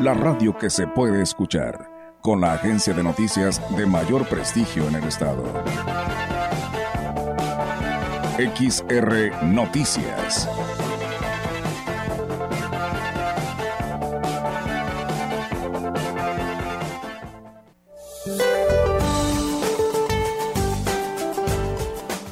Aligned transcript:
la 0.00 0.12
radio 0.12 0.56
que 0.56 0.68
se 0.68 0.86
puede 0.86 1.22
escuchar, 1.22 1.90
con 2.20 2.42
la 2.42 2.52
agencia 2.52 2.92
de 2.92 3.02
noticias 3.02 3.62
de 3.76 3.86
mayor 3.86 4.28
prestigio 4.28 4.86
en 4.88 4.96
el 4.96 5.04
estado. 5.04 5.42
XR 8.36 9.44
Noticias. 9.44 10.48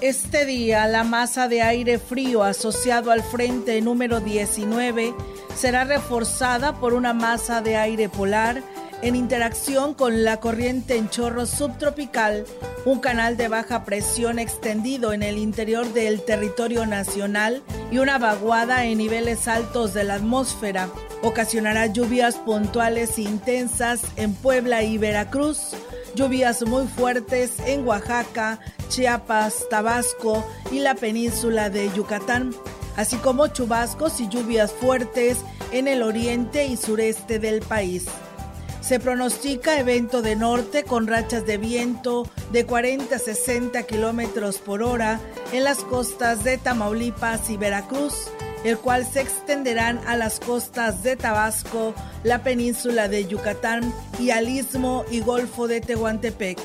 Este 0.02 0.44
día, 0.44 0.86
la 0.86 1.02
masa 1.02 1.48
de 1.48 1.62
aire 1.62 1.98
frío 1.98 2.42
asociado 2.42 3.10
al 3.10 3.22
frente 3.22 3.80
número 3.80 4.20
19 4.20 5.14
será 5.56 5.84
reforzada 5.84 6.74
por 6.74 6.94
una 6.94 7.12
masa 7.12 7.60
de 7.60 7.76
aire 7.76 8.08
polar 8.08 8.62
en 9.02 9.16
interacción 9.16 9.92
con 9.92 10.24
la 10.24 10.40
corriente 10.40 10.96
en 10.96 11.10
chorro 11.10 11.44
subtropical, 11.44 12.46
un 12.86 13.00
canal 13.00 13.36
de 13.36 13.48
baja 13.48 13.84
presión 13.84 14.38
extendido 14.38 15.12
en 15.12 15.22
el 15.22 15.36
interior 15.36 15.92
del 15.92 16.22
territorio 16.24 16.86
nacional 16.86 17.62
y 17.90 17.98
una 17.98 18.18
vaguada 18.18 18.86
en 18.86 18.98
niveles 18.98 19.46
altos 19.46 19.92
de 19.92 20.04
la 20.04 20.14
atmósfera. 20.14 20.88
Ocasionará 21.22 21.86
lluvias 21.86 22.36
puntuales 22.36 23.18
intensas 23.18 24.00
en 24.16 24.34
Puebla 24.34 24.82
y 24.82 24.96
Veracruz, 24.96 25.72
lluvias 26.14 26.62
muy 26.66 26.86
fuertes 26.86 27.52
en 27.66 27.86
Oaxaca, 27.86 28.58
Chiapas, 28.88 29.66
Tabasco 29.68 30.46
y 30.72 30.78
la 30.78 30.94
península 30.94 31.68
de 31.68 31.90
Yucatán, 31.92 32.54
así 32.96 33.16
como 33.16 33.48
chubascos 33.48 34.20
y 34.20 34.28
lluvias 34.28 34.72
fuertes 34.72 35.38
en 35.72 35.88
el 35.88 36.02
oriente 36.02 36.66
y 36.66 36.76
sureste 36.76 37.38
del 37.38 37.60
país. 37.60 38.06
Se 38.80 39.00
pronostica 39.00 39.78
evento 39.78 40.20
de 40.20 40.36
norte 40.36 40.84
con 40.84 41.06
rachas 41.06 41.46
de 41.46 41.56
viento 41.56 42.28
de 42.52 42.66
40 42.66 43.16
a 43.16 43.18
60 43.18 43.82
kilómetros 43.84 44.58
por 44.58 44.82
hora 44.82 45.20
en 45.52 45.64
las 45.64 45.78
costas 45.78 46.44
de 46.44 46.58
Tamaulipas 46.58 47.48
y 47.48 47.56
Veracruz, 47.56 48.28
el 48.62 48.76
cual 48.76 49.06
se 49.06 49.22
extenderán 49.22 50.00
a 50.06 50.16
las 50.16 50.38
costas 50.38 51.02
de 51.02 51.16
Tabasco, 51.16 51.94
la 52.24 52.42
península 52.42 53.08
de 53.08 53.26
Yucatán 53.26 53.90
y 54.18 54.30
al 54.30 54.50
istmo 54.50 55.06
y 55.10 55.20
golfo 55.20 55.66
de 55.66 55.80
Tehuantepec. 55.80 56.58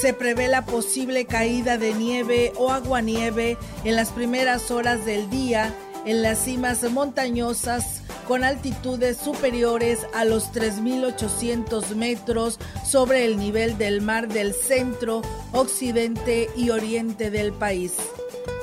Se 0.00 0.14
prevé 0.14 0.48
la 0.48 0.64
posible 0.64 1.26
caída 1.26 1.76
de 1.76 1.92
nieve 1.92 2.54
o 2.56 2.70
aguanieve 2.70 3.58
en 3.84 3.96
las 3.96 4.08
primeras 4.08 4.70
horas 4.70 5.04
del 5.04 5.28
día 5.28 5.74
en 6.06 6.22
las 6.22 6.38
cimas 6.38 6.82
montañosas 6.90 8.00
con 8.26 8.42
altitudes 8.42 9.18
superiores 9.18 10.06
a 10.14 10.24
los 10.24 10.52
3.800 10.54 11.94
metros 11.96 12.58
sobre 12.82 13.26
el 13.26 13.36
nivel 13.36 13.76
del 13.76 14.00
mar 14.00 14.28
del 14.28 14.54
centro, 14.54 15.20
occidente 15.52 16.48
y 16.56 16.70
oriente 16.70 17.30
del 17.30 17.52
país. 17.52 17.92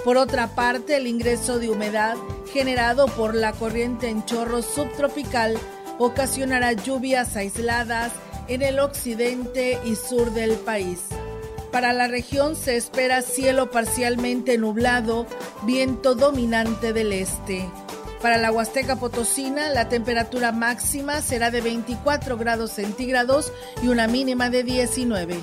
Por 0.03 0.17
otra 0.17 0.55
parte, 0.55 0.95
el 0.95 1.05
ingreso 1.05 1.59
de 1.59 1.69
humedad 1.69 2.15
generado 2.51 3.05
por 3.09 3.35
la 3.35 3.53
corriente 3.53 4.09
en 4.09 4.25
chorro 4.25 4.63
subtropical 4.63 5.55
ocasionará 5.99 6.73
lluvias 6.73 7.35
aisladas 7.35 8.11
en 8.47 8.63
el 8.63 8.79
occidente 8.79 9.77
y 9.85 9.95
sur 9.95 10.31
del 10.31 10.53
país. 10.53 11.01
Para 11.77 11.93
la 11.93 12.07
región 12.07 12.55
se 12.55 12.75
espera 12.75 13.21
cielo 13.21 13.69
parcialmente 13.69 14.57
nublado, 14.57 15.27
viento 15.61 16.15
dominante 16.15 16.91
del 16.91 17.13
este. 17.13 17.69
Para 18.19 18.37
la 18.37 18.51
Huasteca 18.51 18.95
Potosina, 18.95 19.69
la 19.69 19.87
temperatura 19.87 20.51
máxima 20.51 21.21
será 21.21 21.51
de 21.51 21.61
24 21.61 22.35
grados 22.35 22.71
centígrados 22.71 23.53
y 23.83 23.89
una 23.89 24.07
mínima 24.07 24.49
de 24.49 24.63
19. 24.63 25.37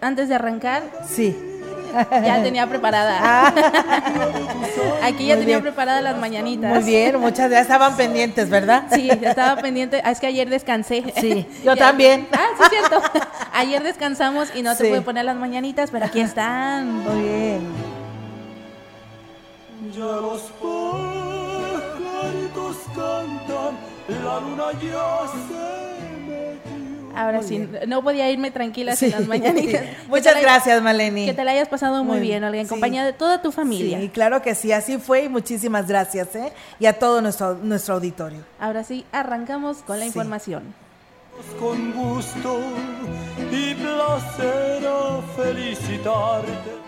Antes, 0.00 0.28
de 0.28 0.34
arrancar, 0.34 0.82
sí. 1.06 1.36
Ya 2.10 2.42
tenía 2.42 2.66
preparada. 2.66 3.20
Ah. 3.28 3.52
Aquí 5.02 5.26
ya 5.26 5.36
tenía 5.36 5.60
preparadas 5.60 6.02
las 6.02 6.18
mañanitas. 6.18 6.70
Muy 6.70 6.84
bien, 6.84 7.18
muchas 7.18 7.50
ya 7.50 7.60
estaban 7.60 7.96
pendientes, 7.96 8.50
¿verdad? 8.50 8.84
Sí, 8.92 9.08
estaba 9.10 9.60
pendiente. 9.60 10.02
Ah, 10.04 10.10
es 10.10 10.20
que 10.20 10.26
ayer 10.26 10.48
descansé. 10.48 11.04
Sí, 11.18 11.46
yo 11.64 11.76
también. 11.76 12.28
Ah, 12.32 12.48
sí, 12.58 12.64
cierto. 12.70 13.02
Ayer 13.54 13.82
descansamos 13.82 14.54
y 14.54 14.62
no 14.62 14.76
te 14.76 14.88
pude 14.88 15.00
poner 15.00 15.24
las 15.24 15.36
mañanitas, 15.36 15.90
pero 15.90 16.04
aquí 16.04 16.20
están. 16.20 17.04
Muy 17.04 17.22
bien. 17.22 17.95
Ya 19.94 20.04
los 20.04 20.42
pajaritos 22.02 22.76
cantan, 22.94 23.78
la 24.08 24.40
luna 24.40 24.72
ya 24.82 25.28
se 25.28 25.76
Ahora 27.16 27.42
sí, 27.42 27.66
no 27.88 28.02
podía 28.02 28.30
irme 28.30 28.50
tranquila 28.50 28.94
sin 28.94 29.10
las 29.10 29.26
mañanitas. 29.26 29.82
Muchas 30.08 30.38
gracias, 30.40 30.82
Maleni. 30.82 31.24
Que 31.24 31.32
te 31.32 31.44
la 31.44 31.52
hayas 31.52 31.68
pasado 31.68 32.04
muy, 32.04 32.20
bien, 32.20 32.44
Olga, 32.44 32.60
en 32.60 32.68
compañía 32.68 33.04
de 33.06 33.14
toda 33.14 33.40
tu 33.40 33.52
familia. 33.52 33.98
Sí, 33.98 34.10
claro 34.10 34.42
que 34.42 34.54
sí, 34.54 34.70
así 34.70 34.98
fue 34.98 35.24
y 35.24 35.28
muchísimas 35.30 35.88
gracias, 35.88 36.36
¿eh? 36.36 36.52
Y 36.78 36.84
a 36.84 36.98
todo 36.98 37.22
nuestro, 37.22 37.54
nuestro 37.54 37.94
auditorio. 37.94 38.40
Ahora 38.60 38.84
sí, 38.84 39.06
arrancamos 39.12 39.78
con 39.78 39.98
la 39.98 40.04
información. 40.04 40.74
Con 41.58 41.92
gusto 41.92 42.60
y 43.50 43.74
placer 43.74 44.86
a 44.86 45.22
felicitarte 45.36 46.85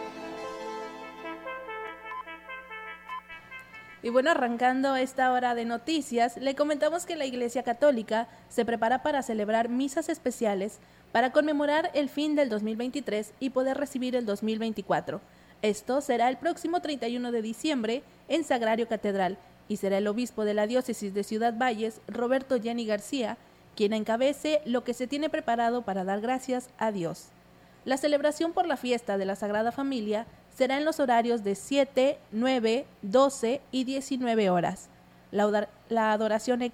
Y 4.02 4.10
bueno, 4.10 4.30
arrancando 4.30 4.94
esta 4.94 5.32
hora 5.32 5.54
de 5.54 5.64
noticias, 5.64 6.36
le 6.36 6.54
comentamos 6.54 7.04
que 7.04 7.16
la 7.16 7.26
Iglesia 7.26 7.64
Católica 7.64 8.28
se 8.48 8.64
prepara 8.64 9.02
para 9.02 9.22
celebrar 9.22 9.68
misas 9.68 10.08
especiales 10.08 10.78
para 11.10 11.32
conmemorar 11.32 11.90
el 11.94 12.08
fin 12.08 12.36
del 12.36 12.48
2023 12.48 13.32
y 13.40 13.50
poder 13.50 13.76
recibir 13.76 14.14
el 14.14 14.26
2024. 14.26 15.20
Esto 15.62 16.00
será 16.00 16.28
el 16.28 16.36
próximo 16.36 16.80
31 16.80 17.32
de 17.32 17.42
diciembre 17.42 18.02
en 18.28 18.44
Sagrario 18.44 18.86
Catedral 18.86 19.38
y 19.68 19.78
será 19.78 19.98
el 19.98 20.06
obispo 20.06 20.44
de 20.44 20.54
la 20.54 20.66
diócesis 20.66 21.12
de 21.14 21.24
Ciudad 21.24 21.54
Valles, 21.58 22.00
Roberto 22.06 22.60
Jenny 22.60 22.86
García, 22.86 23.36
quien 23.74 23.92
encabece 23.92 24.60
lo 24.64 24.84
que 24.84 24.94
se 24.94 25.06
tiene 25.06 25.28
preparado 25.28 25.82
para 25.82 26.04
dar 26.04 26.20
gracias 26.20 26.70
a 26.78 26.92
Dios. 26.92 27.28
La 27.84 27.96
celebración 27.96 28.52
por 28.52 28.66
la 28.66 28.76
fiesta 28.76 29.18
de 29.18 29.24
la 29.24 29.36
Sagrada 29.36 29.72
Familia 29.72 30.26
será 30.58 30.76
en 30.76 30.84
los 30.84 30.98
horarios 30.98 31.44
de 31.44 31.54
7, 31.54 32.18
9, 32.32 32.84
12 33.02 33.60
y 33.70 33.84
19 33.84 34.50
horas. 34.50 34.88
La, 35.30 36.12
adoración 36.12 36.68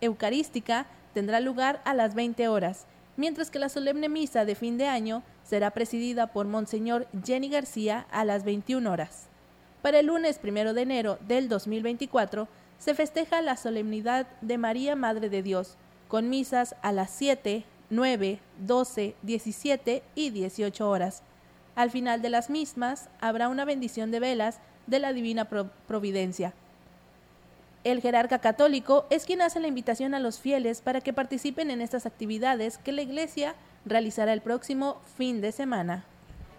eucarística 0.00 0.86
tendrá 1.12 1.40
lugar 1.40 1.82
a 1.84 1.92
las 1.92 2.14
20 2.14 2.48
horas, 2.48 2.86
mientras 3.18 3.50
que 3.50 3.58
la 3.58 3.68
solemne 3.68 4.08
misa 4.08 4.46
de 4.46 4.54
fin 4.54 4.78
de 4.78 4.86
año 4.86 5.22
será 5.42 5.72
presidida 5.72 6.28
por 6.28 6.46
Monseñor 6.46 7.06
Jenny 7.22 7.50
García 7.50 8.06
a 8.10 8.24
las 8.24 8.42
21 8.42 8.90
horas. 8.90 9.26
Para 9.82 9.98
el 9.98 10.06
lunes 10.06 10.40
1 10.42 10.72
de 10.72 10.80
enero 10.80 11.18
del 11.28 11.50
2024 11.50 12.48
se 12.78 12.94
festeja 12.94 13.42
la 13.42 13.58
solemnidad 13.58 14.26
de 14.40 14.56
María 14.56 14.96
Madre 14.96 15.28
de 15.28 15.42
Dios, 15.42 15.76
con 16.08 16.30
misas 16.30 16.74
a 16.80 16.90
las 16.90 17.10
7, 17.10 17.64
9, 17.90 18.40
12, 18.60 19.14
17 19.20 20.02
y 20.14 20.30
18 20.30 20.88
horas 20.88 21.22
al 21.76 21.90
final 21.90 22.22
de 22.22 22.30
las 22.30 22.50
mismas 22.50 23.08
habrá 23.20 23.48
una 23.48 23.64
bendición 23.64 24.10
de 24.10 24.20
velas 24.20 24.60
de 24.86 24.98
la 24.98 25.12
Divina 25.12 25.48
Providencia. 25.86 26.52
El 27.84 28.00
jerarca 28.00 28.38
católico 28.38 29.04
es 29.10 29.26
quien 29.26 29.42
hace 29.42 29.60
la 29.60 29.68
invitación 29.68 30.14
a 30.14 30.20
los 30.20 30.38
fieles 30.38 30.80
para 30.80 31.00
que 31.00 31.12
participen 31.12 31.70
en 31.70 31.82
estas 31.82 32.06
actividades 32.06 32.78
que 32.78 32.92
la 32.92 33.02
Iglesia 33.02 33.54
realizará 33.84 34.32
el 34.32 34.40
próximo 34.40 34.96
fin 35.16 35.40
de 35.40 35.52
semana. 35.52 36.04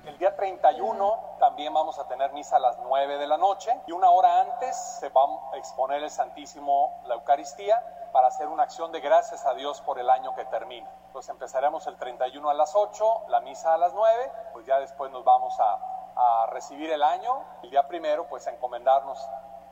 El 0.05 0.19
día 0.19 0.35
31 0.35 1.19
también 1.39 1.73
vamos 1.73 1.97
a 1.97 2.07
tener 2.07 2.31
misa 2.33 2.57
a 2.57 2.59
las 2.59 2.77
9 2.83 3.17
de 3.17 3.25
la 3.25 3.37
noche 3.37 3.71
y 3.87 3.91
una 3.91 4.11
hora 4.11 4.41
antes 4.41 4.77
se 4.99 5.09
va 5.09 5.23
a 5.51 5.57
exponer 5.57 6.03
el 6.03 6.11
Santísimo, 6.11 7.01
la 7.07 7.15
Eucaristía, 7.15 7.81
para 8.15 8.29
hacer 8.29 8.47
una 8.47 8.63
acción 8.63 8.93
de 8.93 9.01
gracias 9.01 9.45
a 9.45 9.53
Dios 9.55 9.81
por 9.81 9.99
el 9.99 10.09
año 10.09 10.33
que 10.35 10.45
termina. 10.45 10.89
Entonces 11.07 11.29
empezaremos 11.29 11.85
el 11.85 11.97
31 11.97 12.49
a 12.49 12.53
las 12.53 12.73
8, 12.73 13.25
la 13.27 13.41
misa 13.41 13.73
a 13.73 13.77
las 13.77 13.93
9, 13.93 14.31
pues 14.53 14.65
ya 14.65 14.79
después 14.79 15.11
nos 15.11 15.25
vamos 15.25 15.53
a, 15.59 16.43
a 16.43 16.45
recibir 16.45 16.89
el 16.91 17.03
año. 17.03 17.43
El 17.61 17.71
día 17.71 17.85
primero, 17.89 18.25
pues 18.29 18.47
a 18.47 18.51
encomendarnos 18.51 19.19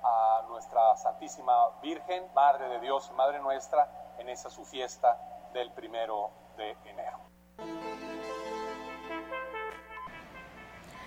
a 0.03 0.41
nuestra 0.49 0.97
Santísima 0.97 1.69
Virgen, 1.81 2.33
Madre 2.33 2.67
de 2.67 2.81
Dios 2.81 3.09
y 3.09 3.13
Madre 3.13 3.39
nuestra, 3.39 3.87
en 4.17 4.27
esa 4.27 4.49
su 4.49 4.65
fiesta 4.65 5.17
del 5.53 5.71
primero 5.71 6.31
de 6.57 6.71
enero. 6.83 7.19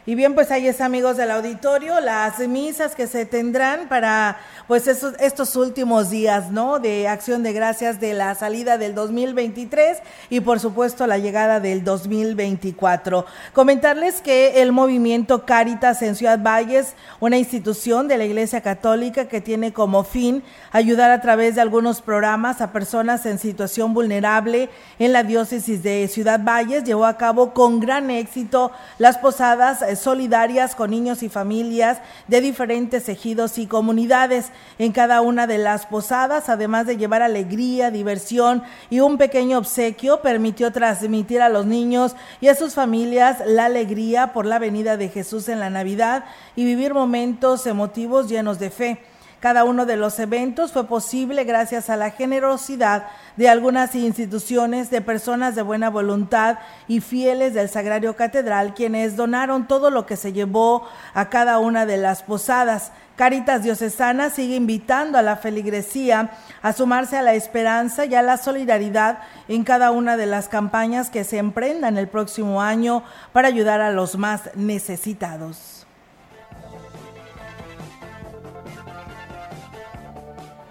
Y 0.08 0.14
bien, 0.14 0.37
pues 0.37 0.53
ahí 0.53 0.69
es 0.69 0.81
amigos 0.81 1.17
del 1.17 1.32
auditorio, 1.32 1.99
las 1.99 2.38
misas 2.38 2.94
que 2.94 3.08
se 3.08 3.26
tendrán 3.26 3.88
para 3.88 4.38
pues 4.69 4.87
estos, 4.87 5.56
últimos 5.56 6.11
días, 6.11 6.53
¿no? 6.53 6.79
De 6.79 7.08
acción 7.08 7.43
de 7.43 7.53
gracias 7.53 7.99
de 7.99 8.14
la 8.14 8.37
salida 8.37 8.79
del 8.79 8.94
2023 8.94 9.99
y 10.31 10.41
por 10.41 10.61
supuesto 10.61 11.08
la 11.08 11.19
llegada 11.19 11.58
del 11.58 11.82
2024. 11.82 13.26
Comentarles 13.53 14.20
que 14.20 14.62
el 14.62 14.70
movimiento 14.70 15.44
Caritas 15.44 16.00
en 16.03 16.14
Ciudad 16.14 16.38
Valles, 16.41 16.94
una 17.19 17.37
institución 17.37 18.06
de 18.06 18.19
la 18.19 18.26
Iglesia 18.26 18.61
Católica 18.61 19.26
que 19.26 19.41
tiene 19.41 19.73
como 19.73 20.05
fin 20.05 20.44
ayudar 20.70 21.11
a 21.11 21.20
través 21.20 21.56
de 21.56 21.62
algunos 21.62 22.00
programas 22.00 22.61
a 22.61 22.70
personas 22.70 23.27
en 23.27 23.41
situación 23.41 23.93
vulnerable 23.93 24.69
en 25.01 25.13
la 25.13 25.25
diócesis 25.25 25.82
de 25.82 26.06
Ciudad 26.06 26.41
Valles, 26.44 26.84
llevó 26.84 27.06
a 27.06 27.17
cabo 27.17 27.53
con 27.55 27.81
gran 27.81 28.08
éxito 28.13 28.70
las 28.98 29.19
posadas 29.19 29.82
solidarias 29.96 30.74
con 30.74 30.91
niños 30.91 31.22
y 31.22 31.29
familias 31.29 31.98
de 32.29 32.41
diferentes 32.41 33.08
ejidos 33.08 33.58
y 33.58 33.67
comunidades 33.67 34.50
en 34.79 34.93
cada 34.93 35.20
una 35.20 35.46
de 35.46 35.58
las 35.58 35.86
posadas, 35.86 36.48
además 36.48 36.86
de 36.86 36.96
llevar 36.96 37.22
alegría, 37.22 37.91
diversión 37.91 38.62
y 38.91 39.00
un 39.00 39.19
pequeño 39.19 39.58
obsequio, 39.58 40.20
permitió 40.20 40.72
transmitir 40.72 41.43
a 41.43 41.48
los 41.48 41.67
niños 41.67 42.15
y 42.41 42.48
a 42.48 42.55
sus 42.55 42.74
familias 42.74 43.38
la 43.46 43.67
alegría 43.67 44.32
por 44.32 44.46
la 44.46 44.58
venida 44.58 44.96
de 44.96 45.08
Jesús 45.08 45.48
en 45.48 45.60
la 45.60 45.70
Navidad 45.70 46.24
y 46.55 46.65
vivir 46.65 46.94
momentos 46.94 47.67
emotivos 47.67 48.29
llenos 48.29 48.58
de 48.58 48.70
fe. 48.70 49.16
Cada 49.40 49.64
uno 49.64 49.84
de 49.84 49.96
los 49.96 50.19
eventos 50.19 50.72
fue 50.72 50.86
posible 50.86 51.44
gracias 51.44 51.90
a 51.90 51.96
la 51.96 52.10
generosidad 52.10 53.08
de 53.36 53.50
algunas 53.50 53.94
instituciones, 53.94 54.90
de 54.90 55.02
personas 55.02 55.55
de 55.55 55.60
buena 55.60 55.90
voluntad 55.90 56.58
y 56.88 57.00
fieles 57.00 57.52
del 57.52 57.69
Sagrario 57.69 58.16
Catedral, 58.16 58.72
quienes 58.72 59.14
donaron 59.14 59.69
todo 59.69 59.90
lo 59.90 60.06
que 60.06 60.16
se 60.16 60.32
llevó 60.32 60.88
a 61.12 61.28
cada 61.28 61.58
una 61.58 61.84
de 61.84 61.98
las 61.98 62.22
posadas. 62.22 62.93
Caritas 63.16 63.62
Diocesana 63.62 64.31
sigue 64.31 64.56
invitando 64.56 65.19
a 65.19 65.22
la 65.22 65.36
feligresía 65.36 66.31
a 66.62 66.72
sumarse 66.72 67.19
a 67.19 67.22
la 67.22 67.34
esperanza 67.34 68.06
y 68.06 68.14
a 68.14 68.22
la 68.22 68.38
solidaridad 68.38 69.19
en 69.48 69.64
cada 69.64 69.90
una 69.90 70.16
de 70.16 70.26
las 70.26 70.48
campañas 70.48 71.10
que 71.10 71.24
se 71.24 71.38
emprendan 71.38 71.98
el 71.98 72.08
próximo 72.08 72.62
año 72.62 73.02
para 73.32 73.48
ayudar 73.48 73.82
a 73.82 73.90
los 73.90 74.16
más 74.16 74.50
necesitados. 74.55 75.76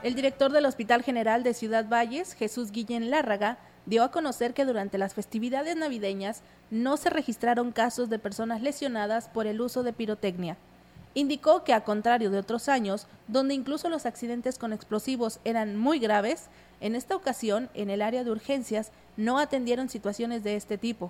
El 0.06 0.14
director 0.14 0.52
del 0.52 0.68
Hospital 0.68 1.02
General 1.02 1.42
de 1.42 1.56
Ciudad 1.56 1.90
Valles, 1.90 2.34
Jesús 2.34 2.72
Guillén 2.72 3.10
Lárraga, 3.10 3.58
dio 3.88 4.04
a 4.04 4.12
conocer 4.12 4.54
que 4.54 4.64
durante 4.64 5.00
las 5.00 5.16
festividades 5.16 5.76
navideñas 5.76 6.44
no 6.70 6.96
se 6.98 7.10
registraron 7.10 7.72
casos 7.72 8.08
de 8.08 8.20
personas 8.20 8.62
lesionadas 8.62 9.30
por 9.30 9.48
el 9.48 9.60
uso 9.62 9.82
de 9.82 9.94
pirotecnia. 9.94 10.58
Indicó 11.16 11.64
que 11.64 11.74
a 11.74 11.84
contrario 11.84 12.30
de 12.30 12.38
otros 12.38 12.70
años, 12.70 13.08
donde 13.28 13.56
incluso 13.56 13.90
los 13.90 14.06
accidentes 14.06 14.60
con 14.60 14.74
explosivos 14.74 15.40
eran 15.44 15.76
muy 15.76 15.98
graves, 15.98 16.50
en 16.82 16.94
esta 16.94 17.16
ocasión, 17.16 17.72
en 17.74 17.90
el 17.90 18.04
área 18.04 18.24
de 18.24 18.30
urgencias, 18.30 18.92
no 19.18 19.40
atendieron 19.40 19.90
situaciones 19.90 20.44
de 20.44 20.56
este 20.56 20.78
tipo. 20.78 21.10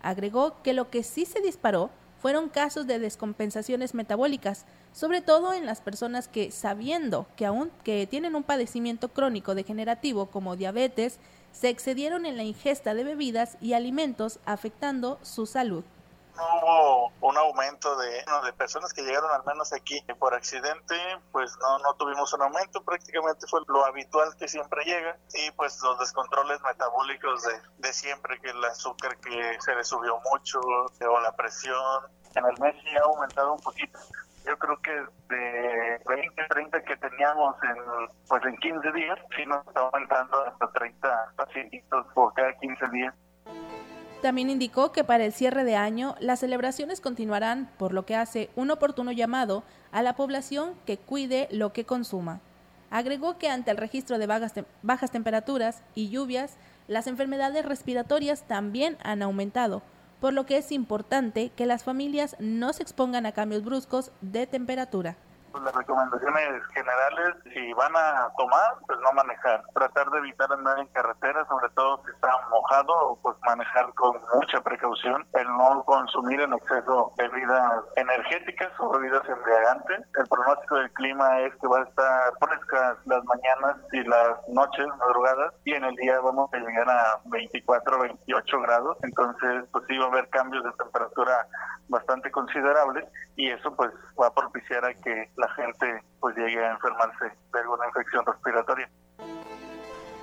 Agregó 0.00 0.62
que 0.62 0.74
lo 0.74 0.90
que 0.90 1.02
sí 1.02 1.24
se 1.24 1.40
disparó 1.40 1.90
fueron 2.20 2.48
casos 2.48 2.86
de 2.86 2.98
descompensaciones 2.98 3.94
metabólicas, 3.94 4.64
sobre 4.92 5.20
todo 5.20 5.52
en 5.52 5.66
las 5.66 5.80
personas 5.80 6.28
que, 6.28 6.50
sabiendo 6.50 7.26
que 7.36 7.46
aún 7.46 7.70
que 7.84 8.06
tienen 8.06 8.34
un 8.34 8.42
padecimiento 8.42 9.08
crónico 9.08 9.54
degenerativo 9.54 10.26
como 10.26 10.56
diabetes, 10.56 11.18
se 11.52 11.68
excedieron 11.68 12.26
en 12.26 12.36
la 12.36 12.42
ingesta 12.42 12.94
de 12.94 13.04
bebidas 13.04 13.56
y 13.60 13.72
alimentos 13.72 14.38
afectando 14.44 15.18
su 15.22 15.46
salud 15.46 15.84
no 16.38 16.60
hubo 16.60 17.12
un 17.20 17.36
aumento 17.36 17.96
de, 17.96 18.24
de 18.44 18.52
personas 18.54 18.92
que 18.92 19.02
llegaron 19.02 19.30
al 19.32 19.44
menos 19.44 19.72
aquí 19.72 20.00
por 20.18 20.34
accidente, 20.34 20.94
pues 21.32 21.56
no, 21.60 21.78
no 21.80 21.94
tuvimos 21.94 22.32
un 22.32 22.42
aumento, 22.42 22.82
prácticamente 22.82 23.46
fue 23.46 23.60
lo 23.66 23.84
habitual 23.84 24.34
que 24.38 24.48
siempre 24.48 24.84
llega 24.84 25.16
y 25.34 25.50
pues 25.52 25.80
los 25.82 25.98
descontroles 25.98 26.60
metabólicos 26.62 27.42
de, 27.42 27.60
de 27.78 27.92
siempre, 27.92 28.38
que 28.40 28.50
el 28.50 28.64
azúcar 28.64 29.16
que 29.18 29.58
se 29.60 29.74
le 29.74 29.84
subió 29.84 30.18
mucho 30.30 30.60
o 30.60 31.20
la 31.20 31.32
presión, 31.32 32.04
en 32.34 32.44
el 32.46 32.60
mes 32.60 32.76
sí 32.82 32.96
ha 32.96 33.04
aumentado 33.04 33.54
un 33.54 33.60
poquito. 33.60 33.98
Yo 34.46 34.56
creo 34.58 34.80
que 34.80 34.92
de 35.34 36.00
20, 36.06 36.46
30 36.48 36.82
que 36.82 36.96
teníamos 36.96 37.56
en, 37.64 38.08
pues 38.28 38.42
en 38.44 38.56
15 38.56 38.92
días, 38.92 39.18
sí 39.36 39.44
nos 39.46 39.66
está 39.66 39.80
aumentando 39.80 40.46
hasta 40.46 40.70
30 40.72 41.32
pacientitos 41.36 42.06
por 42.14 42.32
cada 42.34 42.52
15 42.54 42.88
días. 42.88 43.14
También 44.22 44.50
indicó 44.50 44.90
que 44.90 45.04
para 45.04 45.24
el 45.24 45.32
cierre 45.32 45.62
de 45.62 45.76
año 45.76 46.16
las 46.18 46.40
celebraciones 46.40 47.00
continuarán, 47.00 47.70
por 47.78 47.92
lo 47.92 48.04
que 48.04 48.16
hace 48.16 48.50
un 48.56 48.70
oportuno 48.72 49.12
llamado 49.12 49.62
a 49.92 50.02
la 50.02 50.16
población 50.16 50.74
que 50.86 50.98
cuide 50.98 51.48
lo 51.52 51.72
que 51.72 51.84
consuma. 51.84 52.40
Agregó 52.90 53.38
que 53.38 53.48
ante 53.48 53.70
el 53.70 53.76
registro 53.76 54.18
de 54.18 54.26
bajas, 54.26 55.10
temperaturas 55.12 55.82
y 55.94 56.08
lluvias, 56.08 56.56
las 56.88 57.06
enfermedades 57.06 57.64
respiratorias 57.64 58.42
también 58.48 58.96
han 59.04 59.22
aumentado, 59.22 59.82
por 60.20 60.32
lo 60.32 60.46
que 60.46 60.56
es 60.56 60.72
importante 60.72 61.52
que 61.54 61.66
las 61.66 61.84
familias 61.84 62.34
no 62.40 62.72
se 62.72 62.82
expongan 62.82 63.24
a 63.24 63.32
cambios 63.32 63.62
bruscos 63.62 64.10
de 64.20 64.46
temperatura. 64.46 65.16
Pues, 65.52 65.64
las 65.64 65.74
recomendaciones 65.74 66.66
generales, 66.72 67.34
si 67.52 67.72
van 67.72 67.94
a 67.96 68.28
tomar, 68.36 68.76
pues 68.86 68.98
no 69.00 69.12
manejar. 69.12 69.62
Tratar 69.74 70.10
de 70.10 70.18
evitar 70.18 70.52
andar 70.52 70.78
en 70.78 70.86
carretera, 70.88 71.44
sobre 71.46 71.68
todo 71.70 72.00
si 72.04 72.12
está 72.12 72.30
mojado, 72.50 73.18
pues 73.22 73.36
manejar 73.44 73.92
con 73.94 74.16
mucha 74.34 74.60
precaución. 74.60 75.26
El 75.34 75.48
no 75.48 75.82
consumir 75.84 76.40
en 76.40 76.52
exceso 76.52 77.12
bebidas 77.16 77.82
energéticas 77.96 78.70
o 78.78 78.90
bebidas 78.90 79.22
embriagantes. 79.28 80.00
El 80.14 80.28
pronóstico 80.28 80.76
del 80.76 80.92
clima 80.92 81.40
es 81.40 81.54
que 81.56 81.66
va 81.66 81.80
a 81.80 81.84
estar 81.84 82.32
frescas 82.40 82.96
las 83.06 83.24
mañanas 83.24 83.76
y 83.92 84.02
las 84.04 84.48
noches, 84.48 84.86
madrugadas, 84.98 85.54
y 85.64 85.74
en 85.74 85.84
el 85.84 85.96
día 85.96 86.20
vamos 86.20 86.52
a 86.52 86.58
llegar 86.58 86.88
a 86.88 87.20
24, 87.24 87.98
28 88.00 88.60
grados. 88.60 88.96
Entonces, 89.02 89.64
pues 89.72 89.84
sí 89.88 89.98
va 89.98 90.04
a 90.04 90.08
haber 90.08 90.28
cambios 90.28 90.62
de 90.62 90.72
temperatura 90.72 91.46
bastante 91.88 92.30
considerables 92.30 93.04
y 93.36 93.50
eso 93.50 93.74
pues 93.74 93.90
va 94.20 94.26
a 94.26 94.34
propiciar 94.34 94.84
a 94.84 94.94
que 94.94 95.30
la 95.38 95.48
gente 95.50 96.02
pues 96.20 96.36
llegue 96.36 96.62
a 96.62 96.72
enfermarse 96.72 97.24
de 97.52 97.60
alguna 97.60 97.86
infección 97.86 98.26
respiratoria. 98.26 98.88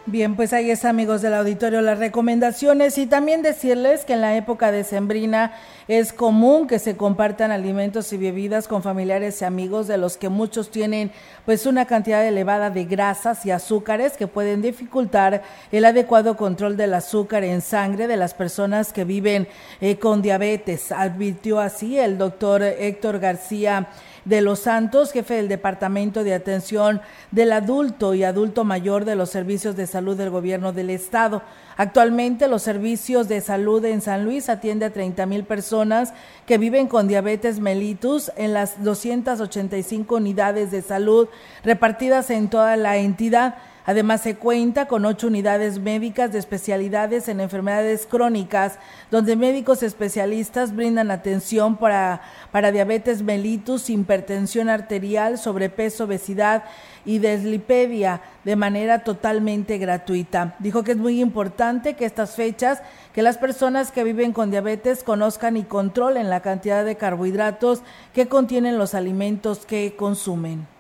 Bien, 0.08 0.36
pues 0.36 0.54
ahí 0.54 0.70
es 0.70 0.86
amigos 0.86 1.24
del 1.24 1.34
auditorio 1.34 1.82
las 1.82 1.98
recomendaciones 1.98 3.00
y 3.00 3.08
también 3.08 3.42
decirles 3.42 4.06
que 4.06 4.14
en 4.14 4.22
la 4.22 4.36
época 4.36 4.72
de 4.72 4.84
Sembrina 4.84 5.54
es 5.88 6.14
común 6.14 6.68
que 6.68 6.78
se 6.78 6.96
compartan 6.96 7.50
alimentos 7.50 8.14
y 8.14 8.18
bebidas 8.18 8.68
con 8.68 8.84
familiares 8.84 9.42
y 9.42 9.46
amigos 9.46 9.88
de 9.88 9.98
los 9.98 10.18
que 10.18 10.30
muchos 10.30 10.70
tienen 10.70 11.12
pues 11.44 11.66
una 11.66 11.86
cantidad 11.86 12.24
elevada 12.24 12.70
de 12.70 12.86
grasas 12.86 13.48
y 13.48 13.52
azúcares 13.52 14.16
que 14.16 14.28
pueden 14.28 14.62
dificultar 14.62 15.42
el 15.72 15.86
adecuado 15.86 16.38
control 16.38 16.78
del 16.78 16.94
azúcar 16.94 17.44
en 17.44 17.62
sangre 17.62 18.06
de 18.06 18.18
las 18.18 18.36
personas 18.36 18.94
que 18.94 19.06
viven 19.06 19.48
eh, 19.82 19.98
con 19.98 20.22
diabetes. 20.22 20.92
Advirtió 20.92 21.60
así 21.60 21.98
el 21.98 22.20
doctor 22.20 22.62
Héctor 22.62 23.18
García 23.18 23.88
de 24.26 24.42
los 24.42 24.60
Santos, 24.60 25.12
jefe 25.12 25.36
del 25.36 25.48
Departamento 25.48 26.24
de 26.24 26.34
Atención 26.34 27.02
del 27.32 27.52
Adulto 27.52 28.14
y 28.14 28.24
Adulto 28.24 28.64
Mayor 28.64 29.06
de 29.06 29.16
los 29.16 29.30
Servicios 29.30 29.76
de 29.76 29.88
Salud 29.88 30.18
del 30.18 30.32
Gobierno 30.32 30.74
del 30.74 30.90
Estado. 30.90 31.44
Actualmente 31.78 32.48
los 32.48 32.64
servicios 32.64 33.28
de 33.28 33.42
salud 33.42 33.84
en 33.86 34.02
San 34.02 34.26
Luis 34.26 34.50
atiende 34.50 34.86
a 34.86 34.94
30 34.94 35.26
mil 35.26 35.44
personas 35.44 36.14
que 36.46 36.58
viven 36.58 36.88
con 36.88 37.08
diabetes 37.08 37.60
mellitus 37.60 38.32
en 38.36 38.54
las 38.54 38.84
285 38.84 40.16
unidades 40.16 40.72
de 40.72 40.82
salud 40.82 41.28
repartidas 41.64 42.30
en 42.30 42.50
toda 42.50 42.76
la 42.78 42.98
entidad. 42.98 43.56
Además, 43.88 44.22
se 44.22 44.36
cuenta 44.36 44.88
con 44.88 45.06
ocho 45.06 45.28
unidades 45.28 45.78
médicas 45.78 46.32
de 46.32 46.40
especialidades 46.40 47.28
en 47.28 47.40
enfermedades 47.40 48.08
crónicas, 48.08 48.80
donde 49.12 49.36
médicos 49.36 49.84
especialistas 49.84 50.76
brindan 50.76 51.12
atención 51.12 51.78
para, 51.78 52.22
para 52.52 52.72
diabetes 52.72 53.22
mellitus, 53.22 53.92
hipertensión 53.92 54.70
arterial, 54.70 55.38
sobrepeso, 55.38 56.06
obesidad 56.06 56.64
y 57.06 57.20
deslipedia 57.20 58.22
de 58.44 58.56
manera 58.56 59.04
totalmente 59.04 59.78
gratuita. 59.78 60.56
Dijo 60.58 60.84
que 60.84 60.94
es 60.94 60.98
muy 60.98 61.22
importante 61.22 61.94
que 61.94 62.06
estas 62.06 62.36
fechas, 62.36 62.82
que 63.14 63.22
las 63.22 63.38
personas 63.38 63.92
que 63.92 64.04
viven 64.04 64.34
con 64.34 64.50
diabetes 64.50 65.04
conozcan 65.04 65.58
y 65.58 65.64
controlen 65.64 66.32
la 66.32 66.42
cantidad 66.42 66.84
de 66.84 66.96
carbohidratos 66.98 67.84
que 68.14 68.28
contienen 68.28 68.80
los 68.80 68.96
alimentos 68.96 69.68
que 69.68 69.96
consumen 69.96 70.75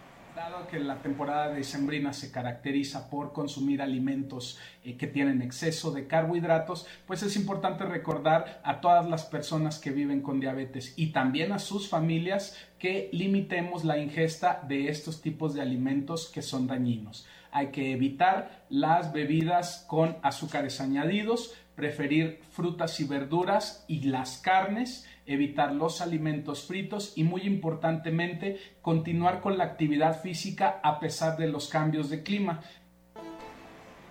la 0.79 1.01
temporada 1.01 1.49
de 1.49 1.63
sembrina 1.63 2.13
se 2.13 2.31
caracteriza 2.31 3.09
por 3.09 3.33
consumir 3.33 3.81
alimentos 3.81 4.59
eh, 4.83 4.97
que 4.97 5.07
tienen 5.07 5.41
exceso 5.41 5.91
de 5.91 6.07
carbohidratos, 6.07 6.87
pues 7.05 7.23
es 7.23 7.35
importante 7.35 7.85
recordar 7.85 8.61
a 8.63 8.81
todas 8.81 9.09
las 9.09 9.25
personas 9.25 9.79
que 9.79 9.91
viven 9.91 10.21
con 10.21 10.39
diabetes 10.39 10.93
y 10.97 11.07
también 11.07 11.51
a 11.51 11.59
sus 11.59 11.89
familias 11.89 12.57
que 12.79 13.09
limitemos 13.11 13.83
la 13.83 13.97
ingesta 13.97 14.61
de 14.67 14.89
estos 14.89 15.21
tipos 15.21 15.53
de 15.53 15.61
alimentos 15.61 16.29
que 16.29 16.41
son 16.41 16.67
dañinos. 16.67 17.25
Hay 17.51 17.67
que 17.67 17.93
evitar 17.93 18.65
las 18.69 19.13
bebidas 19.13 19.85
con 19.87 20.17
azúcares 20.21 20.81
añadidos, 20.81 21.53
preferir 21.75 22.41
frutas 22.51 22.99
y 22.99 23.05
verduras 23.05 23.85
y 23.87 24.01
las 24.01 24.37
carnes 24.39 25.07
evitar 25.25 25.73
los 25.73 26.01
alimentos 26.01 26.65
fritos 26.65 27.13
y 27.15 27.23
muy 27.23 27.41
importantemente 27.41 28.57
continuar 28.81 29.41
con 29.41 29.57
la 29.57 29.63
actividad 29.63 30.21
física 30.21 30.79
a 30.83 30.99
pesar 30.99 31.37
de 31.37 31.47
los 31.47 31.67
cambios 31.67 32.09
de 32.09 32.23
clima. 32.23 32.61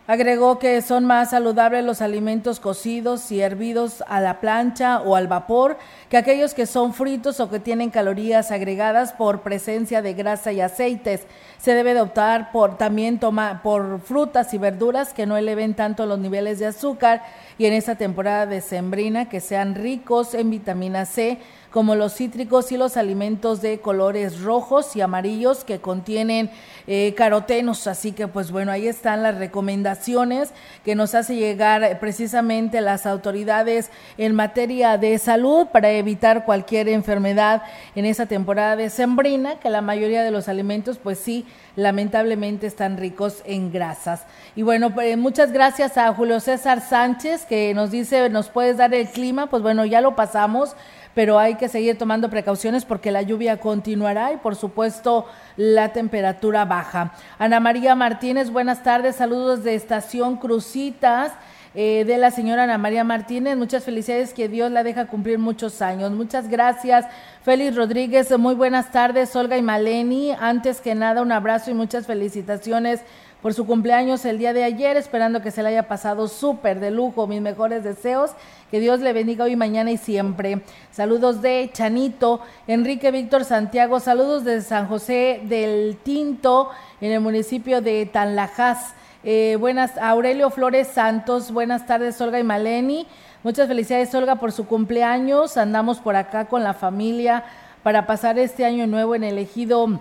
Agregó 0.07 0.59
que 0.59 0.83
son 0.83 1.07
más 1.07 1.31
saludables 1.31 1.83
los 1.83 2.03
alimentos 2.03 2.61
cocidos 2.61 3.33
y 3.33 3.41
hervidos 3.41 4.05
a 4.07 4.21
la 4.21 4.39
plancha 4.39 5.01
o 5.01 5.17
al 5.17 5.29
vapor 5.29 5.79
que 6.11 6.19
aquellos 6.19 6.53
que 6.53 6.67
son 6.67 6.93
fritos 6.93 7.41
o 7.41 7.49
que 7.49 7.59
tienen 7.59 7.89
calorías 7.89 8.51
agregadas 8.51 9.15
por 9.15 9.41
presencia 9.41 10.03
de 10.03 10.13
grasa 10.13 10.53
y 10.53 10.61
aceites. 10.61 11.23
Se 11.57 11.73
debe 11.73 11.95
de 11.95 12.03
optar 12.03 12.53
por 12.53 12.77
también 12.77 13.19
tomar 13.19 13.63
por 13.63 13.99
frutas 13.99 14.53
y 14.53 14.59
verduras 14.59 15.15
que 15.15 15.25
no 15.25 15.39
eleven 15.39 15.73
tanto 15.73 16.05
los 16.05 16.19
niveles 16.19 16.59
de 16.59 16.67
azúcar 16.67 17.23
y 17.57 17.65
en 17.65 17.73
esta 17.73 17.95
temporada 17.95 18.45
de 18.45 18.61
sembrina 18.61 19.31
que 19.31 19.41
sean 19.41 19.75
ricos 19.75 20.35
en 20.35 20.51
vitamina 20.51 21.07
C 21.07 21.39
como 21.75 21.97
los 21.97 22.15
cítricos 22.15 22.71
y 22.71 22.77
los 22.77 22.97
alimentos 22.97 23.61
de 23.61 23.81
colores 23.81 24.41
rojos 24.43 24.95
y 24.95 25.01
amarillos 25.01 25.65
que 25.65 25.81
contienen 25.81 26.49
eh, 26.87 27.15
carotenos. 27.17 27.89
Así 27.89 28.13
que 28.13 28.29
pues 28.29 28.53
bueno, 28.53 28.71
ahí 28.71 28.87
están 28.87 29.25
las 29.25 29.39
recomendaciones 29.39 30.53
que 30.85 30.95
nos 30.95 31.17
hace 31.17 31.35
llegar 31.35 31.99
precisamente 31.99 32.81
las 32.81 33.07
autoridades 33.07 33.91
en 34.19 34.37
materia 34.37 34.99
de 34.99 35.19
salud 35.19 35.67
para 35.73 35.91
evitar 35.91 36.45
cualquier 36.45 36.89
enfermedad 36.89 37.65
en 37.97 38.05
esa 38.05 38.27
temporada 38.27 38.77
de 38.77 38.89
sembrina, 38.89 39.59
que 39.59 39.69
la 39.69 39.81
mayoría 39.81 40.23
de 40.23 40.31
los 40.31 40.47
alimentos 40.47 40.99
pues 41.03 41.19
sí 41.19 41.45
lamentablemente 41.77 42.67
están 42.67 42.97
ricos 42.97 43.43
en 43.45 43.73
grasas. 43.73 44.25
Y 44.57 44.63
bueno, 44.63 44.95
pues, 44.95 45.17
muchas 45.17 45.53
gracias 45.53 45.97
a 45.97 46.13
Julio 46.15 46.41
César 46.41 46.81
Sánchez 46.81 47.45
que 47.45 47.75
nos 47.75 47.91
dice, 47.91 48.29
nos 48.31 48.49
puedes 48.49 48.77
dar 48.77 48.95
el 48.95 49.09
clima, 49.09 49.49
pues 49.49 49.63
bueno, 49.63 49.85
ya 49.85 50.01
lo 50.01 50.17
pasamos 50.17 50.77
pero 51.15 51.39
hay 51.39 51.55
que 51.55 51.69
seguir 51.69 51.97
tomando 51.97 52.29
precauciones 52.29 52.85
porque 52.85 53.13
la 53.13 53.23
lluvia 53.23 53.59
continuará 53.59 54.33
y 54.33 54.37
por 54.37 54.57
supuesto 54.57 55.27
la 55.57 55.93
temperatura 55.93 56.65
baja. 56.65 57.13
Ana 57.39 57.61
María 57.61 57.95
Martínez, 57.95 58.51
buenas 58.51 58.83
tardes, 58.83 59.17
saludos 59.17 59.63
de 59.65 59.77
Estación 59.77 60.37
Crucitas. 60.37 61.33
Eh, 61.77 62.05
de 62.07 62.19
la 62.19 62.31
señora 62.31 62.65
Ana 62.65 62.79
María 62.79 63.03
Martínez. 63.03 63.57
Muchas 63.57 63.83
felicidades, 63.83 64.33
que 64.33 64.49
Dios 64.49 64.71
la 64.71 64.85
deja 64.85 65.07
cumplir 65.07 65.41
muchos 65.41 65.83
años. 65.83 66.13
Muchas 66.13 66.49
gracias. 66.49 67.05
Félix 67.43 67.75
Rodríguez, 67.75 68.39
muy 68.39 68.55
buenas 68.55 68.93
tardes. 68.93 69.35
Olga 69.35 69.57
y 69.57 69.63
Maleni, 69.63 70.31
antes 70.39 70.81
que 70.81 70.95
nada, 70.95 71.21
un 71.21 71.33
abrazo 71.33 71.73
y 71.73 71.75
muchas 71.75 72.07
felicitaciones 72.07 73.01
por 73.43 73.55
su 73.55 73.67
cumpleaños 73.67 74.25
el 74.25 74.39
día 74.39 74.53
de 74.53 74.65
ayer, 74.65 74.97
esperando 74.97 75.43
que 75.43 75.51
se 75.51 75.63
le 75.63 75.69
haya 75.71 75.89
pasado 75.89 76.29
súper 76.29 76.79
de 76.79 76.93
lujo. 76.93 77.27
Mis 77.27 77.43
mejores 77.43 77.83
deseos. 77.83 78.31
Que 78.71 78.79
Dios 78.79 79.01
le 79.01 79.13
bendiga 79.13 79.45
hoy, 79.45 79.57
mañana 79.57 79.91
y 79.91 79.97
siempre. 79.97 80.63
Saludos 80.93 81.43
de 81.43 81.71
Chanito, 81.73 82.41
Enrique 82.69 83.11
Víctor 83.11 83.45
Santiago. 83.45 83.99
Saludos 83.99 84.45
de 84.45 84.63
San 84.63 84.87
José 84.87 85.41
del 85.45 85.99
Tinto, 86.03 86.71
en 87.01 87.11
el 87.11 87.21
municipio 87.21 87.81
de 87.81 88.07
Tanlajas. 88.07 88.95
Eh, 89.27 89.57
buenas, 89.59 89.97
Aurelio 89.97 90.51
Flores 90.51 90.87
Santos, 90.87 91.51
buenas 91.51 91.87
tardes, 91.87 92.21
Olga 92.21 92.39
y 92.39 92.45
Maleni. 92.45 93.07
Muchas 93.43 93.69
felicidades, 93.69 94.15
Olga, 94.15 94.37
por 94.37 94.53
su 94.53 94.67
cumpleaños. 94.67 95.57
Andamos 95.57 95.99
por 95.99 96.15
acá 96.15 96.45
con 96.45 96.63
la 96.63 96.75
familia 96.75 97.43
para 97.83 98.07
pasar 98.07 98.39
este 98.39 98.67
año 98.67 98.87
nuevo 98.87 99.15
en 99.15 99.25
el 99.25 99.39
ejido 99.39 99.99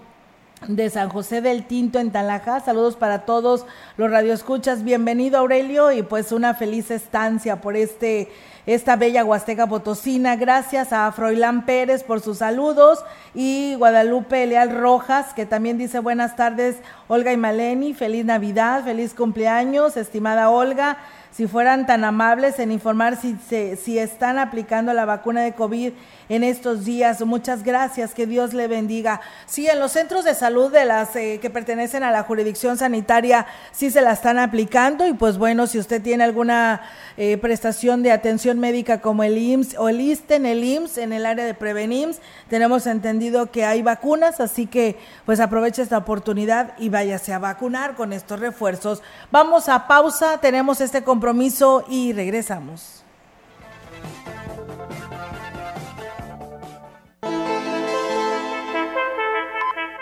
de 0.68 0.90
San 0.90 1.08
José 1.08 1.40
del 1.40 1.66
Tinto 1.68 2.00
en 2.00 2.12
Talajá. 2.12 2.60
Saludos 2.60 2.98
para 2.98 3.20
todos 3.20 3.66
los 3.96 4.12
radioescuchas. 4.12 4.84
Bienvenido 4.84 5.38
Aurelio 5.38 5.94
y 5.94 6.04
pues 6.04 6.34
una 6.34 6.54
feliz 6.54 6.92
estancia 6.92 7.62
por 7.62 7.78
este 7.78 8.30
esta 8.66 8.96
bella 8.96 9.26
Huasteca 9.26 9.68
Potosina. 9.68 10.36
Gracias 10.36 10.94
a 10.94 11.12
Froilán 11.12 11.66
Pérez 11.66 12.04
por 12.04 12.22
sus 12.22 12.40
saludos 12.40 13.04
y 13.34 13.76
Guadalupe 13.76 14.46
Leal 14.46 14.70
Rojas 14.78 15.34
que 15.34 15.46
también 15.46 15.78
dice 15.78 16.00
buenas 16.00 16.36
tardes 16.36 16.78
Olga 17.08 17.34
y 17.34 17.38
Maleni, 17.38 17.94
feliz 17.94 18.26
Navidad, 18.26 18.84
feliz 18.84 19.14
cumpleaños, 19.14 19.98
estimada 19.98 20.50
Olga 20.50 20.98
si 21.32 21.48
fueran 21.48 21.88
tan 21.88 22.06
amables 22.06 22.60
en 22.60 22.72
informar 22.72 23.20
si, 23.20 23.36
si 23.76 23.98
están 23.98 24.38
aplicando 24.38 24.94
la 24.94 25.06
vacuna 25.06 25.42
de 25.42 25.54
COVID 25.54 25.92
en 26.36 26.44
estos 26.44 26.84
días. 26.84 27.22
Muchas 27.22 27.64
gracias, 27.64 28.14
que 28.14 28.26
Dios 28.26 28.54
le 28.54 28.68
bendiga. 28.68 29.22
Sí, 29.46 29.68
en 29.68 29.80
los 29.80 29.92
centros 29.92 30.26
de 30.26 30.34
salud 30.34 30.72
de 30.72 30.86
las 30.86 31.16
eh, 31.16 31.40
que 31.40 31.50
pertenecen 31.50 32.04
a 32.04 32.12
la 32.12 32.24
jurisdicción 32.24 32.78
sanitaria 32.78 33.46
sí 33.72 33.92
se 33.92 34.02
la 34.02 34.14
están 34.14 34.40
aplicando 34.40 35.08
y 35.08 35.14
pues 35.14 35.38
bueno, 35.38 35.68
si 35.68 35.78
usted 35.78 36.02
tiene 36.02 36.24
alguna 36.24 36.82
eh, 37.18 37.38
prestación 37.38 38.02
de 38.02 38.12
atención 38.12 38.60
médica 38.60 39.00
como 39.00 39.24
el 39.24 39.38
IMSS 39.38 39.76
o 39.78 39.90
el 39.90 40.02
ISTE 40.02 40.36
en 40.36 40.46
el 40.46 40.64
IMSS, 40.64 40.98
en 40.98 41.14
el 41.14 41.26
área 41.26 41.46
de 41.46 41.54
Prevenims, 41.54 42.20
tenemos 42.50 42.88
entendido 42.88 43.52
que 43.52 43.66
hay 43.66 43.82
vacunas, 43.84 44.40
así 44.40 44.66
que 44.66 44.98
pues 45.26 45.40
aproveche 45.40 45.82
esta 45.82 46.00
oportunidad 46.00 46.74
y 46.80 46.90
váyase 46.90 47.34
a 47.34 47.40
vacunar 47.40 47.96
con 47.96 48.12
estos 48.14 48.40
refuerzos. 48.40 49.04
Vamos 49.32 49.70
a 49.70 49.88
pausa, 49.88 50.40
tenemos 50.40 50.82
este 50.82 51.04
compromiso 51.04 51.86
y 51.88 52.14
regresamos. 52.14 53.03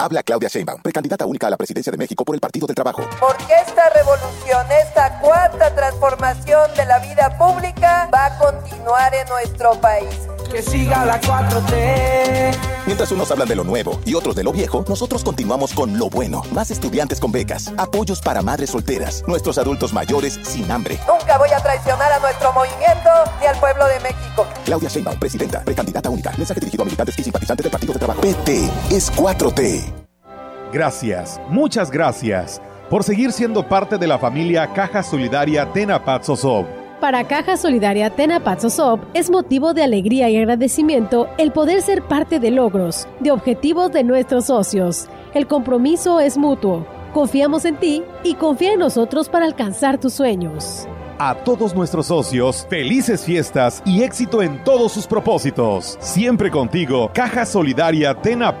Habla 0.00 0.22
Claudia 0.22 0.48
Sheinbaum, 0.48 0.80
precandidata 0.80 1.26
única 1.26 1.48
a 1.48 1.50
la 1.50 1.56
presidencia 1.56 1.90
de 1.90 1.98
México 1.98 2.24
por 2.24 2.36
el 2.36 2.40
Partido 2.40 2.68
del 2.68 2.76
Trabajo. 2.76 3.02
Porque 3.18 3.52
esta 3.66 3.90
revolución, 3.90 4.64
esta 4.70 5.18
cuarta 5.18 5.74
transformación 5.74 6.72
de 6.76 6.84
la 6.84 7.00
vida 7.00 7.36
pública 7.36 8.08
va 8.14 8.26
a 8.26 8.38
continuar 8.38 9.12
en 9.12 9.28
nuestro 9.28 9.72
país. 9.80 10.28
Que 10.50 10.62
siga 10.62 11.04
la 11.04 11.20
4T. 11.20 12.56
Mientras 12.86 13.12
unos 13.12 13.30
hablan 13.30 13.48
de 13.48 13.54
lo 13.54 13.64
nuevo 13.64 14.00
y 14.06 14.14
otros 14.14 14.34
de 14.34 14.42
lo 14.42 14.52
viejo, 14.52 14.84
nosotros 14.88 15.22
continuamos 15.22 15.74
con 15.74 15.98
lo 15.98 16.08
bueno. 16.08 16.42
Más 16.52 16.70
estudiantes 16.70 17.20
con 17.20 17.30
becas, 17.30 17.72
apoyos 17.76 18.20
para 18.20 18.40
madres 18.40 18.70
solteras, 18.70 19.22
nuestros 19.26 19.58
adultos 19.58 19.92
mayores 19.92 20.38
sin 20.42 20.70
hambre. 20.70 20.98
Nunca 21.06 21.36
voy 21.36 21.50
a 21.50 21.60
traicionar 21.60 22.12
a 22.12 22.18
nuestro 22.18 22.52
movimiento 22.52 23.10
ni 23.40 23.46
al 23.46 23.60
pueblo 23.60 23.86
de 23.86 24.00
México. 24.00 24.46
Claudia 24.64 24.88
Sheinbaum, 24.88 25.18
presidenta, 25.18 25.60
precandidata 25.62 26.08
única. 26.08 26.32
Mensaje 26.38 26.60
dirigido 26.60 26.82
a 26.82 26.86
militantes 26.86 27.18
y 27.18 27.22
simpatizantes 27.22 27.64
del 27.64 27.70
Partido 27.70 27.92
de 27.92 27.98
Trabajo. 27.98 28.20
PT 28.22 28.70
es 28.90 29.12
4T. 29.12 29.92
Gracias, 30.72 31.40
muchas 31.48 31.90
gracias 31.90 32.60
por 32.88 33.04
seguir 33.04 33.32
siendo 33.32 33.68
parte 33.68 33.98
de 33.98 34.06
la 34.06 34.18
familia 34.18 34.72
Caja 34.72 35.02
Solidaria 35.02 35.72
Tena 35.72 36.04
para 37.00 37.24
Caja 37.24 37.56
Solidaria 37.56 38.10
Tena 38.10 38.42
es 39.14 39.30
motivo 39.30 39.74
de 39.74 39.82
alegría 39.82 40.28
y 40.30 40.36
agradecimiento 40.36 41.28
el 41.38 41.52
poder 41.52 41.82
ser 41.82 42.02
parte 42.02 42.40
de 42.40 42.50
logros, 42.50 43.06
de 43.20 43.30
objetivos 43.30 43.92
de 43.92 44.04
nuestros 44.04 44.46
socios. 44.46 45.08
El 45.34 45.46
compromiso 45.46 46.20
es 46.20 46.36
mutuo. 46.36 46.86
Confiamos 47.14 47.64
en 47.64 47.76
ti 47.76 48.02
y 48.24 48.34
confía 48.34 48.72
en 48.72 48.80
nosotros 48.80 49.28
para 49.28 49.46
alcanzar 49.46 49.98
tus 49.98 50.12
sueños. 50.14 50.86
A 51.18 51.34
todos 51.34 51.74
nuestros 51.74 52.06
socios, 52.06 52.66
felices 52.68 53.24
fiestas 53.24 53.82
y 53.84 54.02
éxito 54.02 54.42
en 54.42 54.62
todos 54.62 54.92
sus 54.92 55.06
propósitos. 55.06 55.96
Siempre 56.00 56.50
contigo, 56.50 57.10
Caja 57.12 57.44
Solidaria 57.44 58.14
Tena 58.14 58.60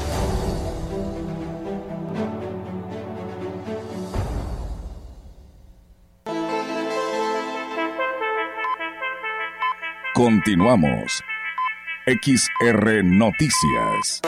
Continuamos. 10.23 11.23
XR 12.05 13.03
Noticias. 13.03 14.21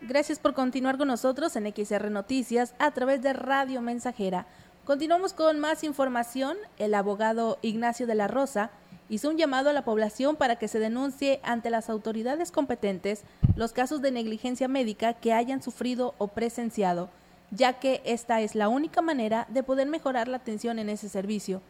Gracias 0.00 0.38
por 0.38 0.54
continuar 0.54 0.96
con 0.96 1.08
nosotros 1.08 1.54
en 1.56 1.70
XR 1.70 2.10
Noticias 2.10 2.74
a 2.78 2.90
través 2.92 3.20
de 3.20 3.34
Radio 3.34 3.82
Mensajera. 3.82 4.46
Continuamos 4.88 5.34
con 5.34 5.58
más 5.58 5.84
información. 5.84 6.56
El 6.78 6.94
abogado 6.94 7.58
Ignacio 7.60 8.06
de 8.06 8.14
la 8.14 8.26
Rosa 8.26 8.70
hizo 9.10 9.28
un 9.28 9.36
llamado 9.36 9.68
a 9.68 9.74
la 9.74 9.84
población 9.84 10.34
para 10.34 10.56
que 10.56 10.66
se 10.66 10.78
denuncie 10.78 11.40
ante 11.42 11.68
las 11.68 11.90
autoridades 11.90 12.50
competentes 12.50 13.24
los 13.54 13.74
casos 13.74 14.00
de 14.00 14.12
negligencia 14.12 14.66
médica 14.66 15.12
que 15.12 15.34
hayan 15.34 15.62
sufrido 15.62 16.14
o 16.16 16.28
presenciado, 16.28 17.10
ya 17.50 17.74
que 17.74 18.00
esta 18.06 18.40
es 18.40 18.54
la 18.54 18.70
única 18.70 19.02
manera 19.02 19.46
de 19.50 19.62
poder 19.62 19.88
mejorar 19.88 20.26
la 20.26 20.38
atención 20.38 20.78
en 20.78 20.88
ese 20.88 21.10
servicio. 21.10 21.60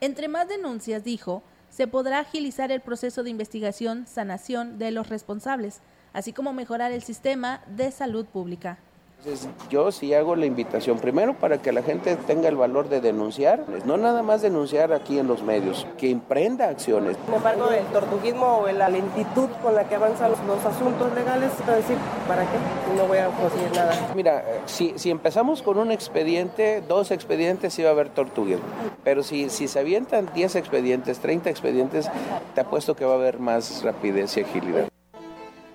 Entre 0.00 0.28
más 0.28 0.48
denuncias, 0.48 1.04
dijo, 1.04 1.42
se 1.68 1.86
podrá 1.86 2.20
agilizar 2.20 2.72
el 2.72 2.80
proceso 2.80 3.22
de 3.22 3.28
investigación, 3.28 4.06
sanación 4.06 4.78
de 4.78 4.92
los 4.92 5.10
responsables, 5.10 5.82
así 6.14 6.32
como 6.32 6.54
mejorar 6.54 6.90
el 6.90 7.02
sistema 7.02 7.60
de 7.66 7.92
salud 7.92 8.24
pública. 8.24 8.78
Entonces, 9.24 9.48
yo 9.70 9.92
sí 9.92 10.12
hago 10.14 10.34
la 10.34 10.46
invitación 10.46 10.98
primero 10.98 11.34
para 11.34 11.58
que 11.58 11.70
la 11.70 11.84
gente 11.84 12.16
tenga 12.16 12.48
el 12.48 12.56
valor 12.56 12.88
de 12.88 13.00
denunciar, 13.00 13.64
no 13.84 13.96
nada 13.96 14.24
más 14.24 14.42
denunciar 14.42 14.92
aquí 14.92 15.16
en 15.16 15.28
los 15.28 15.44
medios, 15.44 15.86
que 15.96 16.10
emprenda 16.10 16.68
acciones. 16.68 17.16
Sin 17.26 17.34
embargo, 17.34 17.70
el 17.70 17.84
tortuguismo 17.92 18.62
o 18.62 18.72
la 18.72 18.88
lentitud 18.88 19.48
con 19.62 19.76
la 19.76 19.84
que 19.88 19.94
avanzan 19.94 20.32
los, 20.32 20.64
asuntos 20.64 21.14
legales, 21.14 21.52
es 21.52 21.66
decir, 21.66 21.98
¿para 22.26 22.42
qué? 22.42 22.58
No 22.96 23.06
voy 23.06 23.18
a 23.18 23.28
conseguir 23.28 23.70
nada. 23.76 24.12
Mira, 24.16 24.44
si, 24.66 24.94
si 24.96 25.10
empezamos 25.12 25.62
con 25.62 25.78
un 25.78 25.92
expediente, 25.92 26.82
dos 26.88 27.12
expedientes, 27.12 27.74
sí 27.74 27.84
va 27.84 27.90
a 27.90 27.92
haber 27.92 28.08
tortuguismo. 28.08 28.64
Pero 29.04 29.22
si, 29.22 29.50
si 29.50 29.68
se 29.68 29.78
avientan 29.78 30.30
10 30.34 30.56
expedientes, 30.56 31.20
30 31.20 31.48
expedientes, 31.48 32.10
te 32.56 32.60
apuesto 32.60 32.96
que 32.96 33.04
va 33.04 33.12
a 33.12 33.18
haber 33.18 33.38
más 33.38 33.84
rapidez 33.84 34.36
y 34.36 34.40
agilidad 34.40 34.91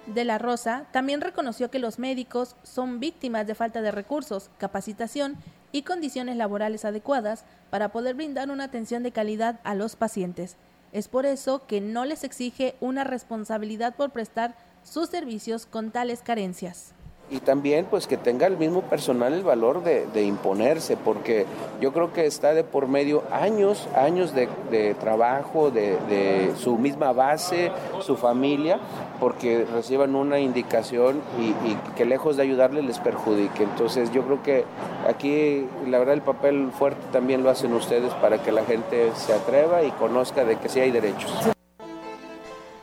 de 0.07 0.25
la 0.25 0.37
Rosa 0.37 0.85
también 0.91 1.21
reconoció 1.21 1.69
que 1.69 1.79
los 1.79 1.99
médicos 1.99 2.55
son 2.63 2.99
víctimas 2.99 3.45
de 3.45 3.55
falta 3.55 3.81
de 3.81 3.91
recursos, 3.91 4.49
capacitación 4.57 5.37
y 5.71 5.83
condiciones 5.83 6.37
laborales 6.37 6.85
adecuadas 6.85 7.43
para 7.69 7.89
poder 7.89 8.15
brindar 8.15 8.49
una 8.49 8.65
atención 8.65 9.03
de 9.03 9.11
calidad 9.11 9.59
a 9.63 9.75
los 9.75 9.95
pacientes. 9.95 10.55
Es 10.93 11.07
por 11.07 11.25
eso 11.25 11.67
que 11.67 11.81
no 11.81 12.05
les 12.05 12.23
exige 12.23 12.75
una 12.79 13.03
responsabilidad 13.03 13.95
por 13.95 14.11
prestar 14.11 14.55
sus 14.83 15.09
servicios 15.09 15.65
con 15.65 15.91
tales 15.91 16.21
carencias 16.21 16.93
y 17.29 17.39
también 17.39 17.85
pues 17.89 18.07
que 18.07 18.15
tenga 18.15 18.47
el 18.47 18.57
mismo 18.57 18.81
personal 18.81 19.33
el 19.33 19.43
valor 19.43 19.83
de, 19.83 20.23
imponerse, 20.23 20.97
porque 20.97 21.45
yo 21.81 21.91
creo 21.93 22.13
que 22.13 22.25
está 22.25 22.53
de 22.53 22.63
por 22.63 22.87
medio 22.87 23.23
años, 23.31 23.87
años 23.95 24.33
de, 24.33 24.95
trabajo, 24.99 25.69
de, 25.71 26.51
su 26.57 26.77
misma 26.77 27.11
base, 27.11 27.71
su 27.99 28.15
familia, 28.15 28.79
porque 29.19 29.65
reciban 29.73 30.15
una 30.15 30.39
indicación 30.39 31.21
y, 31.39 31.49
y, 31.69 31.77
que 31.95 32.05
lejos 32.05 32.37
de 32.37 32.43
ayudarles 32.43 32.85
les 32.85 32.99
perjudique. 32.99 33.63
Entonces 33.63 34.11
yo 34.11 34.23
creo 34.23 34.43
que 34.43 34.65
aquí 35.07 35.67
la 35.87 35.99
verdad 35.99 36.13
el 36.13 36.21
papel 36.21 36.69
fuerte 36.71 37.01
también 37.11 37.43
lo 37.43 37.49
hacen 37.49 37.73
ustedes 37.73 38.13
para 38.15 38.41
que 38.41 38.51
la 38.51 38.63
gente 38.63 39.11
se 39.15 39.33
atreva 39.33 39.83
y 39.83 39.91
conozca 39.91 40.45
de 40.45 40.57
que 40.57 40.69
sí 40.69 40.79
hay 40.79 40.91
derechos. 40.91 41.56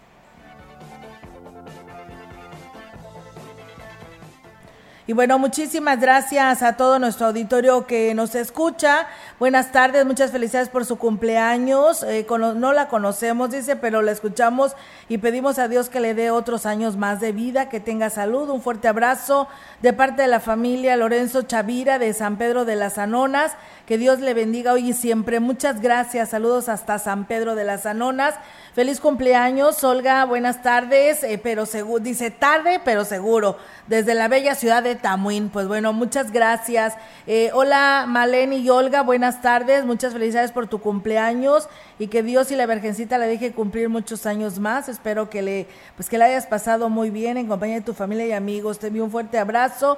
Y 5.10 5.14
bueno, 5.14 5.40
muchísimas 5.40 6.02
gracias 6.02 6.62
a 6.62 6.74
todo 6.74 7.00
nuestro 7.00 7.28
auditorio 7.28 7.88
que 7.88 8.14
nos 8.14 8.36
escucha. 8.36 9.08
Buenas 9.40 9.72
tardes, 9.72 10.06
muchas 10.06 10.32
felicidades 10.32 10.68
por 10.68 10.84
su 10.84 10.98
cumpleaños. 10.98 12.04
Eh, 12.04 12.28
no 12.30 12.74
la 12.74 12.90
conocemos, 12.90 13.50
dice, 13.52 13.78
pero 13.78 14.02
la 14.02 14.12
escuchamos 14.12 14.76
y 15.08 15.20
pedimos 15.20 15.60
a 15.60 15.70
Dios 15.70 15.88
que 15.88 16.02
le 16.02 16.14
dé 16.14 16.30
otros 16.30 16.66
años 16.66 16.98
más 16.98 17.22
de 17.22 17.32
vida, 17.32 17.70
que 17.70 17.80
tenga 17.80 18.10
salud. 18.10 18.50
Un 18.50 18.62
fuerte 18.62 18.90
abrazo 18.90 19.48
de 19.82 19.94
parte 19.94 20.24
de 20.24 20.28
la 20.28 20.42
familia 20.42 20.98
Lorenzo 20.98 21.44
Chavira 21.44 22.00
de 22.00 22.12
San 22.12 22.36
Pedro 22.36 22.66
de 22.66 22.76
las 22.76 22.98
Anonas. 22.98 23.54
Que 23.88 23.98
Dios 23.98 24.20
le 24.20 24.34
bendiga 24.34 24.74
hoy 24.74 24.90
y 24.90 24.94
siempre. 24.94 25.40
Muchas 25.40 25.80
gracias. 25.80 26.32
Saludos 26.32 26.68
hasta 26.68 27.00
San 27.00 27.24
Pedro 27.24 27.56
de 27.56 27.64
las 27.64 27.86
Anonas. 27.86 28.36
Feliz 28.74 29.00
cumpleaños, 29.00 29.82
Olga. 29.82 30.26
Buenas 30.26 30.62
tardes, 30.62 31.24
eh, 31.24 31.40
pero 31.42 31.66
seguro, 31.66 32.04
dice 32.04 32.30
tarde, 32.30 32.82
pero 32.84 33.06
seguro. 33.06 33.56
Desde 33.88 34.14
la 34.14 34.28
bella 34.28 34.56
ciudad 34.56 34.84
de 34.84 34.96
Tamuín. 34.96 35.48
Pues 35.48 35.70
bueno, 35.70 35.94
muchas 35.94 36.34
gracias. 36.34 36.96
Eh, 37.28 37.50
hola, 37.54 38.04
Maleni 38.10 38.58
y 38.58 38.70
Olga. 38.70 39.04
Buenas 39.04 39.42
tardes. 39.42 39.86
Muchas 39.86 40.12
felicidades 40.12 40.52
por 40.52 40.68
tu 40.68 40.82
cumpleaños 40.82 41.70
y 41.98 42.08
que 42.08 42.24
Dios 42.24 42.52
y 42.52 42.58
la 42.58 42.66
Virgencita 42.66 43.18
le 43.18 43.28
deje 43.28 43.54
cumplir 43.54 43.88
muchos 43.88 44.26
años 44.26 44.60
más. 44.60 44.90
Espero 44.90 45.30
que 45.30 45.42
le, 45.42 45.66
pues 45.96 46.10
que 46.10 46.18
le 46.18 46.26
hayas 46.26 46.46
pasado 46.46 46.90
muy 46.90 47.10
bien 47.10 47.38
en 47.38 47.48
compañía 47.48 47.76
de 47.76 47.84
tu 47.84 47.94
familia 47.94 48.28
y 48.28 48.32
amigos. 48.34 48.80
Te 48.80 48.88
envío 48.88 49.06
un 49.06 49.12
fuerte 49.12 49.38
abrazo 49.40 49.98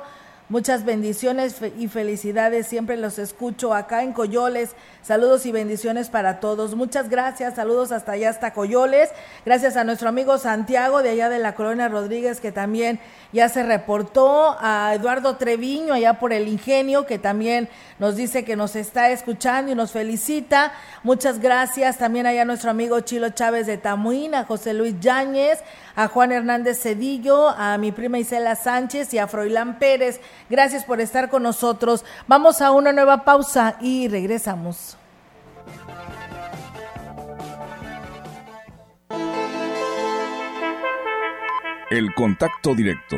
Muchas 0.50 0.84
bendiciones 0.84 1.58
y 1.78 1.88
felicidades. 1.90 2.66
Siempre 2.66 2.98
los 2.98 3.20
escucho 3.20 3.76
acá 3.76 4.02
en 4.02 4.14
Coyoles. 4.14 4.72
Saludos 5.04 5.46
y 5.46 5.52
bendiciones 5.52 6.10
para 6.10 6.40
todos. 6.40 6.74
Muchas 6.74 7.08
gracias. 7.08 7.54
Saludos 7.54 7.92
hasta 7.92 8.14
allá, 8.14 8.32
hasta 8.32 8.52
Coyoles. 8.52 9.12
Gracias 9.46 9.78
a 9.78 9.84
nuestro 9.84 10.10
amigo 10.10 10.40
Santiago 10.40 11.04
de 11.04 11.12
allá 11.12 11.30
de 11.30 11.38
la 11.38 11.54
Colonia 11.54 11.88
Rodríguez 11.88 12.40
que 12.40 12.52
también 12.52 13.00
ya 13.32 13.48
se 13.48 13.62
reportó. 13.62 14.58
A 14.60 14.96
Eduardo 14.96 15.36
Treviño 15.36 15.94
allá 15.94 16.16
por 16.16 16.34
el 16.34 16.48
Ingenio 16.48 17.06
que 17.06 17.20
también 17.20 17.70
nos 18.00 18.16
dice 18.16 18.44
que 18.44 18.56
nos 18.56 18.76
está 18.76 19.12
escuchando 19.12 19.72
y 19.72 19.76
nos 19.76 19.92
felicita. 19.92 20.74
Muchas 21.04 21.38
gracias. 21.38 22.00
También 22.00 22.26
allá 22.26 22.44
nuestro 22.44 22.72
amigo 22.72 23.00
Chilo 23.02 23.30
Chávez 23.30 23.68
de 23.68 23.78
Tamuín, 23.78 24.34
a 24.34 24.46
José 24.46 24.74
Luis 24.74 25.00
Yáñez, 25.00 25.60
a 26.00 26.08
Juan 26.08 26.32
Hernández 26.32 26.82
Cedillo, 26.82 27.50
a 27.50 27.78
mi 27.78 27.92
prima 27.92 28.20
Isela 28.20 28.56
Sánchez 28.56 29.14
y 29.14 29.18
a 29.18 29.28
Froilán 29.28 29.80
Pérez. 29.80 30.22
Gracias 30.50 30.86
por 30.86 31.02
estar 31.02 31.30
con 31.30 31.44
nosotros. 31.44 32.06
Vamos 32.26 32.62
a 32.62 32.72
una 32.72 32.94
nueva 32.94 33.26
pausa 33.26 33.76
y 33.82 34.08
regresamos. 34.08 34.98
El 41.90 42.14
contacto 42.14 42.74
directo 42.76 43.18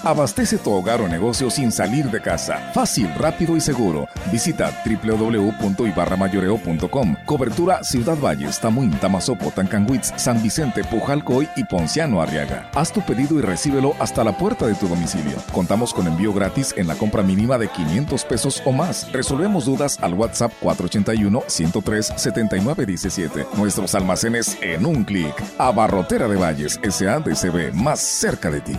Abastece 0.06 0.58
tu 0.58 0.70
hogar 0.70 1.00
o 1.00 1.08
negocio 1.08 1.50
sin 1.50 1.72
salir 1.72 2.08
de 2.12 2.20
casa. 2.20 2.58
Fácil, 2.72 3.12
rápido 3.16 3.56
y 3.56 3.60
seguro. 3.60 4.06
Visita 4.30 4.70
www.ibarramayoreo.com. 4.86 7.16
Cobertura 7.24 7.82
Ciudad 7.82 8.16
Valles, 8.16 8.60
Tamuín, 8.60 8.92
Tamazopo, 9.00 9.50
Tancanguitz, 9.50 10.12
San 10.16 10.40
Vicente, 10.40 10.84
Pujalcoy 10.84 11.48
y 11.56 11.64
Ponciano 11.64 12.22
Arriaga. 12.22 12.70
Haz 12.76 12.92
tu 12.92 13.00
pedido 13.00 13.36
y 13.40 13.42
recíbelo 13.42 13.96
hasta 13.98 14.22
la 14.22 14.38
puerta 14.38 14.68
de 14.68 14.76
tu 14.76 14.86
domicilio. 14.86 15.38
Contamos 15.52 15.92
con 15.92 16.06
envío 16.06 16.32
gratis 16.32 16.72
en 16.76 16.86
la 16.86 16.94
compra 16.94 17.24
mínima 17.24 17.58
de 17.58 17.66
500 17.66 18.24
pesos 18.26 18.62
o 18.64 18.70
más. 18.70 19.10
Resolvemos 19.10 19.64
dudas 19.64 19.98
al 20.02 20.14
WhatsApp 20.14 20.52
481-103-7917. 20.62 23.44
Nuestros 23.56 23.92
almacenes 23.96 24.56
en 24.62 24.86
un 24.86 25.02
clic. 25.02 25.34
Abarrotera 25.58 26.28
de 26.28 26.36
Valles, 26.36 26.78
SADCB, 26.80 27.74
más 27.74 27.98
cerca 27.98 28.52
de 28.52 28.60
ti. 28.60 28.78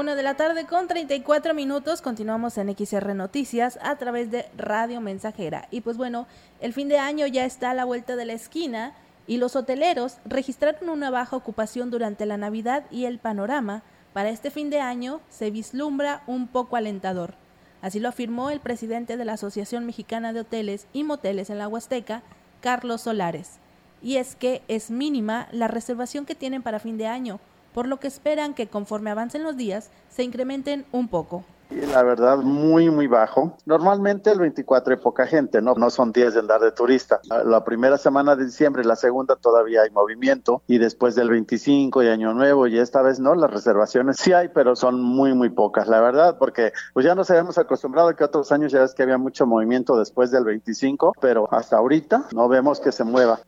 Una 0.00 0.14
de 0.14 0.22
la 0.22 0.32
tarde 0.32 0.64
con 0.64 0.88
34 0.88 1.52
minutos. 1.52 2.00
Continuamos 2.00 2.56
en 2.56 2.74
XR 2.74 3.14
Noticias 3.14 3.78
a 3.82 3.96
través 3.96 4.30
de 4.30 4.46
Radio 4.56 5.02
Mensajera. 5.02 5.68
Y 5.70 5.82
pues 5.82 5.98
bueno, 5.98 6.26
el 6.62 6.72
fin 6.72 6.88
de 6.88 6.96
año 6.96 7.26
ya 7.26 7.44
está 7.44 7.72
a 7.72 7.74
la 7.74 7.84
vuelta 7.84 8.16
de 8.16 8.24
la 8.24 8.32
esquina 8.32 8.94
y 9.26 9.36
los 9.36 9.56
hoteleros 9.56 10.16
registraron 10.24 10.88
una 10.88 11.10
baja 11.10 11.36
ocupación 11.36 11.90
durante 11.90 12.24
la 12.24 12.38
Navidad 12.38 12.84
y 12.90 13.04
el 13.04 13.18
panorama 13.18 13.82
para 14.14 14.30
este 14.30 14.50
fin 14.50 14.70
de 14.70 14.80
año 14.80 15.20
se 15.28 15.50
vislumbra 15.50 16.22
un 16.26 16.48
poco 16.48 16.76
alentador. 16.76 17.34
Así 17.82 18.00
lo 18.00 18.08
afirmó 18.08 18.48
el 18.48 18.60
presidente 18.60 19.18
de 19.18 19.26
la 19.26 19.34
Asociación 19.34 19.84
Mexicana 19.84 20.32
de 20.32 20.40
Hoteles 20.40 20.86
y 20.94 21.04
Moteles 21.04 21.50
en 21.50 21.58
la 21.58 21.68
Huasteca, 21.68 22.22
Carlos 22.62 23.02
Solares. 23.02 23.58
Y 24.00 24.16
es 24.16 24.34
que 24.34 24.62
es 24.66 24.90
mínima 24.90 25.46
la 25.52 25.68
reservación 25.68 26.24
que 26.24 26.34
tienen 26.34 26.62
para 26.62 26.80
fin 26.80 26.96
de 26.96 27.06
año, 27.06 27.38
por 27.74 27.86
lo 27.86 27.98
que 27.98 28.08
esperan 28.08 28.54
que 28.54 28.66
conforme 28.66 29.10
avancen 29.10 29.42
los 29.42 29.56
días 29.56 29.90
se 30.10 30.22
incrementen 30.22 30.84
un 30.92 31.08
poco. 31.08 31.44
La 31.70 32.02
verdad, 32.02 32.38
muy, 32.38 32.90
muy 32.90 33.06
bajo. 33.06 33.56
Normalmente 33.64 34.30
el 34.30 34.40
24 34.40 34.94
hay 34.94 35.00
poca 35.00 35.26
gente, 35.26 35.62
¿no? 35.62 35.74
No 35.74 35.90
son 35.90 36.10
10 36.10 36.34
de 36.34 36.40
andar 36.40 36.60
de 36.60 36.72
turista. 36.72 37.20
La 37.44 37.64
primera 37.64 37.96
semana 37.96 38.34
de 38.34 38.44
diciembre, 38.46 38.84
la 38.84 38.96
segunda 38.96 39.36
todavía 39.36 39.82
hay 39.82 39.90
movimiento 39.90 40.62
y 40.66 40.78
después 40.78 41.14
del 41.14 41.30
25 41.30 42.02
y 42.02 42.08
Año 42.08 42.34
Nuevo 42.34 42.66
y 42.66 42.78
esta 42.78 43.02
vez 43.02 43.20
no, 43.20 43.36
las 43.36 43.52
reservaciones 43.52 44.16
sí 44.16 44.32
hay, 44.32 44.48
pero 44.48 44.74
son 44.74 45.00
muy, 45.00 45.32
muy 45.32 45.50
pocas, 45.50 45.86
la 45.86 46.00
verdad, 46.00 46.38
porque 46.38 46.72
pues 46.92 47.06
ya 47.06 47.14
nos 47.14 47.30
habíamos 47.30 47.56
acostumbrado 47.56 48.16
que 48.16 48.24
otros 48.24 48.50
años 48.50 48.72
ya 48.72 48.80
ves 48.80 48.94
que 48.94 49.04
había 49.04 49.18
mucho 49.18 49.46
movimiento 49.46 49.96
después 49.96 50.32
del 50.32 50.44
25, 50.44 51.12
pero 51.20 51.46
hasta 51.52 51.76
ahorita 51.76 52.24
no 52.34 52.48
vemos 52.48 52.80
que 52.80 52.90
se 52.90 53.04
mueva. 53.04 53.40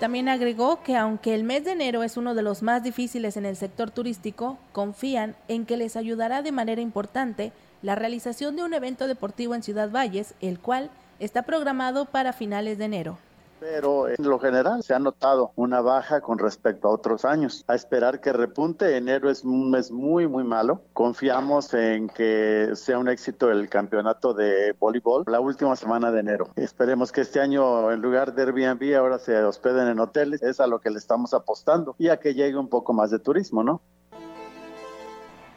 También 0.00 0.30
agregó 0.30 0.82
que 0.82 0.96
aunque 0.96 1.34
el 1.34 1.44
mes 1.44 1.66
de 1.66 1.72
enero 1.72 2.02
es 2.02 2.16
uno 2.16 2.34
de 2.34 2.40
los 2.40 2.62
más 2.62 2.82
difíciles 2.82 3.36
en 3.36 3.44
el 3.44 3.54
sector 3.54 3.90
turístico, 3.90 4.56
confían 4.72 5.36
en 5.46 5.66
que 5.66 5.76
les 5.76 5.94
ayudará 5.94 6.40
de 6.40 6.52
manera 6.52 6.80
importante 6.80 7.52
la 7.82 7.96
realización 7.96 8.56
de 8.56 8.64
un 8.64 8.72
evento 8.72 9.06
deportivo 9.06 9.54
en 9.54 9.62
Ciudad 9.62 9.90
Valles, 9.90 10.32
el 10.40 10.58
cual 10.58 10.90
está 11.18 11.42
programado 11.42 12.06
para 12.06 12.32
finales 12.32 12.78
de 12.78 12.86
enero. 12.86 13.18
Pero 13.60 14.08
en 14.08 14.16
lo 14.18 14.38
general 14.38 14.82
se 14.82 14.94
ha 14.94 14.98
notado 14.98 15.52
una 15.54 15.82
baja 15.82 16.22
con 16.22 16.38
respecto 16.38 16.88
a 16.88 16.92
otros 16.92 17.26
años. 17.26 17.62
A 17.68 17.74
esperar 17.74 18.20
que 18.20 18.32
repunte, 18.32 18.96
enero 18.96 19.30
es 19.30 19.44
un 19.44 19.70
mes 19.70 19.90
muy, 19.90 20.26
muy 20.26 20.42
malo. 20.42 20.80
Confiamos 20.94 21.72
en 21.74 22.08
que 22.08 22.70
sea 22.74 22.98
un 22.98 23.08
éxito 23.08 23.50
el 23.50 23.68
campeonato 23.68 24.32
de 24.32 24.74
voleibol 24.80 25.24
la 25.26 25.40
última 25.40 25.76
semana 25.76 26.10
de 26.10 26.20
enero. 26.20 26.48
Esperemos 26.56 27.12
que 27.12 27.20
este 27.20 27.40
año, 27.40 27.92
en 27.92 28.00
lugar 28.00 28.34
de 28.34 28.42
Airbnb, 28.42 28.96
ahora 28.96 29.18
se 29.18 29.36
hospeden 29.44 29.88
en 29.88 30.00
hoteles. 30.00 30.42
Es 30.42 30.58
a 30.58 30.66
lo 30.66 30.80
que 30.80 30.90
le 30.90 30.98
estamos 30.98 31.34
apostando 31.34 31.94
y 31.98 32.08
a 32.08 32.18
que 32.18 32.34
llegue 32.34 32.56
un 32.56 32.68
poco 32.68 32.94
más 32.94 33.10
de 33.10 33.18
turismo, 33.18 33.62
¿no? 33.62 33.82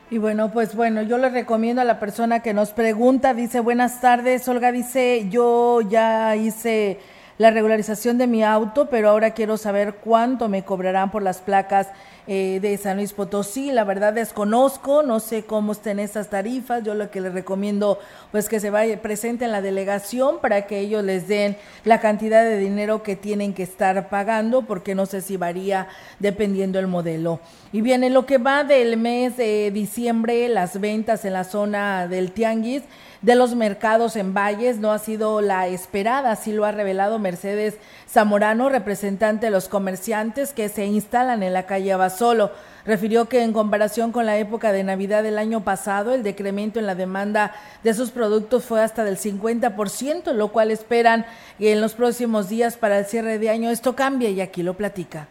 Y 0.10 0.18
bueno, 0.20 0.52
pues 0.52 0.76
bueno, 0.76 1.02
yo 1.02 1.18
le 1.18 1.30
recomiendo 1.30 1.82
a 1.82 1.86
la 1.86 2.00
persona 2.00 2.42
que 2.42 2.54
nos 2.54 2.72
pregunta, 2.72 3.34
dice, 3.34 3.62
buenas 3.62 4.00
tardes, 4.00 4.48
Olga 4.48 4.72
dice, 4.72 5.28
yo 5.30 5.82
ya 5.82 6.36
hice 6.36 7.00
la 7.38 7.52
regularización 7.52 8.18
de 8.18 8.28
mi 8.28 8.44
auto, 8.44 8.90
pero 8.90 9.10
ahora 9.10 9.32
quiero 9.32 9.58
saber 9.58 9.96
cuánto 9.96 10.50
me 10.50 10.64
cobrarán 10.64 11.12
por 11.12 11.24
las 11.24 11.40
placas 11.40 11.88
eh, 12.28 12.60
de 12.62 12.78
San 12.78 12.98
Luis 12.98 13.14
Potosí. 13.14 13.72
La 13.72 13.84
verdad 13.84 14.14
desconozco, 14.14 15.04
no 15.04 15.20
sé 15.20 15.44
cómo 15.44 15.74
estén 15.74 16.00
estas 16.00 16.30
tarifas. 16.30 16.84
Yo 16.84 16.94
lo 16.94 17.12
que 17.12 17.22
les 17.22 17.34
recomiendo 17.34 18.00
pues 18.32 18.50
que 18.50 18.60
se 18.60 18.70
vaya 18.70 19.02
presente 19.02 19.46
en 19.46 19.52
la 19.52 19.62
delegación 19.62 20.40
para 20.40 20.66
que 20.68 20.80
ellos 20.80 21.04
les 21.04 21.28
den 21.28 21.58
la 21.84 22.00
cantidad 22.00 22.44
de 22.44 22.58
dinero 22.58 23.04
que 23.04 23.16
tienen 23.16 23.54
que 23.54 23.64
estar 23.64 24.10
pagando, 24.10 24.64
porque 24.64 24.96
no 24.96 25.06
sé 25.06 25.22
si 25.22 25.38
varía 25.38 25.88
dependiendo 26.20 26.80
el 26.80 26.88
modelo. 26.88 27.40
Y 27.72 27.82
bien, 27.82 28.04
en 28.04 28.14
lo 28.14 28.26
que 28.26 28.38
va 28.38 28.64
del 28.64 28.98
mes 28.98 29.38
de 29.38 29.72
diciembre, 29.72 30.48
las 30.50 30.80
ventas 30.80 31.26
en 31.26 31.34
la 31.34 31.44
zona 31.44 32.08
del 32.08 32.32
Tianguis 32.32 32.84
de 33.24 33.36
los 33.36 33.56
mercados 33.56 34.18
en 34.18 34.34
Valles 34.34 34.80
no 34.80 34.92
ha 34.92 35.00
sido 35.00 35.40
la 35.40 35.68
esperada, 35.68 36.32
así 36.32 36.52
lo 36.52 36.66
ha 36.66 36.74
revelado 36.74 37.20
Mercedes 37.20 37.78
Zamorano, 38.10 38.68
representante 38.68 39.46
de 39.46 39.52
los 39.52 39.70
comerciantes 39.70 40.52
que 40.52 40.68
se 40.68 40.86
instalan 40.86 41.42
en 41.42 41.54
la 41.54 41.66
calle 41.66 41.94
Abasolo. 42.14 42.52
Refirió 42.86 43.30
que 43.30 43.44
en 43.44 43.54
comparación 43.54 44.12
con 44.12 44.26
la 44.26 44.38
época 44.38 44.74
de 44.74 44.84
Navidad 44.84 45.24
del 45.24 45.38
año 45.38 45.64
pasado, 45.64 46.14
el 46.14 46.22
decremento 46.22 46.80
en 46.80 46.86
la 46.86 46.96
demanda 46.96 47.54
de 47.82 47.94
sus 47.94 48.12
productos 48.12 48.66
fue 48.66 48.82
hasta 48.84 49.06
del 49.06 49.18
50%, 49.18 50.34
lo 50.34 50.50
cual 50.50 50.70
esperan 50.70 51.26
que 51.58 51.72
en 51.72 51.80
los 51.80 51.94
próximos 51.94 52.50
días 52.50 52.76
para 52.76 53.00
el 53.00 53.06
cierre 53.06 53.40
de 53.40 53.50
año 53.50 53.70
esto 53.70 53.96
cambie 53.96 54.32
y 54.32 54.42
aquí 54.42 54.64
lo 54.64 54.74
platica 54.74 55.28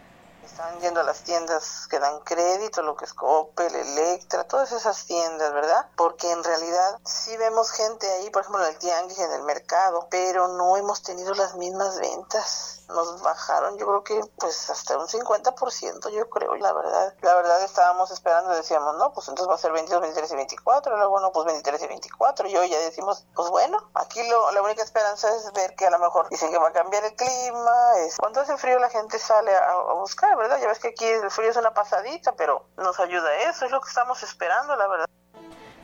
están 0.62 0.80
yendo 0.80 1.00
a 1.00 1.04
las 1.04 1.22
tiendas 1.22 1.88
que 1.88 1.98
dan 1.98 2.20
crédito, 2.20 2.82
lo 2.82 2.94
que 2.94 3.06
es 3.06 3.14
Coppel, 3.14 3.74
Electra, 3.74 4.44
todas 4.44 4.70
esas 4.70 5.06
tiendas, 5.06 5.52
¿verdad? 5.52 5.86
Porque 5.96 6.30
en 6.30 6.44
realidad 6.44 6.98
sí 7.04 7.36
vemos 7.36 7.70
gente 7.72 8.08
ahí, 8.08 8.30
por 8.30 8.42
ejemplo, 8.42 8.62
en 8.64 8.70
el 8.70 8.78
tianguis, 8.78 9.18
en 9.18 9.32
el 9.32 9.42
mercado, 9.42 10.06
pero 10.10 10.48
no 10.48 10.76
hemos 10.76 11.02
tenido 11.02 11.34
las 11.34 11.56
mismas 11.56 11.98
ventas. 11.98 12.81
Nos 12.92 13.22
bajaron, 13.22 13.78
yo 13.78 13.86
creo 13.86 14.04
que 14.04 14.20
pues 14.38 14.70
hasta 14.70 14.98
un 14.98 15.08
50%, 15.08 16.10
yo 16.10 16.28
creo, 16.28 16.54
la 16.56 16.72
verdad. 16.72 17.14
La 17.22 17.34
verdad 17.34 17.62
estábamos 17.62 18.10
esperando, 18.10 18.50
decíamos, 18.50 18.96
no, 18.96 19.12
pues 19.12 19.28
entonces 19.28 19.50
va 19.50 19.54
a 19.54 19.58
ser 19.58 19.72
22, 19.72 20.00
23 20.00 20.32
y 20.32 20.36
24, 20.36 20.96
luego 20.96 21.20
no, 21.20 21.32
pues 21.32 21.46
23 21.46 21.82
y 21.82 21.86
24, 21.86 22.48
y 22.48 22.56
hoy 22.56 22.68
ya 22.68 22.78
decimos, 22.78 23.26
pues 23.34 23.48
bueno, 23.50 23.78
aquí 23.94 24.22
lo, 24.28 24.50
la 24.52 24.62
única 24.62 24.82
esperanza 24.82 25.34
es 25.34 25.52
ver 25.52 25.74
que 25.74 25.86
a 25.86 25.90
lo 25.90 25.98
mejor 25.98 26.28
dicen 26.28 26.50
que 26.50 26.58
va 26.58 26.68
a 26.68 26.72
cambiar 26.72 27.04
el 27.04 27.14
clima, 27.14 27.98
es, 27.98 28.16
cuando 28.16 28.40
hace 28.40 28.56
frío 28.56 28.78
la 28.78 28.90
gente 28.90 29.18
sale 29.18 29.54
a, 29.54 29.72
a 29.72 29.94
buscar, 29.94 30.36
¿verdad? 30.36 30.58
Ya 30.60 30.68
ves 30.68 30.78
que 30.78 30.88
aquí 30.88 31.06
el 31.06 31.30
frío 31.30 31.50
es 31.50 31.56
una 31.56 31.74
pasadita, 31.74 32.32
pero 32.36 32.66
nos 32.76 32.98
ayuda 33.00 33.34
eso, 33.48 33.64
es 33.64 33.70
lo 33.70 33.80
que 33.80 33.88
estamos 33.88 34.22
esperando, 34.22 34.76
la 34.76 34.88
verdad. 34.88 35.06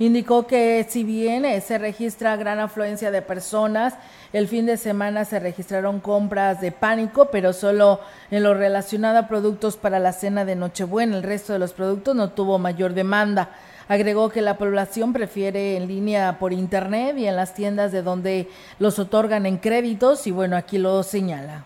Indicó 0.01 0.47
que 0.47 0.87
si 0.89 1.03
bien 1.03 1.45
eh, 1.45 1.61
se 1.61 1.77
registra 1.77 2.37
gran 2.37 2.61
afluencia 2.61 3.11
de 3.11 3.21
personas, 3.21 3.95
el 4.33 4.47
fin 4.47 4.65
de 4.65 4.77
semana 4.77 5.25
se 5.25 5.41
registraron 5.41 5.99
compras 5.99 6.61
de 6.61 6.71
pánico, 6.71 7.31
pero 7.33 7.53
solo 7.53 8.01
en 8.31 8.45
lo 8.45 8.55
relacionado 8.55 9.19
a 9.19 9.27
productos 9.27 9.77
para 9.77 9.99
la 9.99 10.13
cena 10.13 10.45
de 10.45 10.55
Nochebuena. 10.55 11.17
El 11.17 11.25
resto 11.25 11.53
de 11.53 11.59
los 11.59 11.73
productos 11.73 12.15
no 12.15 12.31
tuvo 12.31 12.59
mayor 12.59 12.95
demanda. 12.95 13.51
Agregó 13.89 14.29
que 14.29 14.43
la 14.43 14.57
población 14.57 15.13
prefiere 15.13 15.77
en 15.77 15.89
línea 15.89 16.39
por 16.39 16.53
internet 16.53 17.17
y 17.19 17.27
en 17.27 17.35
las 17.35 17.55
tiendas 17.55 17.91
de 17.91 18.03
donde 18.03 18.49
los 18.79 19.01
otorgan 19.01 19.47
en 19.47 19.57
créditos 19.57 20.27
y 20.27 20.31
bueno, 20.31 20.57
aquí 20.57 20.79
lo 20.79 21.03
señala 21.03 21.65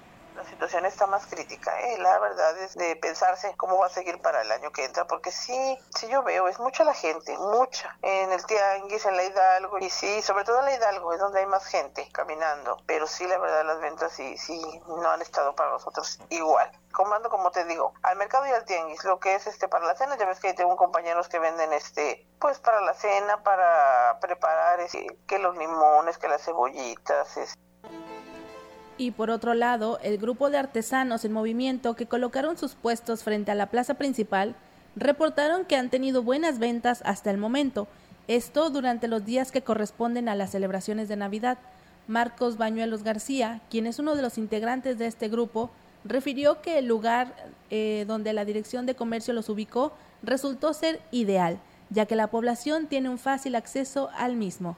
situación 0.62 0.86
está 0.86 1.08
más 1.08 1.26
crítica, 1.26 1.72
¿eh? 1.80 1.98
la 1.98 2.20
verdad 2.20 2.56
es 2.58 2.76
de 2.76 2.94
pensarse 2.94 3.52
cómo 3.56 3.78
va 3.78 3.86
a 3.86 3.88
seguir 3.88 4.20
para 4.22 4.42
el 4.42 4.52
año 4.52 4.70
que 4.70 4.84
entra, 4.84 5.04
porque 5.08 5.32
sí, 5.32 5.76
sí 5.92 6.06
yo 6.08 6.22
veo, 6.22 6.46
es 6.46 6.60
mucha 6.60 6.84
la 6.84 6.94
gente, 6.94 7.36
mucha, 7.36 7.96
en 8.00 8.30
el 8.30 8.46
Tianguis, 8.46 9.04
en 9.04 9.16
la 9.16 9.24
Hidalgo, 9.24 9.80
y 9.80 9.90
sí, 9.90 10.22
sobre 10.22 10.44
todo 10.44 10.60
en 10.60 10.66
la 10.66 10.74
Hidalgo 10.74 11.12
es 11.14 11.18
donde 11.18 11.40
hay 11.40 11.46
más 11.46 11.66
gente 11.66 12.08
caminando, 12.12 12.80
pero 12.86 13.08
sí, 13.08 13.26
la 13.26 13.38
verdad, 13.38 13.64
las 13.64 13.80
ventas 13.80 14.12
sí, 14.12 14.38
sí, 14.38 14.62
no 14.86 15.10
han 15.10 15.20
estado 15.20 15.52
para 15.56 15.70
nosotros 15.70 16.20
igual. 16.28 16.70
Comando, 16.92 17.28
como 17.28 17.50
te 17.50 17.64
digo, 17.64 17.92
al 18.02 18.16
mercado 18.16 18.46
y 18.46 18.50
al 18.50 18.64
tianguis, 18.64 19.02
lo 19.02 19.18
que 19.18 19.34
es 19.34 19.48
este 19.48 19.66
para 19.66 19.84
la 19.84 19.96
cena, 19.96 20.16
ya 20.16 20.26
ves 20.26 20.38
que 20.38 20.54
tengo 20.54 20.76
compañeros 20.76 21.28
que 21.28 21.40
venden 21.40 21.72
este, 21.72 22.24
pues 22.38 22.60
para 22.60 22.80
la 22.82 22.94
cena, 22.94 23.42
para 23.42 24.20
preparar, 24.20 24.78
este, 24.78 25.08
que 25.26 25.40
los 25.40 25.56
limones, 25.56 26.18
que 26.18 26.28
las 26.28 26.44
cebollitas, 26.44 27.36
este, 27.36 27.60
y 29.02 29.10
por 29.10 29.30
otro 29.30 29.54
lado, 29.54 29.98
el 30.02 30.18
grupo 30.18 30.48
de 30.48 30.58
artesanos 30.58 31.24
en 31.24 31.32
movimiento 31.32 31.96
que 31.96 32.06
colocaron 32.06 32.56
sus 32.56 32.74
puestos 32.74 33.24
frente 33.24 33.50
a 33.50 33.56
la 33.56 33.66
plaza 33.66 33.94
principal 33.94 34.54
reportaron 34.94 35.64
que 35.64 35.76
han 35.76 35.90
tenido 35.90 36.22
buenas 36.22 36.58
ventas 36.58 37.02
hasta 37.04 37.30
el 37.30 37.38
momento, 37.38 37.88
esto 38.28 38.70
durante 38.70 39.08
los 39.08 39.24
días 39.24 39.50
que 39.50 39.62
corresponden 39.62 40.28
a 40.28 40.36
las 40.36 40.50
celebraciones 40.50 41.08
de 41.08 41.16
Navidad. 41.16 41.58
Marcos 42.06 42.56
Bañuelos 42.56 43.02
García, 43.02 43.60
quien 43.70 43.86
es 43.86 43.98
uno 43.98 44.14
de 44.14 44.22
los 44.22 44.38
integrantes 44.38 44.98
de 44.98 45.06
este 45.06 45.28
grupo, 45.28 45.70
refirió 46.04 46.62
que 46.62 46.78
el 46.78 46.86
lugar 46.86 47.34
eh, 47.70 48.04
donde 48.06 48.32
la 48.32 48.44
Dirección 48.44 48.86
de 48.86 48.94
Comercio 48.94 49.34
los 49.34 49.48
ubicó 49.48 49.92
resultó 50.22 50.74
ser 50.74 51.00
ideal, 51.10 51.58
ya 51.90 52.06
que 52.06 52.16
la 52.16 52.28
población 52.28 52.86
tiene 52.86 53.08
un 53.08 53.18
fácil 53.18 53.56
acceso 53.56 54.10
al 54.14 54.36
mismo. 54.36 54.76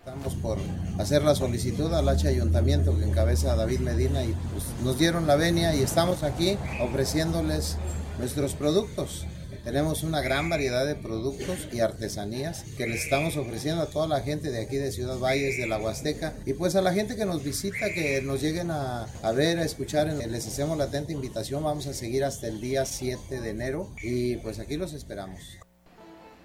Estamos 0.00 0.34
por 0.36 0.56
hacer 0.98 1.22
la 1.22 1.34
solicitud 1.34 1.92
al 1.92 2.08
H 2.08 2.26
Ayuntamiento 2.26 2.96
que 2.96 3.04
encabeza 3.04 3.54
David 3.54 3.80
Medina 3.80 4.24
y 4.24 4.34
pues, 4.50 4.64
nos 4.82 4.98
dieron 4.98 5.26
la 5.26 5.36
venia 5.36 5.74
y 5.74 5.82
estamos 5.82 6.22
aquí 6.22 6.56
ofreciéndoles 6.80 7.76
nuestros 8.18 8.54
productos. 8.54 9.26
Tenemos 9.62 10.02
una 10.02 10.22
gran 10.22 10.48
variedad 10.48 10.86
de 10.86 10.94
productos 10.94 11.68
y 11.70 11.80
artesanías 11.80 12.64
que 12.78 12.86
les 12.86 13.04
estamos 13.04 13.36
ofreciendo 13.36 13.82
a 13.82 13.90
toda 13.90 14.08
la 14.08 14.20
gente 14.20 14.50
de 14.50 14.62
aquí 14.62 14.76
de 14.76 14.90
Ciudad 14.90 15.18
Valles, 15.18 15.58
de 15.58 15.66
la 15.66 15.76
Huasteca 15.76 16.32
y 16.46 16.54
pues 16.54 16.76
a 16.76 16.80
la 16.80 16.94
gente 16.94 17.14
que 17.14 17.26
nos 17.26 17.44
visita, 17.44 17.92
que 17.92 18.22
nos 18.22 18.40
lleguen 18.40 18.70
a, 18.70 19.04
a 19.22 19.32
ver, 19.32 19.58
a 19.58 19.64
escuchar, 19.64 20.06
les 20.06 20.46
hacemos 20.46 20.78
la 20.78 20.84
atenta 20.84 21.12
invitación. 21.12 21.62
Vamos 21.62 21.86
a 21.86 21.92
seguir 21.92 22.24
hasta 22.24 22.48
el 22.48 22.62
día 22.62 22.86
7 22.86 23.42
de 23.42 23.50
enero 23.50 23.90
y 24.02 24.36
pues 24.36 24.60
aquí 24.60 24.78
los 24.78 24.94
esperamos. 24.94 25.40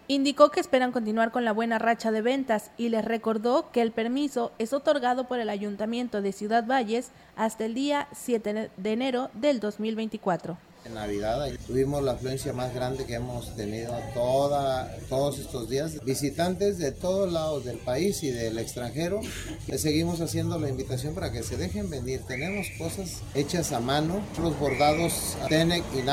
Indicó 0.07 0.51
que 0.51 0.59
esperan 0.59 0.91
continuar 0.91 1.31
con 1.31 1.45
la 1.45 1.51
buena 1.51 1.79
racha 1.79 2.11
de 2.11 2.21
ventas 2.21 2.69
y 2.77 2.89
les 2.89 3.03
recordó 3.03 3.71
que 3.71 3.81
el 3.81 3.91
permiso 3.91 4.51
es 4.59 4.71
otorgado 4.71 5.27
por 5.27 5.39
el 5.39 5.49
Ayuntamiento 5.49 6.21
de 6.21 6.31
Ciudad 6.31 6.63
Valles 6.67 7.09
hasta 7.35 7.65
el 7.65 7.73
día 7.73 8.07
7 8.11 8.69
de 8.77 8.91
enero 8.91 9.31
del 9.33 9.59
2024 9.59 10.57
en 10.85 10.93
Navidad. 10.93 11.49
tuvimos 11.67 12.03
la 12.03 12.13
afluencia 12.13 12.53
más 12.53 12.73
grande 12.73 13.05
que 13.05 13.15
hemos 13.15 13.55
tenido 13.55 13.93
toda, 14.13 14.95
todos 15.09 15.39
estos 15.39 15.69
días. 15.69 16.03
Visitantes 16.03 16.77
de 16.77 16.91
todos 16.91 17.31
lados 17.31 17.65
del 17.65 17.77
país 17.77 18.23
y 18.23 18.29
del 18.29 18.57
extranjero. 18.59 19.19
Les 19.67 19.81
seguimos 19.81 20.21
haciendo 20.21 20.59
la 20.59 20.69
invitación 20.69 21.13
para 21.13 21.31
que 21.31 21.43
se 21.43 21.57
dejen 21.57 21.89
venir. 21.89 22.21
Tenemos 22.27 22.67
cosas 22.77 23.21
hechas 23.33 23.71
a 23.71 23.79
mano, 23.79 24.21
los 24.41 24.57
bordados 24.59 25.35
Tenec 25.49 25.83
y 25.93 26.03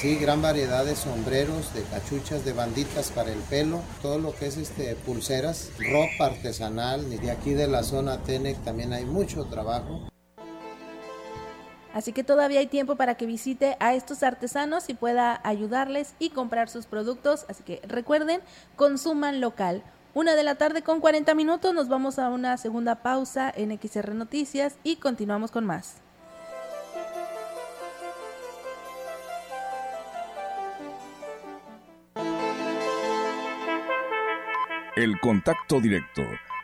sí, 0.00 0.16
gran 0.16 0.40
variedad 0.42 0.84
de 0.84 0.96
sombreros, 0.96 1.74
de 1.74 1.82
cachuchas, 1.82 2.44
de 2.44 2.52
banditas 2.52 3.10
para 3.10 3.32
el 3.32 3.38
pelo, 3.40 3.82
todo 4.02 4.18
lo 4.18 4.34
que 4.34 4.46
es 4.46 4.56
este 4.56 4.94
pulseras, 4.94 5.70
ropa 5.78 6.26
artesanal. 6.26 7.08
De 7.10 7.30
aquí 7.30 7.50
de 7.50 7.66
la 7.66 7.82
zona 7.82 8.22
Tenec 8.22 8.62
también 8.64 8.92
hay 8.92 9.04
mucho 9.04 9.44
trabajo. 9.44 10.09
Así 11.92 12.12
que 12.12 12.22
todavía 12.22 12.60
hay 12.60 12.66
tiempo 12.66 12.96
para 12.96 13.16
que 13.16 13.26
visite 13.26 13.76
a 13.80 13.94
estos 13.94 14.22
artesanos 14.22 14.88
y 14.88 14.94
pueda 14.94 15.40
ayudarles 15.42 16.14
y 16.18 16.30
comprar 16.30 16.68
sus 16.68 16.86
productos. 16.86 17.44
Así 17.48 17.62
que 17.64 17.80
recuerden, 17.86 18.40
consuman 18.76 19.40
local. 19.40 19.82
Una 20.14 20.34
de 20.34 20.42
la 20.42 20.56
tarde 20.56 20.82
con 20.82 21.00
40 21.00 21.34
minutos, 21.34 21.74
nos 21.74 21.88
vamos 21.88 22.18
a 22.18 22.28
una 22.28 22.56
segunda 22.56 22.96
pausa 22.96 23.52
en 23.54 23.76
XR 23.78 24.14
Noticias 24.14 24.76
y 24.82 24.96
continuamos 24.96 25.50
con 25.50 25.66
más. 25.66 25.96
El 34.96 35.18
contacto 35.20 35.80
directo 35.80 36.22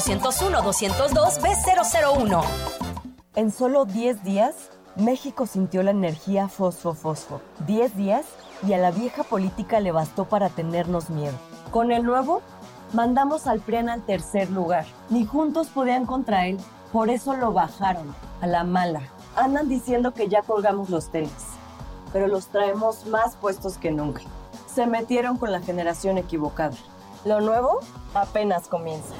201 0.00 0.62
202 0.62 1.40
B001. 1.42 2.42
En 3.36 3.50
solo 3.50 3.84
10 3.84 4.24
días, 4.24 4.54
México 4.96 5.44
sintió 5.44 5.82
la 5.82 5.90
energía 5.90 6.48
fosfo-fosfo. 6.48 7.42
10 7.66 7.96
días 7.98 8.24
y 8.66 8.72
a 8.72 8.78
la 8.78 8.92
vieja 8.92 9.24
política 9.24 9.78
le 9.78 9.92
bastó 9.92 10.24
para 10.24 10.48
tenernos 10.48 11.10
miedo. 11.10 11.34
Con 11.70 11.92
el 11.92 12.04
nuevo, 12.04 12.40
mandamos 12.94 13.46
al 13.46 13.60
PRIAN 13.60 13.90
al 13.90 14.06
tercer 14.06 14.48
lugar. 14.50 14.86
Ni 15.10 15.26
juntos 15.26 15.68
podían 15.68 16.06
contra 16.06 16.46
él, 16.46 16.58
por 16.94 17.10
eso 17.10 17.34
lo 17.34 17.52
bajaron, 17.52 18.14
a 18.40 18.46
la 18.46 18.64
mala. 18.64 19.02
Andan 19.36 19.68
diciendo 19.68 20.14
que 20.14 20.28
ya 20.28 20.40
colgamos 20.40 20.88
los 20.88 21.10
tenis, 21.10 21.30
pero 22.10 22.26
los 22.26 22.46
traemos 22.46 23.04
más 23.04 23.36
puestos 23.36 23.76
que 23.76 23.90
nunca. 23.90 24.22
Se 24.66 24.86
metieron 24.86 25.36
con 25.36 25.52
la 25.52 25.60
generación 25.60 26.16
equivocada. 26.16 26.76
Lo 27.26 27.42
nuevo 27.42 27.80
apenas 28.14 28.66
comienza. 28.66 29.14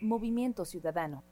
Movimiento 0.00 0.64
Ciudadano. 0.64 1.22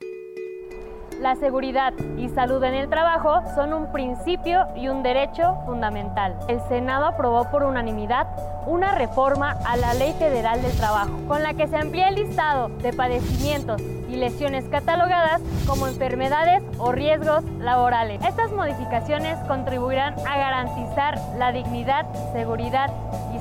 La 1.20 1.37
seguridad 1.37 1.93
y 2.16 2.28
salud 2.30 2.64
en 2.64 2.74
el 2.74 2.89
trabajo 2.89 3.43
son 3.55 3.72
un 3.72 3.93
principio 3.93 4.66
y 4.74 4.89
un 4.89 5.05
derecho 5.05 5.57
fundamental. 5.66 6.37
El 6.49 6.61
Senado 6.62 7.07
aprobó 7.07 7.49
por 7.51 7.62
unanimidad 7.62 8.26
una 8.66 8.97
reforma 8.97 9.57
a 9.64 9.76
la 9.76 9.95
Ley 9.95 10.14
Federal 10.14 10.61
del 10.62 10.76
Trabajo, 10.76 11.12
con 11.28 11.43
la 11.45 11.55
que 11.55 11.68
se 11.68 11.76
amplía 11.76 12.09
el 12.09 12.16
listado 12.16 12.70
de 12.78 12.93
padecimientos 12.93 13.80
y 13.83 14.16
lesiones 14.16 14.64
catalogadas 14.68 15.41
como 15.66 15.87
enfermedades 15.87 16.62
o 16.78 16.91
riesgos 16.91 17.45
laborales. 17.61 18.20
Estas 18.24 18.51
modificaciones 18.51 19.39
contribuirán 19.47 20.14
a 20.26 20.37
garantizar 20.37 21.20
la 21.39 21.53
dignidad, 21.53 22.07
seguridad 22.33 22.91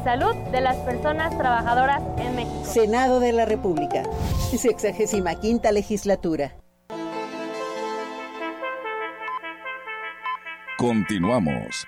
salud 0.04 0.36
de 0.52 0.62
las 0.62 0.78
personas 0.78 1.38
trabajadoras 1.38 2.02
en 2.18 2.36
México. 2.36 2.66
Senado 2.66 3.20
de 3.20 3.32
la 3.32 3.46
República, 3.46 4.04
65 4.50 5.72
legislatura. 5.72 6.56
Continuamos. 10.78 11.88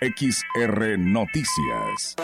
XR 0.00 0.98
Noticias. 0.98 2.16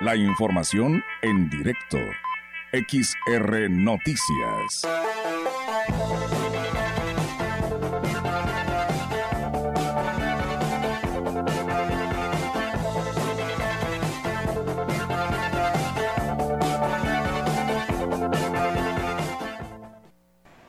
La 0.00 0.14
información 0.14 1.02
en 1.22 1.48
directo. 1.48 1.96
XR 2.70 3.70
Noticias. 3.70 4.82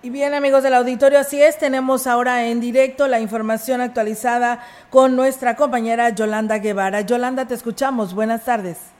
Y 0.01 0.09
bien 0.09 0.33
amigos 0.33 0.63
del 0.63 0.73
auditorio, 0.73 1.19
así 1.19 1.41
es, 1.41 1.57
tenemos 1.57 2.07
ahora 2.07 2.45
en 2.47 2.61
directo 2.61 3.09
la 3.09 3.19
información 3.19 3.81
actualizada 3.81 4.63
con 4.89 5.17
nuestra 5.17 5.57
compañera 5.57 6.11
Yolanda 6.11 6.59
Guevara. 6.59 7.01
Yolanda, 7.01 7.45
te 7.45 7.55
escuchamos. 7.55 8.13
Buenas 8.13 8.45
tardes. 8.45 8.96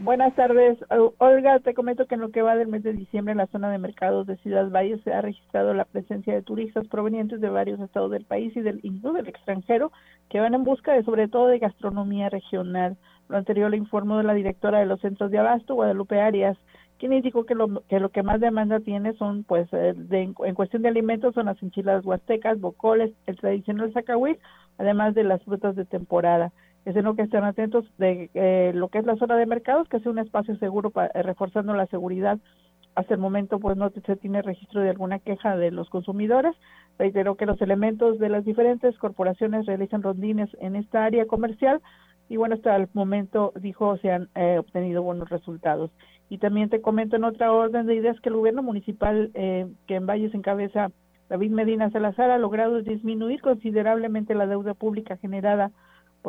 Buenas 0.00 0.32
tardes. 0.36 0.78
Olga, 1.18 1.58
te 1.58 1.74
comento 1.74 2.06
que 2.06 2.14
en 2.14 2.20
lo 2.20 2.30
que 2.30 2.40
va 2.40 2.54
del 2.54 2.68
mes 2.68 2.84
de 2.84 2.92
diciembre 2.92 3.32
en 3.32 3.38
la 3.38 3.48
zona 3.48 3.68
de 3.68 3.78
mercados 3.78 4.28
de 4.28 4.36
Ciudad 4.36 4.70
Valle 4.70 5.00
se 5.02 5.12
ha 5.12 5.22
registrado 5.22 5.74
la 5.74 5.86
presencia 5.86 6.32
de 6.32 6.42
turistas 6.42 6.86
provenientes 6.86 7.40
de 7.40 7.50
varios 7.50 7.80
estados 7.80 8.12
del 8.12 8.24
país 8.24 8.56
y 8.56 8.60
del, 8.60 8.78
incluso 8.84 9.12
del 9.14 9.26
extranjero 9.26 9.90
que 10.30 10.38
van 10.38 10.54
en 10.54 10.62
busca 10.62 10.92
de 10.92 11.02
sobre 11.02 11.26
todo 11.26 11.48
de 11.48 11.58
gastronomía 11.58 12.28
regional. 12.28 12.96
Lo 13.28 13.38
anterior 13.38 13.70
lo 13.70 13.76
informó 13.76 14.22
la 14.22 14.34
directora 14.34 14.78
de 14.78 14.86
los 14.86 15.00
centros 15.00 15.32
de 15.32 15.38
abasto, 15.38 15.74
Guadalupe 15.74 16.20
Arias, 16.20 16.56
quien 17.00 17.12
indicó 17.12 17.44
que 17.44 17.56
lo 17.56 17.82
que, 17.88 17.98
lo 17.98 18.10
que 18.10 18.22
más 18.22 18.38
demanda 18.38 18.78
tiene 18.78 19.14
son, 19.14 19.42
pues, 19.42 19.68
eh, 19.72 19.94
de, 19.96 20.22
en 20.22 20.54
cuestión 20.54 20.82
de 20.82 20.90
alimentos 20.90 21.34
son 21.34 21.46
las 21.46 21.60
enchiladas 21.60 22.04
huastecas, 22.06 22.60
bocoles, 22.60 23.10
el 23.26 23.36
tradicional 23.36 23.92
zacahuil, 23.92 24.38
además 24.78 25.16
de 25.16 25.24
las 25.24 25.42
frutas 25.42 25.74
de 25.74 25.84
temporada 25.84 26.52
lo 26.96 27.14
que 27.14 27.22
estén 27.22 27.44
atentos 27.44 27.84
de 27.98 28.30
eh, 28.34 28.72
lo 28.74 28.88
que 28.88 28.98
es 28.98 29.06
la 29.06 29.16
zona 29.16 29.36
de 29.36 29.46
mercados, 29.46 29.88
que 29.88 30.00
sea 30.00 30.10
un 30.10 30.18
espacio 30.18 30.56
seguro 30.56 30.90
para, 30.90 31.08
eh, 31.14 31.22
reforzando 31.22 31.74
la 31.74 31.86
seguridad. 31.86 32.38
Hasta 32.94 33.14
el 33.14 33.20
momento, 33.20 33.60
pues 33.60 33.76
no 33.76 33.90
se 33.90 34.16
tiene 34.16 34.42
registro 34.42 34.80
de 34.80 34.90
alguna 34.90 35.18
queja 35.18 35.56
de 35.56 35.70
los 35.70 35.88
consumidores. 35.90 36.54
Reitero 36.98 37.36
que 37.36 37.46
los 37.46 37.60
elementos 37.60 38.18
de 38.18 38.28
las 38.28 38.44
diferentes 38.44 38.96
corporaciones 38.98 39.66
realizan 39.66 40.02
rondines 40.02 40.48
en 40.60 40.74
esta 40.74 41.04
área 41.04 41.26
comercial 41.26 41.80
y 42.28 42.36
bueno, 42.36 42.56
hasta 42.56 42.76
el 42.76 42.88
momento, 42.92 43.52
dijo, 43.60 43.96
se 43.98 44.10
han 44.10 44.28
eh, 44.34 44.58
obtenido 44.58 45.02
buenos 45.02 45.30
resultados. 45.30 45.90
Y 46.28 46.38
también 46.38 46.68
te 46.68 46.82
comento 46.82 47.16
en 47.16 47.24
otra 47.24 47.52
orden 47.52 47.86
de 47.86 47.94
ideas 47.94 48.20
que 48.20 48.28
el 48.28 48.36
gobierno 48.36 48.62
municipal 48.62 49.30
que 49.32 49.94
en 49.94 50.06
Valles 50.06 50.34
encabeza 50.34 50.90
David 51.28 51.50
Medina 51.52 51.90
Salazar 51.90 52.30
ha 52.30 52.38
logrado 52.38 52.82
disminuir 52.82 53.40
considerablemente 53.40 54.34
la 54.34 54.46
deuda 54.46 54.74
pública 54.74 55.16
generada 55.16 55.70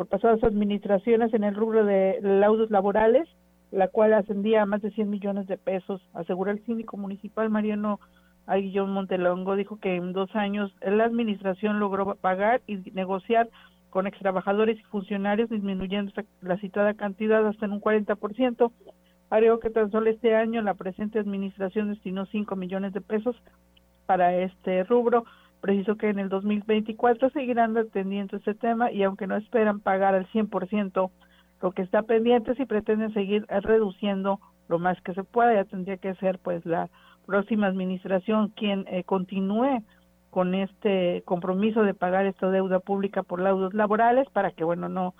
por 0.00 0.08
pasadas 0.08 0.42
administraciones 0.44 1.34
en 1.34 1.44
el 1.44 1.54
rubro 1.54 1.84
de 1.84 2.20
laudos 2.22 2.70
laborales, 2.70 3.28
la 3.70 3.88
cual 3.88 4.14
ascendía 4.14 4.62
a 4.62 4.64
más 4.64 4.80
de 4.80 4.92
100 4.92 5.10
millones 5.10 5.46
de 5.46 5.58
pesos. 5.58 6.00
Asegura 6.14 6.52
el 6.52 6.64
síndico 6.64 6.96
municipal 6.96 7.50
Mariano 7.50 8.00
Aguillón 8.46 8.94
Montelongo, 8.94 9.56
dijo 9.56 9.78
que 9.78 9.96
en 9.96 10.14
dos 10.14 10.34
años 10.34 10.74
la 10.80 11.04
administración 11.04 11.80
logró 11.80 12.14
pagar 12.14 12.62
y 12.66 12.76
negociar 12.92 13.50
con 13.90 14.06
ex 14.06 14.18
trabajadores 14.20 14.80
y 14.80 14.84
funcionarios, 14.84 15.50
disminuyendo 15.50 16.12
la 16.40 16.56
citada 16.56 16.94
cantidad 16.94 17.46
hasta 17.46 17.66
en 17.66 17.72
un 17.72 17.82
40%. 17.82 18.72
Agregó 19.28 19.60
que 19.60 19.68
tan 19.68 19.90
solo 19.90 20.08
este 20.08 20.34
año 20.34 20.62
la 20.62 20.72
presente 20.72 21.18
administración 21.18 21.90
destinó 21.90 22.24
5 22.24 22.56
millones 22.56 22.94
de 22.94 23.02
pesos 23.02 23.36
para 24.06 24.34
este 24.34 24.82
rubro, 24.84 25.26
Preciso 25.60 25.96
que 25.96 26.08
en 26.08 26.18
el 26.18 26.28
2024 26.28 27.30
seguirán 27.30 27.76
atendiendo 27.76 28.36
este 28.36 28.54
tema 28.54 28.90
y 28.90 29.02
aunque 29.02 29.26
no 29.26 29.36
esperan 29.36 29.80
pagar 29.80 30.14
al 30.14 30.26
100% 30.28 31.10
lo 31.60 31.72
que 31.72 31.82
está 31.82 32.02
pendiente, 32.02 32.54
si 32.54 32.64
pretenden 32.64 33.12
seguir 33.12 33.44
reduciendo 33.48 34.40
lo 34.68 34.78
más 34.78 35.00
que 35.02 35.12
se 35.12 35.24
pueda, 35.24 35.54
ya 35.54 35.64
tendría 35.64 35.98
que 35.98 36.14
ser 36.14 36.38
pues 36.38 36.64
la 36.64 36.88
próxima 37.26 37.66
administración 37.66 38.48
quien 38.56 38.86
eh, 38.88 39.04
continúe 39.04 39.82
con 40.30 40.54
este 40.54 41.22
compromiso 41.26 41.82
de 41.82 41.92
pagar 41.92 42.24
esta 42.24 42.50
deuda 42.50 42.78
pública 42.80 43.22
por 43.22 43.40
laudos 43.40 43.74
laborales 43.74 44.28
para 44.30 44.52
que 44.52 44.64
bueno 44.64 44.88
no 44.88 45.14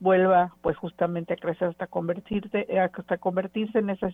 vuelva 0.00 0.54
pues 0.62 0.76
justamente 0.76 1.34
a 1.34 1.36
crecer 1.36 1.68
hasta 1.68 1.86
convertirse 1.86 2.66
eh, 2.68 2.80
hasta 2.80 3.16
convertirse 3.18 3.78
en 3.78 3.90
esa, 3.90 4.08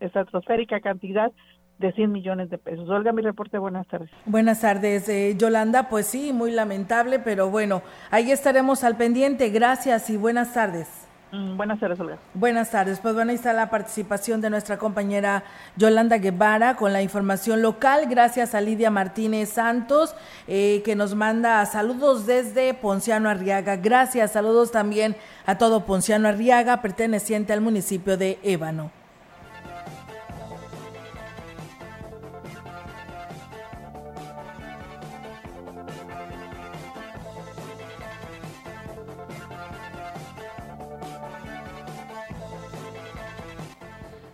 estratosférica 0.00 0.80
cantidad 0.80 1.30
de 1.78 1.92
100 1.92 2.12
millones 2.12 2.50
de 2.50 2.58
pesos. 2.58 2.88
Olga, 2.88 3.12
mi 3.12 3.22
reporte, 3.22 3.58
buenas 3.58 3.86
tardes. 3.88 4.10
Buenas 4.24 4.60
tardes, 4.60 5.08
eh, 5.08 5.34
Yolanda. 5.36 5.88
Pues 5.88 6.06
sí, 6.06 6.32
muy 6.32 6.52
lamentable, 6.52 7.18
pero 7.18 7.50
bueno, 7.50 7.82
ahí 8.10 8.30
estaremos 8.30 8.84
al 8.84 8.96
pendiente. 8.96 9.50
Gracias 9.50 10.08
y 10.10 10.16
buenas 10.16 10.54
tardes. 10.54 11.01
Mm, 11.32 11.56
buenas 11.56 11.80
tardes, 11.80 11.98
Olga. 11.98 12.18
Buenas 12.34 12.70
tardes. 12.70 13.00
Pues 13.00 13.14
bueno, 13.14 13.30
ahí 13.30 13.36
está 13.36 13.54
la 13.54 13.70
participación 13.70 14.42
de 14.42 14.50
nuestra 14.50 14.76
compañera 14.76 15.44
Yolanda 15.76 16.18
Guevara 16.18 16.76
con 16.76 16.92
la 16.92 17.00
información 17.00 17.62
local. 17.62 18.06
Gracias 18.08 18.54
a 18.54 18.60
Lidia 18.60 18.90
Martínez 18.90 19.48
Santos, 19.48 20.14
eh, 20.46 20.82
que 20.84 20.94
nos 20.94 21.14
manda 21.14 21.64
saludos 21.64 22.26
desde 22.26 22.74
Ponciano 22.74 23.30
Arriaga. 23.30 23.76
Gracias, 23.76 24.32
saludos 24.32 24.72
también 24.72 25.16
a 25.46 25.56
todo 25.56 25.86
Ponciano 25.86 26.28
Arriaga, 26.28 26.82
perteneciente 26.82 27.54
al 27.54 27.62
municipio 27.62 28.18
de 28.18 28.38
Ébano. 28.42 29.01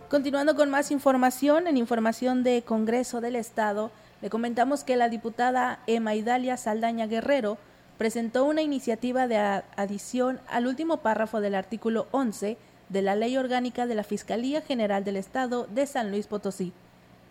Continuando 0.09 0.55
con 0.55 0.71
más 0.71 0.89
información, 0.89 1.67
en 1.67 1.77
información 1.77 2.41
de 2.41 2.63
Congreso 2.63 3.21
del 3.21 3.35
Estado, 3.35 3.91
le 4.23 4.31
comentamos 4.31 4.83
que 4.83 4.95
la 4.95 5.07
diputada 5.07 5.83
Emma 5.85 6.15
Idalia 6.15 6.57
Saldaña 6.57 7.05
Guerrero 7.05 7.59
presentó 7.99 8.45
una 8.45 8.63
iniciativa 8.63 9.27
de 9.27 9.37
adición 9.37 10.39
al 10.47 10.65
último 10.65 10.97
párrafo 10.97 11.41
del 11.41 11.53
artículo 11.53 12.07
11 12.09 12.57
de 12.89 13.01
la 13.03 13.15
Ley 13.15 13.37
Orgánica 13.37 13.85
de 13.85 13.93
la 13.93 14.03
Fiscalía 14.03 14.61
General 14.61 15.03
del 15.03 15.15
Estado 15.15 15.67
de 15.69 15.85
San 15.85 16.09
Luis 16.09 16.25
Potosí, 16.25 16.73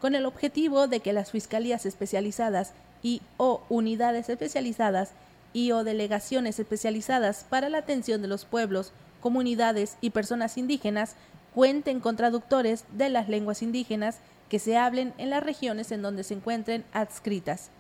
con 0.01 0.15
el 0.15 0.25
objetivo 0.25 0.87
de 0.87 1.01
que 1.01 1.13
las 1.13 1.33
fiscalías 1.33 1.85
especializadas 1.85 2.75
y 3.03 3.23
o 3.39 3.61
unidades 3.69 4.29
especializadas 4.29 5.15
y 5.53 5.73
o 5.73 5.83
delegaciones 5.83 6.61
especializadas 6.61 7.45
para 7.51 7.71
la 7.71 7.79
atención 7.79 8.23
de 8.23 8.29
los 8.29 8.45
pueblos, 8.45 8.93
comunidades 9.21 9.97
y 10.01 10.11
personas 10.11 10.57
indígenas 10.57 11.17
cuenten 11.55 12.01
con 12.01 12.17
traductores 12.17 12.85
de 12.93 13.09
las 13.09 13.29
lenguas 13.29 13.63
indígenas 13.63 14.21
que 14.49 14.59
se 14.59 14.77
hablen 14.77 15.15
en 15.19 15.31
las 15.31 15.43
regiones 15.43 15.93
en 15.93 16.03
donde 16.03 16.25
se 16.25 16.35
encuentren 16.35 16.85
adscritas. 16.93 17.71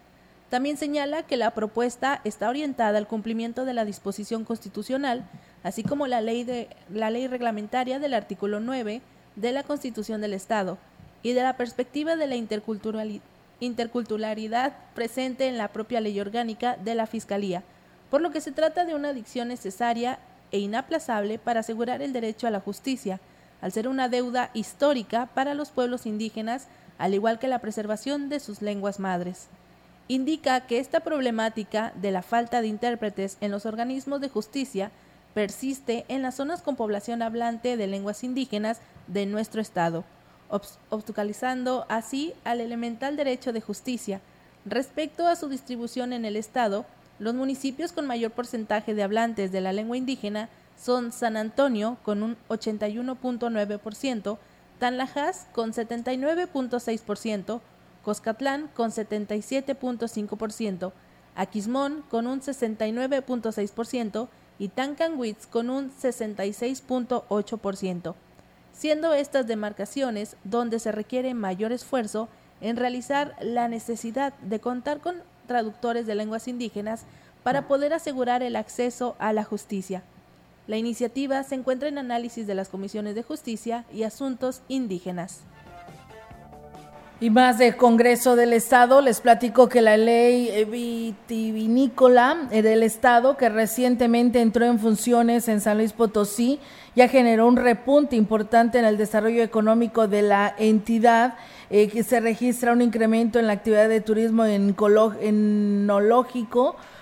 También 0.50 0.76
señala 0.78 1.24
que 1.24 1.36
la 1.36 1.50
propuesta 1.50 2.20
está 2.24 2.48
orientada 2.48 2.96
al 2.96 3.06
cumplimiento 3.06 3.64
de 3.66 3.74
la 3.74 3.84
disposición 3.84 4.44
constitucional, 4.44 5.28
así 5.62 5.82
como 5.82 6.06
la 6.06 6.22
ley, 6.22 6.44
de, 6.44 6.68
la 6.90 7.10
ley 7.10 7.26
reglamentaria 7.26 7.98
del 7.98 8.14
artículo 8.14 8.58
9 8.58 9.02
de 9.36 9.52
la 9.52 9.62
Constitución 9.62 10.22
del 10.22 10.32
Estado 10.32 10.78
y 11.22 11.34
de 11.34 11.42
la 11.42 11.56
perspectiva 11.58 12.16
de 12.16 12.26
la 12.26 12.36
interculturalidad 13.60 14.76
presente 14.94 15.48
en 15.48 15.58
la 15.58 15.68
propia 15.68 16.00
ley 16.00 16.18
orgánica 16.18 16.76
de 16.76 16.94
la 16.94 17.06
Fiscalía, 17.06 17.62
por 18.10 18.22
lo 18.22 18.30
que 18.30 18.40
se 18.40 18.52
trata 18.52 18.86
de 18.86 18.94
una 18.94 19.12
dicción 19.12 19.48
necesaria 19.48 20.18
e 20.50 20.60
inaplazable 20.60 21.38
para 21.38 21.60
asegurar 21.60 22.00
el 22.00 22.14
derecho 22.14 22.46
a 22.46 22.50
la 22.50 22.60
justicia, 22.60 23.20
al 23.60 23.72
ser 23.72 23.88
una 23.88 24.08
deuda 24.08 24.50
histórica 24.54 25.26
para 25.34 25.54
los 25.54 25.70
pueblos 25.70 26.06
indígenas, 26.06 26.68
al 26.98 27.14
igual 27.14 27.38
que 27.38 27.48
la 27.48 27.58
preservación 27.58 28.28
de 28.28 28.40
sus 28.40 28.62
lenguas 28.62 29.00
madres. 29.00 29.48
Indica 30.08 30.60
que 30.62 30.78
esta 30.78 31.00
problemática 31.00 31.92
de 31.96 32.12
la 32.12 32.22
falta 32.22 32.60
de 32.60 32.68
intérpretes 32.68 33.36
en 33.40 33.50
los 33.50 33.66
organismos 33.66 34.20
de 34.20 34.28
justicia 34.28 34.90
persiste 35.34 36.04
en 36.08 36.22
las 36.22 36.36
zonas 36.36 36.62
con 36.62 36.76
población 36.76 37.22
hablante 37.22 37.76
de 37.76 37.86
lenguas 37.86 38.24
indígenas 38.24 38.80
de 39.06 39.26
nuestro 39.26 39.60
Estado, 39.60 40.04
obstaculizando 40.88 41.84
así 41.88 42.32
al 42.44 42.60
elemental 42.60 43.16
derecho 43.16 43.52
de 43.52 43.60
justicia. 43.60 44.20
Respecto 44.64 45.26
a 45.26 45.36
su 45.36 45.48
distribución 45.48 46.12
en 46.12 46.24
el 46.24 46.36
Estado, 46.36 46.86
los 47.18 47.34
municipios 47.34 47.92
con 47.92 48.06
mayor 48.06 48.30
porcentaje 48.32 48.94
de 48.94 49.02
hablantes 49.02 49.52
de 49.52 49.60
la 49.60 49.72
lengua 49.72 49.96
indígena 49.96 50.48
son 50.78 51.12
San 51.12 51.36
Antonio 51.36 51.98
con 52.02 52.22
un 52.22 52.38
81.9%, 52.48 54.38
Tanlajas 54.78 55.46
con 55.52 55.72
79.6%, 55.72 57.60
Coscatlán 58.04 58.68
con 58.74 58.90
77.5%, 58.90 60.92
Aquismón 61.34 62.04
con 62.08 62.26
un 62.26 62.40
69.6% 62.40 64.28
y 64.58 64.68
Tancanwitz 64.68 65.46
con 65.46 65.68
un 65.70 65.92
66.8%, 65.92 68.14
siendo 68.72 69.14
estas 69.14 69.46
demarcaciones 69.46 70.36
donde 70.44 70.78
se 70.78 70.92
requiere 70.92 71.32
mayor 71.34 71.72
esfuerzo 71.72 72.28
en 72.60 72.76
realizar 72.76 73.34
la 73.40 73.68
necesidad 73.68 74.34
de 74.38 74.60
contar 74.60 75.00
con 75.00 75.16
traductores 75.46 76.06
de 76.06 76.14
lenguas 76.14 76.46
indígenas 76.48 77.04
para 77.42 77.68
poder 77.68 77.92
asegurar 77.94 78.42
el 78.42 78.56
acceso 78.56 79.16
a 79.18 79.32
la 79.32 79.44
justicia. 79.44 80.02
La 80.68 80.76
iniciativa 80.76 81.42
se 81.44 81.56
encuentra 81.56 81.88
en 81.88 81.96
análisis 81.96 82.46
de 82.46 82.54
las 82.54 82.68
comisiones 82.68 83.14
de 83.14 83.22
justicia 83.22 83.86
y 83.90 84.02
asuntos 84.02 84.60
indígenas. 84.68 85.40
Y 87.20 87.30
más 87.30 87.56
del 87.56 87.74
Congreso 87.74 88.36
del 88.36 88.52
Estado, 88.52 89.00
les 89.00 89.22
platico 89.22 89.70
que 89.70 89.80
la 89.80 89.96
ley 89.96 90.64
vitivinícola 90.66 92.48
del 92.50 92.82
Estado, 92.82 93.38
que 93.38 93.48
recientemente 93.48 94.42
entró 94.42 94.66
en 94.66 94.78
funciones 94.78 95.48
en 95.48 95.62
San 95.62 95.78
Luis 95.78 95.94
Potosí, 95.94 96.60
ya 96.94 97.08
generó 97.08 97.48
un 97.48 97.56
repunte 97.56 98.14
importante 98.14 98.78
en 98.78 98.84
el 98.84 98.98
desarrollo 98.98 99.42
económico 99.42 100.06
de 100.06 100.20
la 100.20 100.54
entidad, 100.58 101.38
eh, 101.70 101.88
que 101.88 102.02
se 102.02 102.20
registra 102.20 102.72
un 102.72 102.82
incremento 102.82 103.38
en 103.38 103.46
la 103.46 103.54
actividad 103.54 103.88
de 103.88 104.02
turismo 104.02 104.44
enológico, 104.44 105.16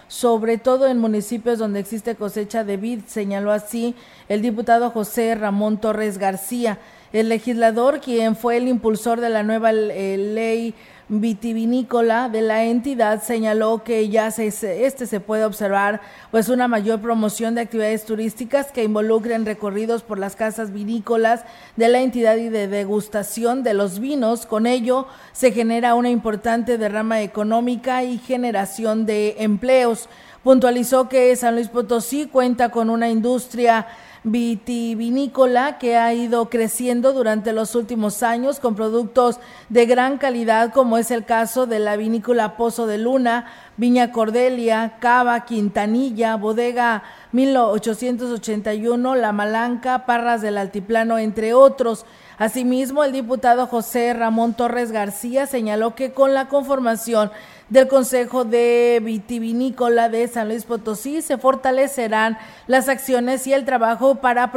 sobre 0.08 0.58
todo 0.58 0.86
en 0.86 0.98
municipios 0.98 1.58
donde 1.58 1.80
existe 1.80 2.14
cosecha 2.14 2.64
de 2.64 2.76
vid, 2.76 3.00
señaló 3.06 3.52
así 3.52 3.94
el 4.28 4.42
diputado 4.42 4.90
José 4.90 5.34
Ramón 5.34 5.78
Torres 5.80 6.18
García. 6.18 6.78
El 7.12 7.28
legislador, 7.28 8.00
quien 8.00 8.36
fue 8.36 8.56
el 8.56 8.68
impulsor 8.68 9.20
de 9.20 9.30
la 9.30 9.42
nueva 9.42 9.72
eh, 9.72 10.16
ley 10.18 10.74
vitivinícola 11.08 12.28
de 12.28 12.42
la 12.42 12.64
entidad 12.64 13.22
señaló 13.22 13.84
que 13.84 14.08
ya 14.08 14.30
se, 14.32 14.48
este 14.48 15.06
se 15.06 15.20
puede 15.20 15.44
observar 15.44 16.00
pues 16.32 16.48
una 16.48 16.66
mayor 16.66 17.00
promoción 17.00 17.54
de 17.54 17.60
actividades 17.60 18.04
turísticas 18.04 18.72
que 18.72 18.82
involucren 18.82 19.46
recorridos 19.46 20.02
por 20.02 20.18
las 20.18 20.34
casas 20.34 20.72
vinícolas 20.72 21.44
de 21.76 21.88
la 21.88 22.00
entidad 22.00 22.36
y 22.36 22.48
de 22.48 22.66
degustación 22.66 23.62
de 23.62 23.74
los 23.74 24.00
vinos. 24.00 24.46
Con 24.46 24.66
ello 24.66 25.06
se 25.32 25.52
genera 25.52 25.94
una 25.94 26.10
importante 26.10 26.76
derrama 26.76 27.22
económica 27.22 28.02
y 28.02 28.18
generación 28.18 29.06
de 29.06 29.36
empleos. 29.38 30.08
Puntualizó 30.42 31.08
que 31.08 31.34
San 31.36 31.54
Luis 31.54 31.68
Potosí 31.68 32.26
cuenta 32.26 32.70
con 32.70 32.90
una 32.90 33.08
industria 33.10 33.86
vitivinícola 34.26 35.78
que 35.78 35.96
ha 35.96 36.12
ido 36.12 36.50
creciendo 36.50 37.12
durante 37.12 37.52
los 37.52 37.76
últimos 37.76 38.24
años 38.24 38.58
con 38.58 38.74
productos 38.74 39.38
de 39.68 39.86
gran 39.86 40.18
calidad 40.18 40.72
como 40.72 40.98
es 40.98 41.12
el 41.12 41.24
caso 41.24 41.66
de 41.66 41.78
la 41.78 41.96
vinícola 41.96 42.56
Pozo 42.56 42.88
de 42.88 42.98
Luna, 42.98 43.46
Viña 43.76 44.10
Cordelia, 44.10 44.96
Cava, 44.98 45.44
Quintanilla, 45.44 46.34
Bodega 46.34 47.04
1881, 47.30 49.14
La 49.14 49.30
Malanca, 49.30 50.06
Parras 50.06 50.42
del 50.42 50.58
Altiplano, 50.58 51.18
entre 51.18 51.54
otros. 51.54 52.04
Asimismo, 52.36 53.04
el 53.04 53.12
diputado 53.12 53.68
José 53.68 54.12
Ramón 54.12 54.54
Torres 54.54 54.90
García 54.90 55.46
señaló 55.46 55.94
que 55.94 56.12
con 56.12 56.34
la 56.34 56.48
conformación 56.48 57.30
del 57.68 57.88
Consejo 57.88 58.44
de 58.44 59.00
Vitivinícola 59.02 60.08
de 60.08 60.28
San 60.28 60.48
Luis 60.48 60.64
Potosí 60.64 61.20
se 61.20 61.36
fortalecerán 61.36 62.38
las 62.66 62.88
acciones 62.88 63.46
y 63.46 63.52
el 63.52 63.64
trabajo 63.64 64.16
para, 64.16 64.52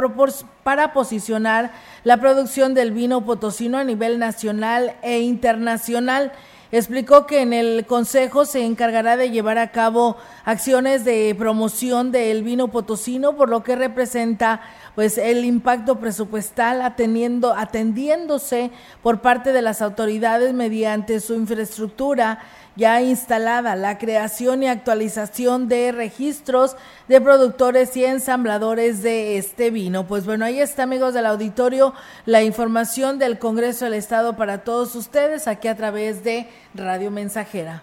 para 0.62 0.92
posicionar 0.92 1.72
la 2.04 2.18
producción 2.18 2.72
del 2.74 2.92
vino 2.92 3.24
potosino 3.24 3.78
a 3.78 3.84
nivel 3.84 4.18
nacional 4.18 4.94
e 5.02 5.20
internacional. 5.20 6.32
Explicó 6.72 7.26
que 7.26 7.42
en 7.42 7.52
el 7.52 7.84
Consejo 7.84 8.44
se 8.44 8.64
encargará 8.64 9.16
de 9.16 9.30
llevar 9.30 9.58
a 9.58 9.72
cabo 9.72 10.16
acciones 10.44 11.04
de 11.04 11.34
promoción 11.36 12.12
del 12.12 12.44
vino 12.44 12.68
potosino, 12.68 13.36
por 13.36 13.48
lo 13.48 13.64
que 13.64 13.74
representa 13.74 14.60
pues 14.94 15.18
el 15.18 15.44
impacto 15.44 15.98
presupuestal 15.98 16.82
atendiendo, 16.82 17.54
atendiéndose 17.54 18.70
por 19.02 19.20
parte 19.20 19.52
de 19.52 19.62
las 19.62 19.82
autoridades 19.82 20.54
mediante 20.54 21.18
su 21.18 21.34
infraestructura 21.34 22.38
ya 22.76 23.02
instalada 23.02 23.76
la 23.76 23.98
creación 23.98 24.62
y 24.62 24.68
actualización 24.68 25.68
de 25.68 25.92
registros 25.92 26.76
de 27.08 27.20
productores 27.20 27.96
y 27.96 28.04
ensambladores 28.04 29.02
de 29.02 29.38
este 29.38 29.70
vino. 29.70 30.06
Pues 30.06 30.24
bueno, 30.24 30.44
ahí 30.44 30.60
está 30.60 30.84
amigos 30.84 31.14
del 31.14 31.26
auditorio 31.26 31.94
la 32.26 32.42
información 32.42 33.18
del 33.18 33.38
Congreso 33.38 33.84
del 33.84 33.94
Estado 33.94 34.36
para 34.36 34.64
todos 34.64 34.94
ustedes 34.94 35.48
aquí 35.48 35.68
a 35.68 35.76
través 35.76 36.24
de 36.24 36.48
Radio 36.74 37.10
Mensajera. 37.10 37.82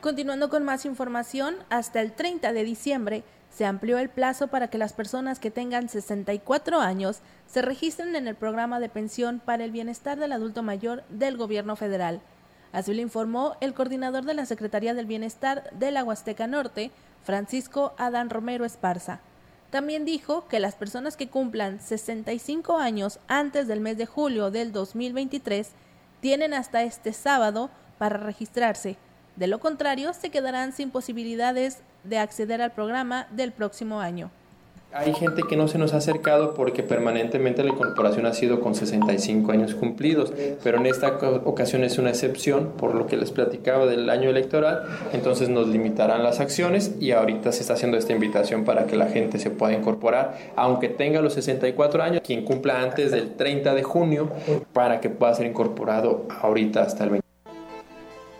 Continuando 0.00 0.48
con 0.48 0.64
más 0.64 0.86
información, 0.86 1.56
hasta 1.68 2.00
el 2.00 2.12
30 2.12 2.52
de 2.52 2.64
diciembre 2.64 3.24
se 3.50 3.66
amplió 3.66 3.98
el 3.98 4.08
plazo 4.08 4.48
para 4.48 4.68
que 4.68 4.78
las 4.78 4.92
personas 4.92 5.38
que 5.38 5.50
tengan 5.50 5.88
64 5.88 6.80
años 6.80 7.20
se 7.46 7.60
registren 7.60 8.14
en 8.14 8.28
el 8.28 8.34
programa 8.34 8.80
de 8.80 8.88
pensión 8.88 9.40
para 9.44 9.64
el 9.64 9.70
bienestar 9.70 10.18
del 10.18 10.32
adulto 10.32 10.62
mayor 10.62 11.04
del 11.08 11.36
gobierno 11.36 11.76
federal. 11.76 12.20
Así 12.72 12.94
lo 12.94 13.00
informó 13.00 13.56
el 13.60 13.74
coordinador 13.74 14.24
de 14.24 14.34
la 14.34 14.46
Secretaría 14.46 14.94
del 14.94 15.06
Bienestar 15.06 15.70
de 15.72 15.90
la 15.90 16.04
Huasteca 16.04 16.46
Norte, 16.46 16.90
Francisco 17.22 17.94
Adán 17.96 18.30
Romero 18.30 18.64
Esparza. 18.64 19.20
También 19.70 20.04
dijo 20.04 20.48
que 20.48 20.60
las 20.60 20.74
personas 20.74 21.16
que 21.16 21.28
cumplan 21.28 21.80
65 21.80 22.78
años 22.78 23.20
antes 23.28 23.68
del 23.68 23.80
mes 23.80 23.98
de 23.98 24.06
julio 24.06 24.50
del 24.50 24.72
2023 24.72 25.70
tienen 26.20 26.54
hasta 26.54 26.82
este 26.82 27.12
sábado 27.12 27.70
para 27.98 28.16
registrarse. 28.16 28.96
De 29.36 29.46
lo 29.46 29.60
contrario, 29.60 30.12
se 30.14 30.30
quedarán 30.30 30.72
sin 30.72 30.90
posibilidades 30.90 31.78
de 32.04 32.18
acceder 32.18 32.62
al 32.62 32.72
programa 32.72 33.28
del 33.30 33.52
próximo 33.52 34.00
año. 34.00 34.30
Hay 34.90 35.12
gente 35.12 35.42
que 35.42 35.56
no 35.56 35.68
se 35.68 35.76
nos 35.76 35.92
ha 35.92 35.98
acercado 35.98 36.54
porque 36.54 36.82
permanentemente 36.82 37.62
la 37.62 37.68
incorporación 37.68 38.24
ha 38.24 38.32
sido 38.32 38.60
con 38.60 38.74
65 38.74 39.52
años 39.52 39.74
cumplidos, 39.74 40.32
pero 40.64 40.78
en 40.78 40.86
esta 40.86 41.18
ocasión 41.44 41.84
es 41.84 41.98
una 41.98 42.08
excepción 42.08 42.72
por 42.78 42.94
lo 42.94 43.06
que 43.06 43.18
les 43.18 43.30
platicaba 43.30 43.84
del 43.84 44.08
año 44.08 44.30
electoral, 44.30 44.84
entonces 45.12 45.50
nos 45.50 45.68
limitarán 45.68 46.22
las 46.22 46.40
acciones 46.40 46.94
y 47.00 47.12
ahorita 47.12 47.52
se 47.52 47.60
está 47.60 47.74
haciendo 47.74 47.98
esta 47.98 48.14
invitación 48.14 48.64
para 48.64 48.86
que 48.86 48.96
la 48.96 49.08
gente 49.08 49.38
se 49.38 49.50
pueda 49.50 49.74
incorporar, 49.74 50.38
aunque 50.56 50.88
tenga 50.88 51.20
los 51.20 51.34
64 51.34 52.02
años, 52.02 52.22
quien 52.24 52.46
cumpla 52.46 52.80
antes 52.80 53.10
del 53.10 53.34
30 53.34 53.74
de 53.74 53.82
junio, 53.82 54.30
para 54.72 55.00
que 55.00 55.10
pueda 55.10 55.34
ser 55.34 55.46
incorporado 55.46 56.26
ahorita 56.40 56.80
hasta 56.80 57.04
el 57.04 57.10
20. 57.10 57.28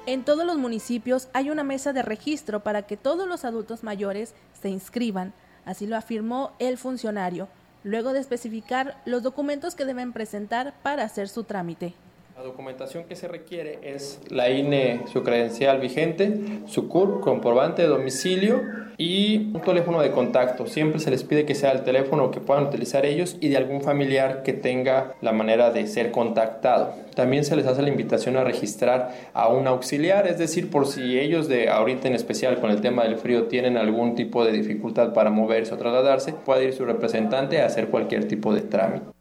En 0.07 0.25
todos 0.25 0.47
los 0.47 0.57
municipios 0.57 1.29
hay 1.35 1.51
una 1.51 1.63
mesa 1.63 1.93
de 1.93 2.01
registro 2.01 2.61
para 2.61 2.87
que 2.87 2.97
todos 2.97 3.29
los 3.29 3.45
adultos 3.45 3.85
mayores 3.85 4.35
se 4.59 4.71
inscriban 4.71 5.35
Así 5.69 5.87
lo 5.87 5.99
afirmó 5.99 6.53
el 6.59 6.79
funcionario, 6.79 7.47
luego 7.85 8.15
de 8.15 8.21
especificar 8.21 9.03
los 9.05 9.23
documentos 9.23 9.75
que 9.75 9.85
deben 9.85 10.15
presentar 10.15 10.73
para 10.83 11.03
hacer 11.03 11.29
su 11.29 11.45
trámite. 11.45 11.95
La 12.39 12.45
documentación 12.45 13.03
que 13.03 13.17
se 13.17 13.27
requiere 13.27 13.81
es 13.83 14.21
la 14.29 14.49
INE, 14.49 15.01
su 15.13 15.25
credencial 15.25 15.81
vigente, 15.81 16.39
su 16.67 16.89
CURP, 16.89 17.21
comprobante 17.21 17.83
de 17.83 17.89
domicilio 17.89 18.63
y 18.97 19.51
un 19.53 19.61
teléfono 19.61 20.01
de 20.01 20.13
contacto. 20.13 20.69
Siempre 20.69 21.01
se 21.01 21.11
les 21.11 21.25
pide 21.25 21.45
que 21.45 21.57
sea 21.57 21.73
el 21.73 21.83
teléfono 21.83 22.31
que 22.31 22.39
puedan 22.39 22.67
utilizar 22.67 23.05
ellos 23.07 23.37
y 23.41 23.49
de 23.49 23.57
algún 23.57 23.83
familiar 23.83 24.45
que 24.45 24.53
tenga 24.53 25.15
la 25.21 25.33
manera 25.33 25.73
de 25.73 25.89
ser 25.89 26.13
contactado. 26.13 26.95
También 27.17 27.45
se 27.45 27.57
les 27.57 27.67
hace 27.67 27.83
la 27.83 27.89
invitación 27.89 28.37
a 28.37 28.45
registrar 28.45 29.11
a 29.35 29.49
un 29.49 29.67
auxiliar, 29.67 30.29
es 30.29 30.39
decir, 30.39 30.71
por 30.71 30.87
si 30.87 31.19
ellos 31.19 31.49
de 31.49 31.69
ahorita 31.69 32.07
en 32.07 32.15
especial 32.15 32.61
con 32.61 32.71
el 32.71 32.81
tema 32.81 33.03
del 33.03 33.17
frío 33.17 33.49
tienen 33.49 33.77
algún 33.77 34.15
tipo 34.15 34.45
de 34.45 34.53
dificultad 34.53 35.13
para 35.13 35.31
moverse 35.31 35.75
o 35.75 35.77
trasladarse, 35.77 36.35
puede 36.35 36.67
ir 36.67 36.73
su 36.73 36.85
representante 36.85 37.61
a 37.61 37.67
hacer 37.67 37.89
cualquier 37.89 38.29
tipo 38.29 38.55
de 38.55 38.61
trámite. 38.61 39.18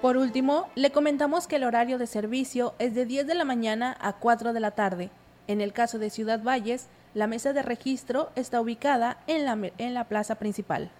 Por 0.00 0.16
último, 0.16 0.68
le 0.76 0.92
comentamos 0.92 1.48
que 1.48 1.56
el 1.56 1.64
horario 1.64 1.98
de 1.98 2.06
servicio 2.06 2.72
es 2.78 2.94
de 2.94 3.04
10 3.04 3.26
de 3.26 3.34
la 3.34 3.44
mañana 3.44 3.96
a 4.00 4.12
4 4.12 4.52
de 4.52 4.60
la 4.60 4.70
tarde. 4.70 5.10
En 5.48 5.60
el 5.60 5.72
caso 5.72 5.98
de 5.98 6.08
Ciudad 6.08 6.40
Valles, 6.40 6.86
la 7.14 7.26
mesa 7.26 7.52
de 7.52 7.62
registro 7.62 8.30
está 8.36 8.60
ubicada 8.60 9.18
en 9.26 9.44
la, 9.44 9.58
en 9.76 9.94
la 9.94 10.04
plaza 10.04 10.36
principal. 10.36 10.92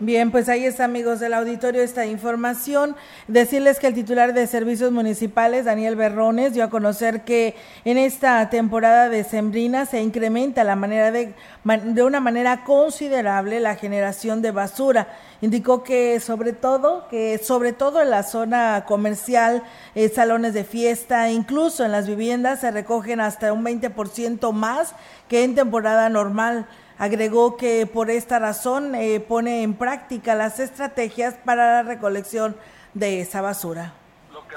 Bien, 0.00 0.30
pues 0.30 0.48
ahí 0.48 0.64
está, 0.64 0.84
amigos 0.84 1.18
del 1.18 1.34
auditorio, 1.34 1.82
esta 1.82 2.06
información. 2.06 2.94
Decirles 3.26 3.80
que 3.80 3.88
el 3.88 3.94
titular 3.94 4.32
de 4.32 4.46
Servicios 4.46 4.92
Municipales, 4.92 5.64
Daniel 5.64 5.96
Berrones, 5.96 6.54
dio 6.54 6.62
a 6.62 6.70
conocer 6.70 7.22
que 7.22 7.56
en 7.84 7.98
esta 7.98 8.48
temporada 8.48 9.08
de 9.08 9.24
Sembrina 9.24 9.86
se 9.86 10.00
incrementa 10.00 10.62
la 10.62 10.76
manera 10.76 11.10
de, 11.10 11.34
de 11.64 12.02
una 12.04 12.20
manera 12.20 12.62
considerable 12.62 13.58
la 13.58 13.74
generación 13.74 14.40
de 14.40 14.52
basura. 14.52 15.08
Indicó 15.40 15.82
que 15.82 16.20
sobre 16.20 16.52
todo, 16.52 17.08
que 17.08 17.36
sobre 17.38 17.72
todo 17.72 18.00
en 18.00 18.10
la 18.10 18.22
zona 18.22 18.84
comercial, 18.86 19.64
eh, 19.96 20.08
salones 20.08 20.54
de 20.54 20.62
fiesta, 20.62 21.28
incluso 21.32 21.84
en 21.84 21.90
las 21.90 22.06
viviendas 22.06 22.60
se 22.60 22.70
recogen 22.70 23.18
hasta 23.18 23.52
un 23.52 23.64
20% 23.64 24.52
más 24.52 24.94
que 25.26 25.42
en 25.42 25.56
temporada 25.56 26.08
normal. 26.08 26.68
Agregó 26.98 27.56
que 27.56 27.86
por 27.86 28.10
esta 28.10 28.38
razón 28.38 28.94
eh, 28.94 29.20
pone 29.20 29.62
en 29.62 29.74
práctica 29.74 30.34
las 30.34 30.58
estrategias 30.58 31.34
para 31.44 31.74
la 31.74 31.82
recolección 31.84 32.56
de 32.94 33.20
esa 33.20 33.40
basura 33.40 33.94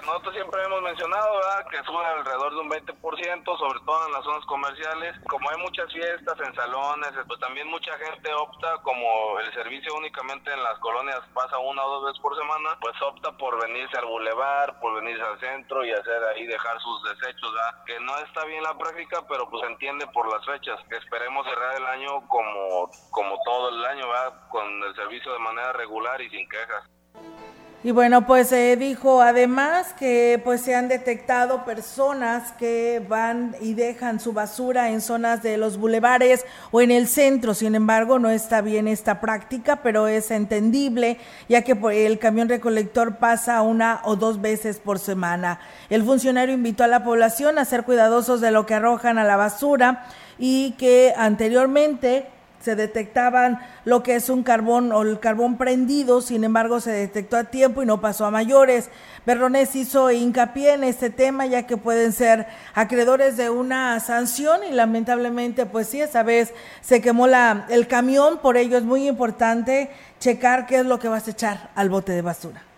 nosotros 0.05 0.33
siempre 0.33 0.63
hemos 0.63 0.81
mencionado, 0.81 1.37
¿verdad? 1.37 1.67
que 1.69 1.83
sube 1.83 2.05
alrededor 2.05 2.53
de 2.53 2.59
un 2.59 2.69
20%, 2.69 3.57
sobre 3.57 3.79
todo 3.85 4.07
en 4.07 4.13
las 4.13 4.23
zonas 4.23 4.45
comerciales. 4.45 5.15
Como 5.27 5.49
hay 5.49 5.57
muchas 5.61 5.91
fiestas 5.91 6.39
en 6.39 6.55
salones, 6.55 7.11
pues 7.27 7.39
también 7.39 7.67
mucha 7.67 7.91
gente 7.97 8.33
opta, 8.33 8.77
como 8.83 9.39
el 9.39 9.53
servicio 9.53 9.93
únicamente 9.95 10.51
en 10.51 10.63
las 10.63 10.77
colonias 10.79 11.21
pasa 11.33 11.57
una 11.59 11.83
o 11.85 11.89
dos 11.89 12.05
veces 12.05 12.21
por 12.21 12.35
semana, 12.37 12.77
pues 12.79 12.95
opta 13.01 13.31
por 13.37 13.61
venirse 13.61 13.97
al 13.97 14.05
bulevar, 14.05 14.79
por 14.79 14.95
venirse 14.95 15.23
al 15.23 15.39
centro 15.39 15.85
y 15.85 15.91
hacer 15.91 16.23
ahí, 16.35 16.45
dejar 16.47 16.79
sus 16.81 17.03
desechos, 17.03 17.53
¿verdad? 17.53 17.83
que 17.85 17.99
no 17.99 18.17
está 18.17 18.45
bien 18.45 18.63
la 18.63 18.77
práctica, 18.77 19.23
pero 19.27 19.49
pues 19.49 19.63
entiende 19.69 20.07
por 20.07 20.31
las 20.31 20.45
fechas. 20.45 20.79
Esperemos 20.89 21.45
cerrar 21.47 21.75
el 21.77 21.85
año 21.85 22.27
como, 22.27 22.89
como 23.11 23.37
todo 23.43 23.69
el 23.69 23.85
año, 23.85 24.07
¿verdad? 24.07 24.49
con 24.49 24.83
el 24.83 24.95
servicio 24.95 25.31
de 25.33 25.39
manera 25.39 25.73
regular 25.73 26.21
y 26.21 26.29
sin 26.29 26.47
quejas. 26.49 26.89
Y 27.83 27.89
bueno, 27.89 28.27
pues 28.27 28.51
eh, 28.51 28.75
dijo 28.77 29.23
además 29.23 29.95
que 29.97 30.39
pues 30.43 30.61
se 30.61 30.75
han 30.75 30.87
detectado 30.87 31.65
personas 31.65 32.51
que 32.51 33.03
van 33.09 33.55
y 33.59 33.73
dejan 33.73 34.19
su 34.19 34.33
basura 34.33 34.91
en 34.91 35.01
zonas 35.01 35.41
de 35.41 35.57
los 35.57 35.77
bulevares 35.77 36.45
o 36.69 36.81
en 36.81 36.91
el 36.91 37.07
centro. 37.07 37.55
Sin 37.55 37.73
embargo, 37.73 38.19
no 38.19 38.29
está 38.29 38.61
bien 38.61 38.87
esta 38.87 39.19
práctica, 39.19 39.77
pero 39.77 40.07
es 40.07 40.29
entendible 40.29 41.17
ya 41.49 41.63
que 41.63 41.75
pues, 41.75 41.97
el 41.97 42.19
camión 42.19 42.49
recolector 42.49 43.15
pasa 43.15 43.63
una 43.63 44.01
o 44.03 44.15
dos 44.15 44.41
veces 44.41 44.77
por 44.77 44.99
semana. 44.99 45.59
El 45.89 46.03
funcionario 46.03 46.53
invitó 46.53 46.83
a 46.83 46.87
la 46.87 47.03
población 47.03 47.57
a 47.57 47.65
ser 47.65 47.81
cuidadosos 47.81 48.41
de 48.41 48.51
lo 48.51 48.67
que 48.67 48.75
arrojan 48.75 49.17
a 49.17 49.23
la 49.23 49.37
basura 49.37 50.05
y 50.37 50.73
que 50.73 51.15
anteriormente 51.17 52.27
se 52.61 52.75
detectaban 52.75 53.59
lo 53.85 54.03
que 54.03 54.15
es 54.15 54.29
un 54.29 54.43
carbón 54.43 54.91
o 54.91 55.01
el 55.01 55.19
carbón 55.19 55.57
prendido, 55.57 56.21
sin 56.21 56.43
embargo 56.43 56.79
se 56.79 56.91
detectó 56.91 57.37
a 57.37 57.45
tiempo 57.45 57.83
y 57.83 57.85
no 57.85 58.01
pasó 58.01 58.25
a 58.25 58.31
mayores. 58.31 58.89
Berrones 59.25 59.75
hizo 59.75 60.11
hincapié 60.11 60.73
en 60.73 60.83
este 60.83 61.09
tema 61.09 61.45
ya 61.45 61.67
que 61.67 61.77
pueden 61.77 62.13
ser 62.13 62.47
acreedores 62.73 63.37
de 63.37 63.49
una 63.49 63.99
sanción 63.99 64.63
y 64.63 64.71
lamentablemente 64.71 65.65
pues 65.65 65.87
sí, 65.87 66.01
esa 66.01 66.23
vez 66.23 66.53
se 66.81 67.01
quemó 67.01 67.27
la, 67.27 67.65
el 67.69 67.87
camión, 67.87 68.39
por 68.39 68.57
ello 68.57 68.77
es 68.77 68.83
muy 68.83 69.07
importante 69.07 69.89
checar 70.19 70.67
qué 70.67 70.77
es 70.77 70.85
lo 70.85 70.99
que 70.99 71.07
vas 71.07 71.27
a 71.27 71.31
echar 71.31 71.69
al 71.75 71.89
bote 71.89 72.11
de 72.11 72.21
basura 72.21 72.70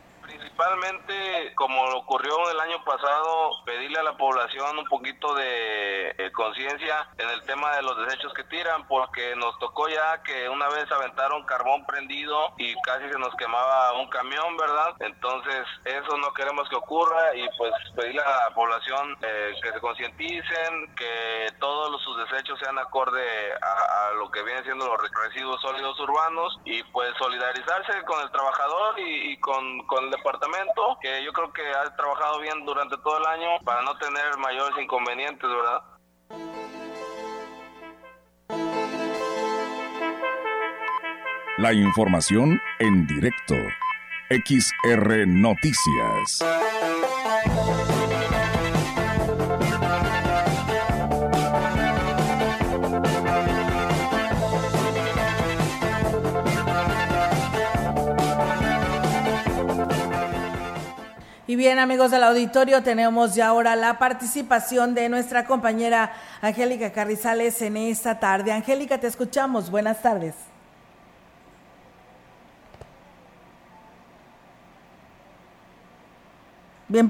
principalmente, 0.54 1.54
como 1.56 1.82
ocurrió 1.95 2.49
el 2.51 2.60
año 2.60 2.84
pasado, 2.84 3.64
pedirle 3.66 3.99
a 3.99 4.04
la 4.04 4.18
población 4.18 4.78
un 4.78 4.86
poquito 4.86 5.34
de 5.34 6.10
eh, 6.18 6.32
conciencia 6.32 7.08
en 7.18 7.30
el 7.30 7.41
tema 7.43 7.76
de 7.76 7.82
los 7.82 7.97
desechos 8.06 8.34
que 8.34 8.43
tiran, 8.43 8.88
porque 8.88 9.36
nos 9.36 9.58
tocó 9.60 9.88
ya 9.89 10.22
que 10.22 10.47
una 10.49 10.70
vez 10.70 10.91
aventaron 10.91 11.45
carbón 11.45 11.86
prendido 11.86 12.54
y 12.58 12.74
casi 12.82 13.10
se 13.10 13.18
nos 13.18 13.34
quemaba 13.36 13.93
un 13.93 14.08
camión, 14.10 14.56
¿verdad? 14.58 14.95
Entonces, 14.99 15.66
eso 15.86 16.18
no 16.18 16.32
queremos 16.34 16.70
que 16.70 16.76
ocurra 16.76 17.36
y 17.36 17.47
pues 17.58 17.74
pedirle 17.95 18.22
a 18.22 18.49
la 18.49 18.56
población 18.56 19.18
eh, 19.22 19.56
que 19.62 19.72
se 19.72 19.80
concienticen, 19.80 20.95
que 20.95 21.47
todos 21.60 22.01
sus 22.04 22.18
desechos 22.30 22.60
sean 22.60 22.78
acorde 22.78 23.24
a, 23.54 24.14
lo 24.18 24.30
que 24.30 24.43
vienen 24.43 24.64
siendo 24.64 24.86
los 24.86 24.99
residuos 25.26 25.60
sólidos 25.62 25.99
urbanos 25.99 26.60
y 26.66 26.84
pues 26.84 27.10
solidarizarse 27.18 28.04
con 28.04 28.22
el 28.22 28.30
trabajador 28.32 28.99
y, 28.99 29.38
con, 29.39 29.80
con 29.88 30.06
el 30.06 30.12
departamento 30.12 30.43
que 31.02 31.24
yo 31.24 31.32
creo 31.34 31.52
que 31.52 31.62
ha 31.62 31.96
trabajado 31.96 32.39
bien 32.39 32.66
durante 32.66 32.98
todo 32.98 33.18
el 33.18 33.26
año 33.26 33.60
para 33.66 33.82
no 33.82 33.98
tener 33.98 34.38
mayores 34.38 34.78
inconvenientes, 34.82 35.50
¿verdad? 35.50 35.82
La 41.58 41.74
información 41.74 42.60
en 42.80 43.06
directo. 43.06 43.56
XR 44.30 45.28
Noticias. 45.28 46.39
Y 61.54 61.56
bien, 61.56 61.78
amigos 61.78 62.10
del 62.10 62.24
auditorio, 62.24 62.82
tenemos 62.82 63.36
ya 63.36 63.49
ahora 63.49 63.76
la 63.76 63.99
participación 63.99 64.95
de 64.95 65.08
nuestra 65.08 65.45
compañera 65.45 66.12
Angélica 66.41 66.91
Carrizales 66.91 67.62
en 67.62 67.78
esta 67.78 68.20
tarde. 68.20 68.51
Angélica, 68.51 68.97
te 68.97 69.06
escuchamos. 69.06 69.70
Buenas 69.70 70.01
tardes. 70.01 70.34
Bien, 76.88 77.08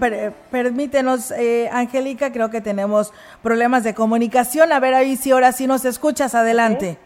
permítenos, 0.52 1.32
eh, 1.32 1.70
Angélica, 1.72 2.34
creo 2.34 2.50
que 2.50 2.60
tenemos 2.60 3.14
problemas 3.42 3.86
de 3.86 3.94
comunicación. 3.94 4.74
A 4.74 4.82
ver 4.82 4.94
ahí 4.94 5.16
si 5.16 5.32
ahora 5.32 5.54
sí 5.54 5.68
nos 5.68 5.86
escuchas. 5.86 6.36
Adelante. 6.36 6.98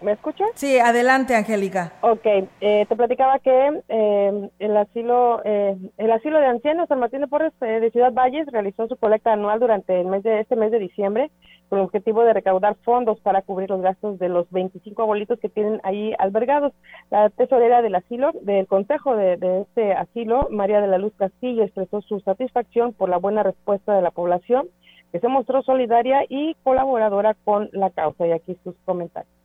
¿Me 0.00 0.12
escuchas? 0.12 0.48
Sí, 0.54 0.78
adelante, 0.78 1.34
Angélica. 1.34 1.92
Ok, 2.02 2.24
eh, 2.60 2.86
te 2.88 2.96
platicaba 2.96 3.40
que 3.40 3.82
eh, 3.88 4.50
el 4.60 4.76
asilo 4.76 5.42
eh, 5.44 5.76
el 5.96 6.12
asilo 6.12 6.38
de 6.38 6.46
ancianos 6.46 6.88
San 6.88 7.00
Martín 7.00 7.20
de 7.20 7.26
Porres 7.26 7.52
de 7.58 7.90
Ciudad 7.90 8.12
Valles 8.12 8.46
realizó 8.52 8.86
su 8.86 8.96
colecta 8.96 9.32
anual 9.32 9.58
durante 9.58 10.00
el 10.00 10.06
mes 10.06 10.22
de 10.22 10.40
este 10.40 10.54
mes 10.54 10.70
de 10.70 10.78
diciembre 10.78 11.32
con 11.68 11.80
el 11.80 11.84
objetivo 11.84 12.22
de 12.22 12.32
recaudar 12.32 12.76
fondos 12.84 13.18
para 13.20 13.42
cubrir 13.42 13.70
los 13.70 13.82
gastos 13.82 14.20
de 14.20 14.28
los 14.28 14.48
25 14.50 15.02
abuelitos 15.02 15.40
que 15.40 15.48
tienen 15.48 15.80
ahí 15.82 16.14
albergados. 16.18 16.72
La 17.10 17.28
tesorera 17.30 17.82
del 17.82 17.96
asilo, 17.96 18.30
del 18.42 18.68
consejo 18.68 19.16
de, 19.16 19.36
de 19.36 19.62
este 19.62 19.92
asilo, 19.94 20.48
María 20.50 20.80
de 20.80 20.86
la 20.86 20.98
Luz 20.98 21.12
Castillo, 21.18 21.64
expresó 21.64 22.00
su 22.02 22.20
satisfacción 22.20 22.92
por 22.92 23.08
la 23.08 23.18
buena 23.18 23.42
respuesta 23.42 23.94
de 23.94 24.02
la 24.02 24.12
población 24.12 24.68
que 25.12 25.20
se 25.20 25.28
mostró 25.28 25.62
solidaria 25.62 26.24
y 26.28 26.54
colaboradora 26.62 27.34
con 27.44 27.68
la 27.72 27.90
causa. 27.90 28.26
Y 28.26 28.32
aquí 28.32 28.56
sus 28.62 28.76
comentarios 28.84 29.37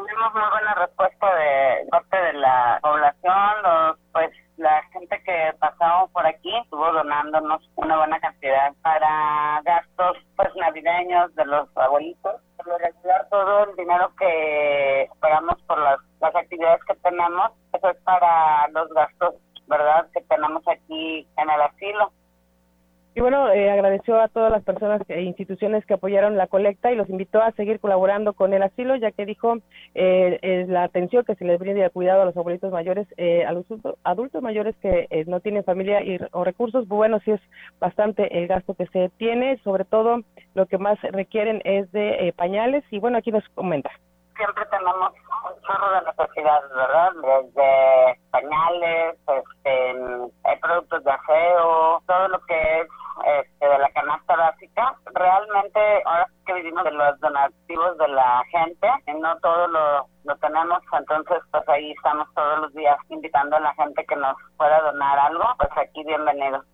tuvimos 0.00 0.32
muy 0.32 0.50
buena 0.50 0.74
respuesta 0.74 1.34
de 1.34 1.86
parte 1.90 2.16
de 2.16 2.32
la 2.34 2.78
población, 2.80 3.62
los, 3.62 3.98
pues 4.12 4.30
la 4.56 4.82
gente 4.92 5.22
que 5.24 5.52
pasamos 5.58 6.10
por 6.10 6.26
aquí 6.26 6.54
estuvo 6.56 6.90
donándonos 6.92 7.62
una 7.76 7.98
buena 7.98 8.18
cantidad 8.20 8.72
para 8.82 9.60
gastos 9.62 10.16
pues 10.36 10.48
navideños 10.56 11.34
de 11.34 11.44
los 11.44 11.68
abuelitos. 11.76 12.40
Por 12.56 12.80
regular 12.80 13.26
todo 13.30 13.64
el 13.64 13.76
dinero 13.76 14.10
que 14.18 15.08
pagamos 15.20 15.60
por 15.66 15.78
las, 15.78 15.98
las 16.20 16.34
actividades 16.34 16.82
que 16.84 16.94
tenemos, 16.96 17.52
eso 17.72 17.90
es 17.90 17.96
para 18.02 18.68
los 18.68 18.88
gastos, 18.90 19.34
¿verdad?, 19.66 20.06
que 20.12 20.20
tenemos 20.22 20.62
aquí 20.68 21.26
en 21.36 21.50
el 21.50 21.60
asilo. 21.60 22.12
Y 23.12 23.20
bueno, 23.20 23.50
eh, 23.50 23.68
agradeció 23.70 24.20
a 24.20 24.28
todas 24.28 24.52
las 24.52 24.62
personas 24.62 25.02
e 25.08 25.22
instituciones 25.22 25.84
que 25.84 25.94
apoyaron 25.94 26.36
la 26.36 26.46
colecta 26.46 26.92
y 26.92 26.96
los 26.96 27.10
invitó 27.10 27.42
a 27.42 27.50
seguir 27.52 27.80
colaborando 27.80 28.34
con 28.34 28.54
el 28.54 28.62
asilo, 28.62 28.94
ya 28.94 29.10
que 29.10 29.26
dijo 29.26 29.56
eh, 29.94 30.66
la 30.68 30.84
atención 30.84 31.24
que 31.24 31.34
se 31.34 31.44
les 31.44 31.58
brinda 31.58 31.80
y 31.80 31.82
el 31.82 31.90
cuidado 31.90 32.22
a 32.22 32.24
los 32.24 32.36
abuelitos 32.36 32.70
mayores, 32.70 33.08
eh, 33.16 33.44
a 33.44 33.52
los 33.52 33.66
adultos 34.04 34.42
mayores 34.42 34.76
que 34.76 35.08
eh, 35.10 35.24
no 35.26 35.40
tienen 35.40 35.64
familia 35.64 36.02
y, 36.04 36.20
o 36.30 36.44
recursos, 36.44 36.86
bueno, 36.86 37.18
sí 37.24 37.32
es 37.32 37.40
bastante 37.80 38.38
el 38.38 38.46
gasto 38.46 38.74
que 38.74 38.86
se 38.86 39.08
tiene, 39.18 39.58
sobre 39.64 39.84
todo 39.84 40.20
lo 40.54 40.66
que 40.66 40.78
más 40.78 41.00
requieren 41.02 41.60
es 41.64 41.90
de 41.90 42.28
eh, 42.28 42.32
pañales 42.32 42.84
y 42.92 43.00
bueno, 43.00 43.18
aquí 43.18 43.32
nos 43.32 43.46
comenta. 43.50 43.90
Siempre 44.36 44.64
tenemos 44.70 45.12
chorro 45.70 45.92
de 45.92 46.06
necesidades, 46.06 46.70
¿verdad? 46.74 47.12
Desde 47.22 48.20
pañales, 48.30 49.18
este, 49.26 50.58
productos 50.60 51.04
de 51.04 51.10
aseo, 51.10 52.02
todo 52.06 52.28
lo 52.28 52.40
que 52.46 52.80
es 52.80 52.88
este, 53.24 53.68
de 53.68 53.78
la 53.78 53.88
canasta 53.90 54.36
básica. 54.36 54.94
Realmente, 55.14 56.02
ahora 56.04 56.26
que 56.46 56.54
vivimos 56.54 56.84
de 56.84 56.92
los 56.92 57.20
donativos 57.20 57.98
de 57.98 58.08
la 58.08 58.42
gente, 58.50 58.88
no 59.20 59.36
todo 59.40 59.68
lo, 59.68 60.06
lo 60.24 60.36
tenemos, 60.38 60.80
entonces 60.92 61.38
pues 61.50 61.68
ahí 61.68 61.92
estamos 61.92 62.28
todos 62.34 62.60
los 62.60 62.74
días 62.74 62.96
invitando 63.08 63.56
a 63.56 63.60
la 63.60 63.74
gente 63.74 64.04
que 64.06 64.16
nos 64.16 64.36
pueda 64.56 64.80
donar 64.80 65.18
algo, 65.18 65.44
pues 65.58 65.70
aquí 65.76 66.04
bienvenidos. 66.04 66.64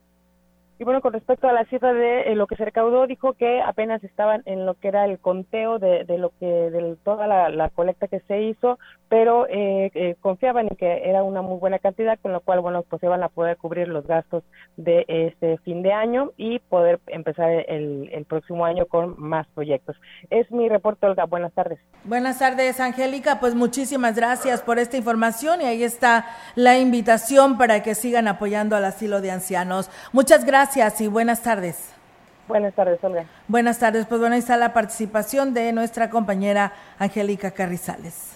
Y 0.78 0.84
bueno, 0.84 1.00
con 1.00 1.14
respecto 1.14 1.48
a 1.48 1.54
la 1.54 1.64
cifra 1.64 1.94
de 1.94 2.32
eh, 2.32 2.34
lo 2.34 2.46
que 2.46 2.56
se 2.56 2.64
recaudó, 2.64 3.06
dijo 3.06 3.32
que 3.32 3.62
apenas 3.62 4.04
estaban 4.04 4.42
en 4.44 4.66
lo 4.66 4.74
que 4.74 4.88
era 4.88 5.06
el 5.06 5.18
conteo 5.18 5.78
de, 5.78 6.04
de 6.04 6.18
lo 6.18 6.32
que, 6.38 6.44
de 6.46 6.96
toda 7.02 7.26
la, 7.26 7.70
colecta 7.70 8.08
que 8.08 8.20
se 8.20 8.42
hizo, 8.42 8.78
pero 9.08 9.46
eh, 9.48 9.90
eh, 9.94 10.16
confiaban 10.20 10.68
en 10.68 10.76
que 10.76 11.08
era 11.08 11.22
una 11.22 11.40
muy 11.40 11.58
buena 11.58 11.78
cantidad, 11.78 12.18
con 12.20 12.32
lo 12.32 12.40
cual, 12.40 12.60
bueno, 12.60 12.82
pues 12.82 13.02
iban 13.02 13.22
a 13.22 13.30
poder 13.30 13.56
cubrir 13.56 13.88
los 13.88 14.06
gastos 14.06 14.44
de 14.76 15.04
este 15.08 15.56
fin 15.58 15.82
de 15.82 15.92
año 15.92 16.32
y 16.36 16.58
poder 16.58 17.00
empezar 17.06 17.50
el, 17.50 18.10
el 18.12 18.24
próximo 18.26 18.66
año 18.66 18.84
con 18.84 19.14
más 19.18 19.46
proyectos. 19.54 19.96
Es 20.28 20.50
mi 20.50 20.68
reporte, 20.68 21.06
Olga. 21.06 21.24
Buenas 21.24 21.54
tardes. 21.54 21.78
Buenas 22.04 22.38
tardes, 22.38 22.80
Angélica. 22.80 23.40
Pues 23.40 23.54
muchísimas 23.54 24.14
gracias 24.14 24.60
por 24.60 24.78
esta 24.78 24.98
información 24.98 25.62
y 25.62 25.64
ahí 25.64 25.82
está 25.82 26.26
la 26.54 26.78
invitación 26.78 27.56
para 27.56 27.82
que 27.82 27.94
sigan 27.94 28.28
apoyando 28.28 28.76
al 28.76 28.84
asilo 28.84 29.22
de 29.22 29.30
ancianos. 29.30 29.90
Muchas 30.12 30.44
gracias 30.44 30.65
gracias 30.66 31.00
y 31.00 31.06
buenas 31.06 31.42
tardes. 31.42 31.76
Buenas 32.48 32.74
tardes, 32.74 32.98
Olga. 33.04 33.24
Buenas 33.46 33.78
tardes. 33.78 34.04
Pues 34.04 34.20
bueno, 34.20 34.34
ahí 34.34 34.40
está 34.40 34.56
la 34.56 34.72
participación 34.72 35.54
de 35.54 35.72
nuestra 35.72 36.10
compañera 36.10 36.72
Angélica 36.98 37.52
Carrizales. 37.52 38.32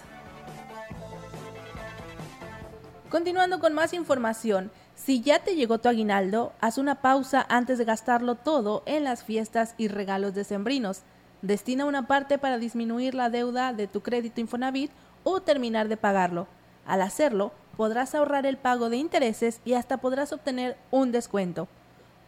Continuando 3.09 3.59
con 3.59 3.73
más 3.73 3.93
información, 3.93 4.71
si 4.95 5.19
ya 5.19 5.39
te 5.39 5.55
llegó 5.55 5.79
tu 5.79 5.89
aguinaldo, 5.89 6.53
haz 6.61 6.77
una 6.77 7.01
pausa 7.01 7.45
antes 7.49 7.77
de 7.77 7.83
gastarlo 7.83 8.35
todo 8.35 8.83
en 8.85 9.03
las 9.03 9.25
fiestas 9.25 9.75
y 9.77 9.89
regalos 9.89 10.33
decembrinos. 10.33 11.01
Destina 11.41 11.83
una 11.83 12.07
parte 12.07 12.37
para 12.37 12.59
disminuir 12.59 13.13
la 13.13 13.29
deuda 13.29 13.73
de 13.73 13.87
tu 13.87 13.99
crédito 14.01 14.39
Infonavit 14.39 14.91
o 15.25 15.41
terminar 15.41 15.89
de 15.89 15.97
pagarlo. 15.97 16.47
Al 16.85 17.01
hacerlo, 17.01 17.51
podrás 17.75 18.15
ahorrar 18.15 18.45
el 18.45 18.55
pago 18.55 18.89
de 18.89 18.95
intereses 18.95 19.59
y 19.65 19.73
hasta 19.73 19.97
podrás 19.97 20.31
obtener 20.31 20.77
un 20.91 21.11
descuento. 21.11 21.67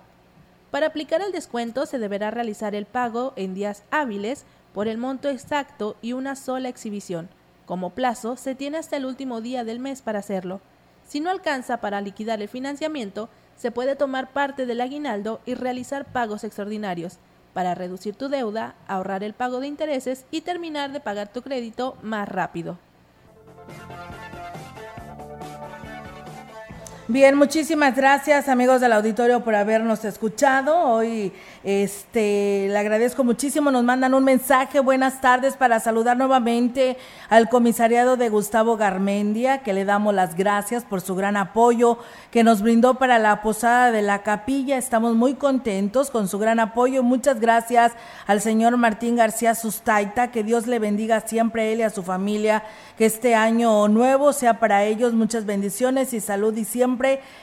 Para 0.70 0.86
aplicar 0.86 1.20
el 1.20 1.32
descuento 1.32 1.84
se 1.84 1.98
deberá 1.98 2.30
realizar 2.30 2.74
el 2.74 2.86
pago 2.86 3.34
en 3.36 3.52
días 3.52 3.82
hábiles 3.90 4.46
por 4.72 4.88
el 4.88 4.96
monto 4.96 5.28
exacto 5.28 5.96
y 6.00 6.14
una 6.14 6.34
sola 6.34 6.70
exhibición. 6.70 7.28
Como 7.68 7.90
plazo, 7.90 8.38
se 8.38 8.54
tiene 8.54 8.78
hasta 8.78 8.96
el 8.96 9.04
último 9.04 9.42
día 9.42 9.62
del 9.62 9.78
mes 9.78 10.00
para 10.00 10.20
hacerlo. 10.20 10.62
Si 11.06 11.20
no 11.20 11.28
alcanza 11.28 11.82
para 11.82 12.00
liquidar 12.00 12.40
el 12.40 12.48
financiamiento, 12.48 13.28
se 13.58 13.70
puede 13.70 13.94
tomar 13.94 14.30
parte 14.30 14.64
del 14.64 14.80
aguinaldo 14.80 15.42
y 15.44 15.52
realizar 15.52 16.06
pagos 16.06 16.44
extraordinarios 16.44 17.18
para 17.52 17.74
reducir 17.74 18.14
tu 18.14 18.30
deuda, 18.30 18.74
ahorrar 18.86 19.22
el 19.22 19.34
pago 19.34 19.60
de 19.60 19.66
intereses 19.66 20.24
y 20.30 20.40
terminar 20.40 20.92
de 20.92 21.00
pagar 21.00 21.28
tu 21.28 21.42
crédito 21.42 21.98
más 22.00 22.26
rápido. 22.26 22.78
Bien, 27.10 27.36
muchísimas 27.36 27.96
gracias 27.96 28.50
amigos 28.50 28.82
del 28.82 28.92
auditorio 28.92 29.40
por 29.42 29.54
habernos 29.54 30.04
escuchado. 30.04 30.78
Hoy 30.78 31.32
este 31.64 32.68
le 32.68 32.76
agradezco 32.76 33.24
muchísimo. 33.24 33.70
Nos 33.70 33.82
mandan 33.82 34.12
un 34.12 34.24
mensaje. 34.24 34.80
Buenas 34.80 35.22
tardes 35.22 35.56
para 35.56 35.80
saludar 35.80 36.18
nuevamente 36.18 36.98
al 37.30 37.48
comisariado 37.48 38.18
de 38.18 38.28
Gustavo 38.28 38.76
Garmendia, 38.76 39.62
que 39.62 39.72
le 39.72 39.86
damos 39.86 40.12
las 40.12 40.36
gracias 40.36 40.84
por 40.84 41.00
su 41.00 41.14
gran 41.14 41.38
apoyo 41.38 41.96
que 42.30 42.44
nos 42.44 42.60
brindó 42.60 42.96
para 42.96 43.18
la 43.18 43.40
posada 43.40 43.90
de 43.90 44.02
la 44.02 44.22
capilla. 44.22 44.76
Estamos 44.76 45.14
muy 45.14 45.32
contentos 45.32 46.10
con 46.10 46.28
su 46.28 46.38
gran 46.38 46.60
apoyo. 46.60 47.02
Muchas 47.02 47.40
gracias 47.40 47.92
al 48.26 48.42
señor 48.42 48.76
Martín 48.76 49.16
García 49.16 49.54
Sustaita. 49.54 50.30
Que 50.30 50.44
Dios 50.44 50.66
le 50.66 50.78
bendiga 50.78 51.22
siempre 51.22 51.62
a 51.62 51.64
él 51.68 51.78
y 51.78 51.84
a 51.84 51.90
su 51.90 52.02
familia. 52.02 52.64
Que 52.98 53.06
este 53.06 53.34
año 53.34 53.88
nuevo 53.88 54.34
sea 54.34 54.60
para 54.60 54.84
ellos 54.84 55.14
muchas 55.14 55.46
bendiciones 55.46 56.12
y 56.12 56.20
salud 56.20 56.54
y 56.54 56.66
siempre 56.66 56.97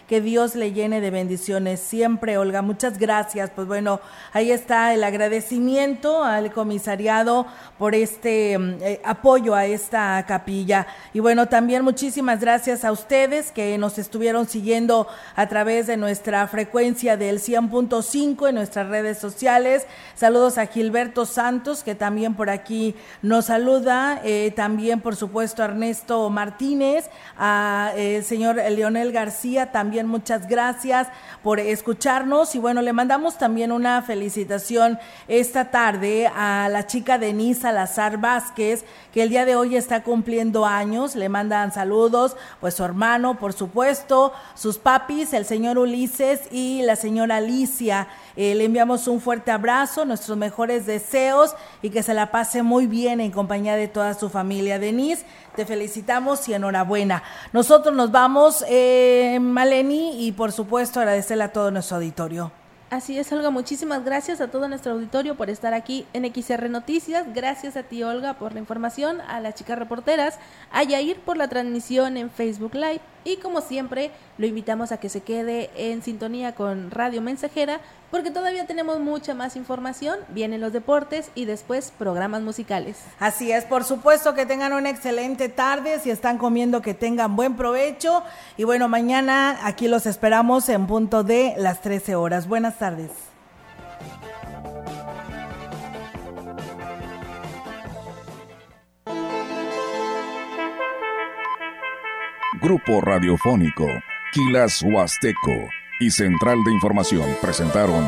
que 0.08 0.22
Dios 0.22 0.56
le 0.56 0.74
llene 0.74 1.02
de 1.02 1.12
bendiciones. 1.12 1.80
Siempre, 1.80 2.38
Olga, 2.38 2.62
muchas 2.62 2.98
gracias. 3.00 3.50
Pues 3.56 3.68
bueno, 3.68 4.02
ahí 4.34 4.52
está 4.52 4.94
el 4.94 5.04
agradecimiento 5.04 6.24
al 6.24 6.52
comisariado 6.52 7.46
por 7.78 7.96
este 7.96 8.58
mm, 8.58 8.78
eh, 8.82 9.02
apoyo 9.04 9.56
a 9.56 9.66
esta 9.66 10.24
capilla. 10.28 10.88
Y 11.14 11.20
bueno, 11.20 11.48
también 11.48 11.84
muchísimas 11.84 12.40
gracias 12.40 12.84
a 12.84 12.92
ustedes 12.92 13.52
que 13.52 13.78
nos 13.78 13.98
estuvieron 13.98 14.48
siguiendo 14.48 15.08
a 15.36 15.48
través 15.48 15.88
de 15.88 15.98
nuestra 15.98 16.48
frecuencia 16.48 17.18
del 17.18 17.40
100.5 17.40 18.50
en 18.50 18.56
nuestras 18.56 18.88
redes 18.88 19.18
sociales. 19.18 19.86
Saludos 20.16 20.58
a 20.58 20.68
Gilberto 20.68 21.26
Santos, 21.26 21.84
que 21.84 21.96
también 21.96 22.36
por 22.36 22.50
aquí 22.50 22.96
nos 23.22 23.46
saluda. 23.46 24.22
Eh, 24.24 24.52
también, 24.56 25.02
por 25.02 25.16
supuesto, 25.16 25.62
a 25.62 25.66
Ernesto 25.66 26.30
Martínez, 26.30 27.10
a 27.38 27.92
eh, 27.96 28.18
el 28.18 28.24
señor 28.24 28.56
Leonel 28.56 29.12
También 29.72 30.08
muchas 30.08 30.48
gracias 30.48 31.08
por 31.44 31.60
escucharnos 31.60 32.56
y 32.56 32.60
bueno, 32.60 32.82
le 32.82 32.94
mandamos 32.94 33.38
también 33.38 33.72
una 33.72 34.02
felicitación 34.02 34.98
esta 35.28 35.70
tarde 35.70 36.28
a 36.36 36.68
la 36.72 36.88
chica 36.88 37.20
Denise 37.20 37.62
Salazar 37.62 38.18
Vázquez, 38.18 38.86
que 39.14 39.22
el 39.22 39.30
día 39.30 39.46
de 39.46 39.56
hoy 39.56 39.76
está 39.76 40.02
cumpliendo 40.02 40.66
años, 40.66 41.16
le 41.16 41.30
mandan 41.30 41.72
saludos, 41.72 42.36
pues 42.60 42.74
su 42.74 42.84
hermano, 42.84 43.38
por 43.38 43.54
supuesto, 43.54 44.34
sus 44.56 44.80
papis, 44.80 45.32
el 45.34 45.46
señor 45.46 45.78
Ulises 45.78 46.42
y 46.52 46.82
la 46.82 46.96
señora 46.96 47.38
Alicia. 47.38 48.08
Eh, 48.36 48.56
le 48.56 48.66
enviamos 48.66 49.08
un 49.08 49.22
fuerte 49.22 49.52
abrazo, 49.52 50.06
nuestros 50.06 50.38
mejores 50.38 50.86
deseos 50.86 51.56
y 51.82 51.90
que 51.90 52.04
se 52.04 52.14
la 52.14 52.32
pase 52.32 52.64
muy 52.64 52.88
bien 52.88 53.20
en 53.22 53.32
compañía 53.32 53.76
de 53.76 53.88
toda 53.88 54.14
su 54.14 54.30
familia. 54.30 54.80
Denise, 54.80 55.26
te 55.56 55.66
felicitamos 55.66 56.48
y 56.50 56.54
enhorabuena. 56.54 57.24
Nosotros 57.54 57.96
nos 57.96 58.12
vamos, 58.12 58.64
eh, 58.68 59.38
Maleni, 59.42 60.26
y 60.28 60.32
por 60.32 60.52
supuesto 60.52 61.00
agradecerle 61.00 61.46
a 61.46 61.54
todo 61.54 61.72
nuestro 61.72 61.98
auditorio. 61.98 62.52
Así 62.90 63.18
es, 63.18 63.32
Olga. 63.32 63.50
Muchísimas 63.50 64.06
gracias 64.06 64.42
a 64.42 64.48
todo 64.50 64.68
nuestro 64.68 64.94
auditorio 64.94 65.36
por 65.36 65.50
estar 65.50 65.74
aquí 65.74 66.06
en 66.14 66.32
XR 66.32 66.70
Noticias. 66.70 67.26
Gracias 67.34 67.76
a 67.78 67.84
ti, 67.84 68.04
Olga, 68.04 68.36
por 68.36 68.54
la 68.54 68.60
información, 68.60 69.22
a 69.22 69.40
las 69.40 69.56
chicas 69.56 69.80
reporteras, 69.80 70.38
a 70.72 70.84
Yair 70.84 71.20
por 71.20 71.36
la 71.36 71.48
transmisión 71.48 72.16
en 72.16 72.30
Facebook 72.30 72.76
Live. 72.76 73.02
Y 73.26 73.38
como 73.38 73.60
siempre, 73.60 74.12
lo 74.38 74.46
invitamos 74.46 74.92
a 74.92 74.98
que 74.98 75.10
se 75.10 75.22
quede 75.22 75.72
en 75.76 76.04
sintonía 76.04 76.54
con 76.54 76.92
Radio 76.92 77.24
Mensajera, 77.24 77.82
porque 78.12 78.30
todavía 78.30 78.68
tenemos 78.68 79.00
mucha 79.00 79.34
más 79.34 79.56
información. 79.56 80.20
Vienen 80.30 80.62
los 80.62 80.72
deportes 80.72 81.32
y 81.34 81.46
después 81.46 81.92
programas 81.98 82.44
musicales. 82.44 82.98
Así 83.20 83.52
es, 83.52 83.66
por 83.66 83.84
supuesto 83.84 84.36
que 84.36 84.46
tengan 84.46 84.74
una 84.74 84.92
excelente 84.92 85.50
tarde. 85.50 86.00
Si 86.00 86.12
están 86.12 86.38
comiendo, 86.38 86.84
que 86.84 86.94
tengan 86.94 87.36
buen 87.36 87.58
provecho. 87.58 88.24
Y 88.58 88.64
bueno, 88.64 88.88
mañana 88.88 89.60
aquí 89.64 89.88
los 89.88 90.06
esperamos 90.06 90.70
en 90.70 90.86
punto 90.86 91.24
de 91.24 91.56
las 91.58 91.82
13 91.82 92.16
horas. 92.16 92.48
Buenas 92.48 92.78
tardes. 92.78 93.35
Grupo 102.62 103.02
Radiofónico, 103.02 103.88
Quilas 104.32 104.82
Huasteco 104.82 105.70
y 106.00 106.10
Central 106.10 106.64
de 106.64 106.72
Información 106.72 107.26
presentaron 107.42 108.08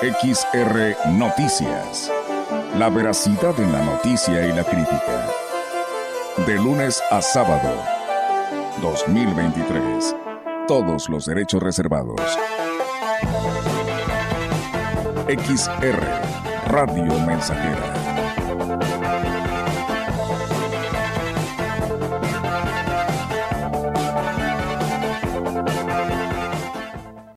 XR 0.00 0.96
Noticias. 1.12 2.12
La 2.76 2.88
veracidad 2.90 3.58
en 3.58 3.72
la 3.72 3.82
noticia 3.82 4.46
y 4.46 4.52
la 4.52 4.62
crítica. 4.62 5.26
De 6.46 6.54
lunes 6.56 7.02
a 7.10 7.20
sábado. 7.20 7.82
2023. 8.80 10.14
Todos 10.68 11.08
los 11.08 11.26
derechos 11.26 11.62
reservados. 11.62 12.20
XR 15.26 15.98
Radio 16.68 17.18
Mensajera 17.26 17.97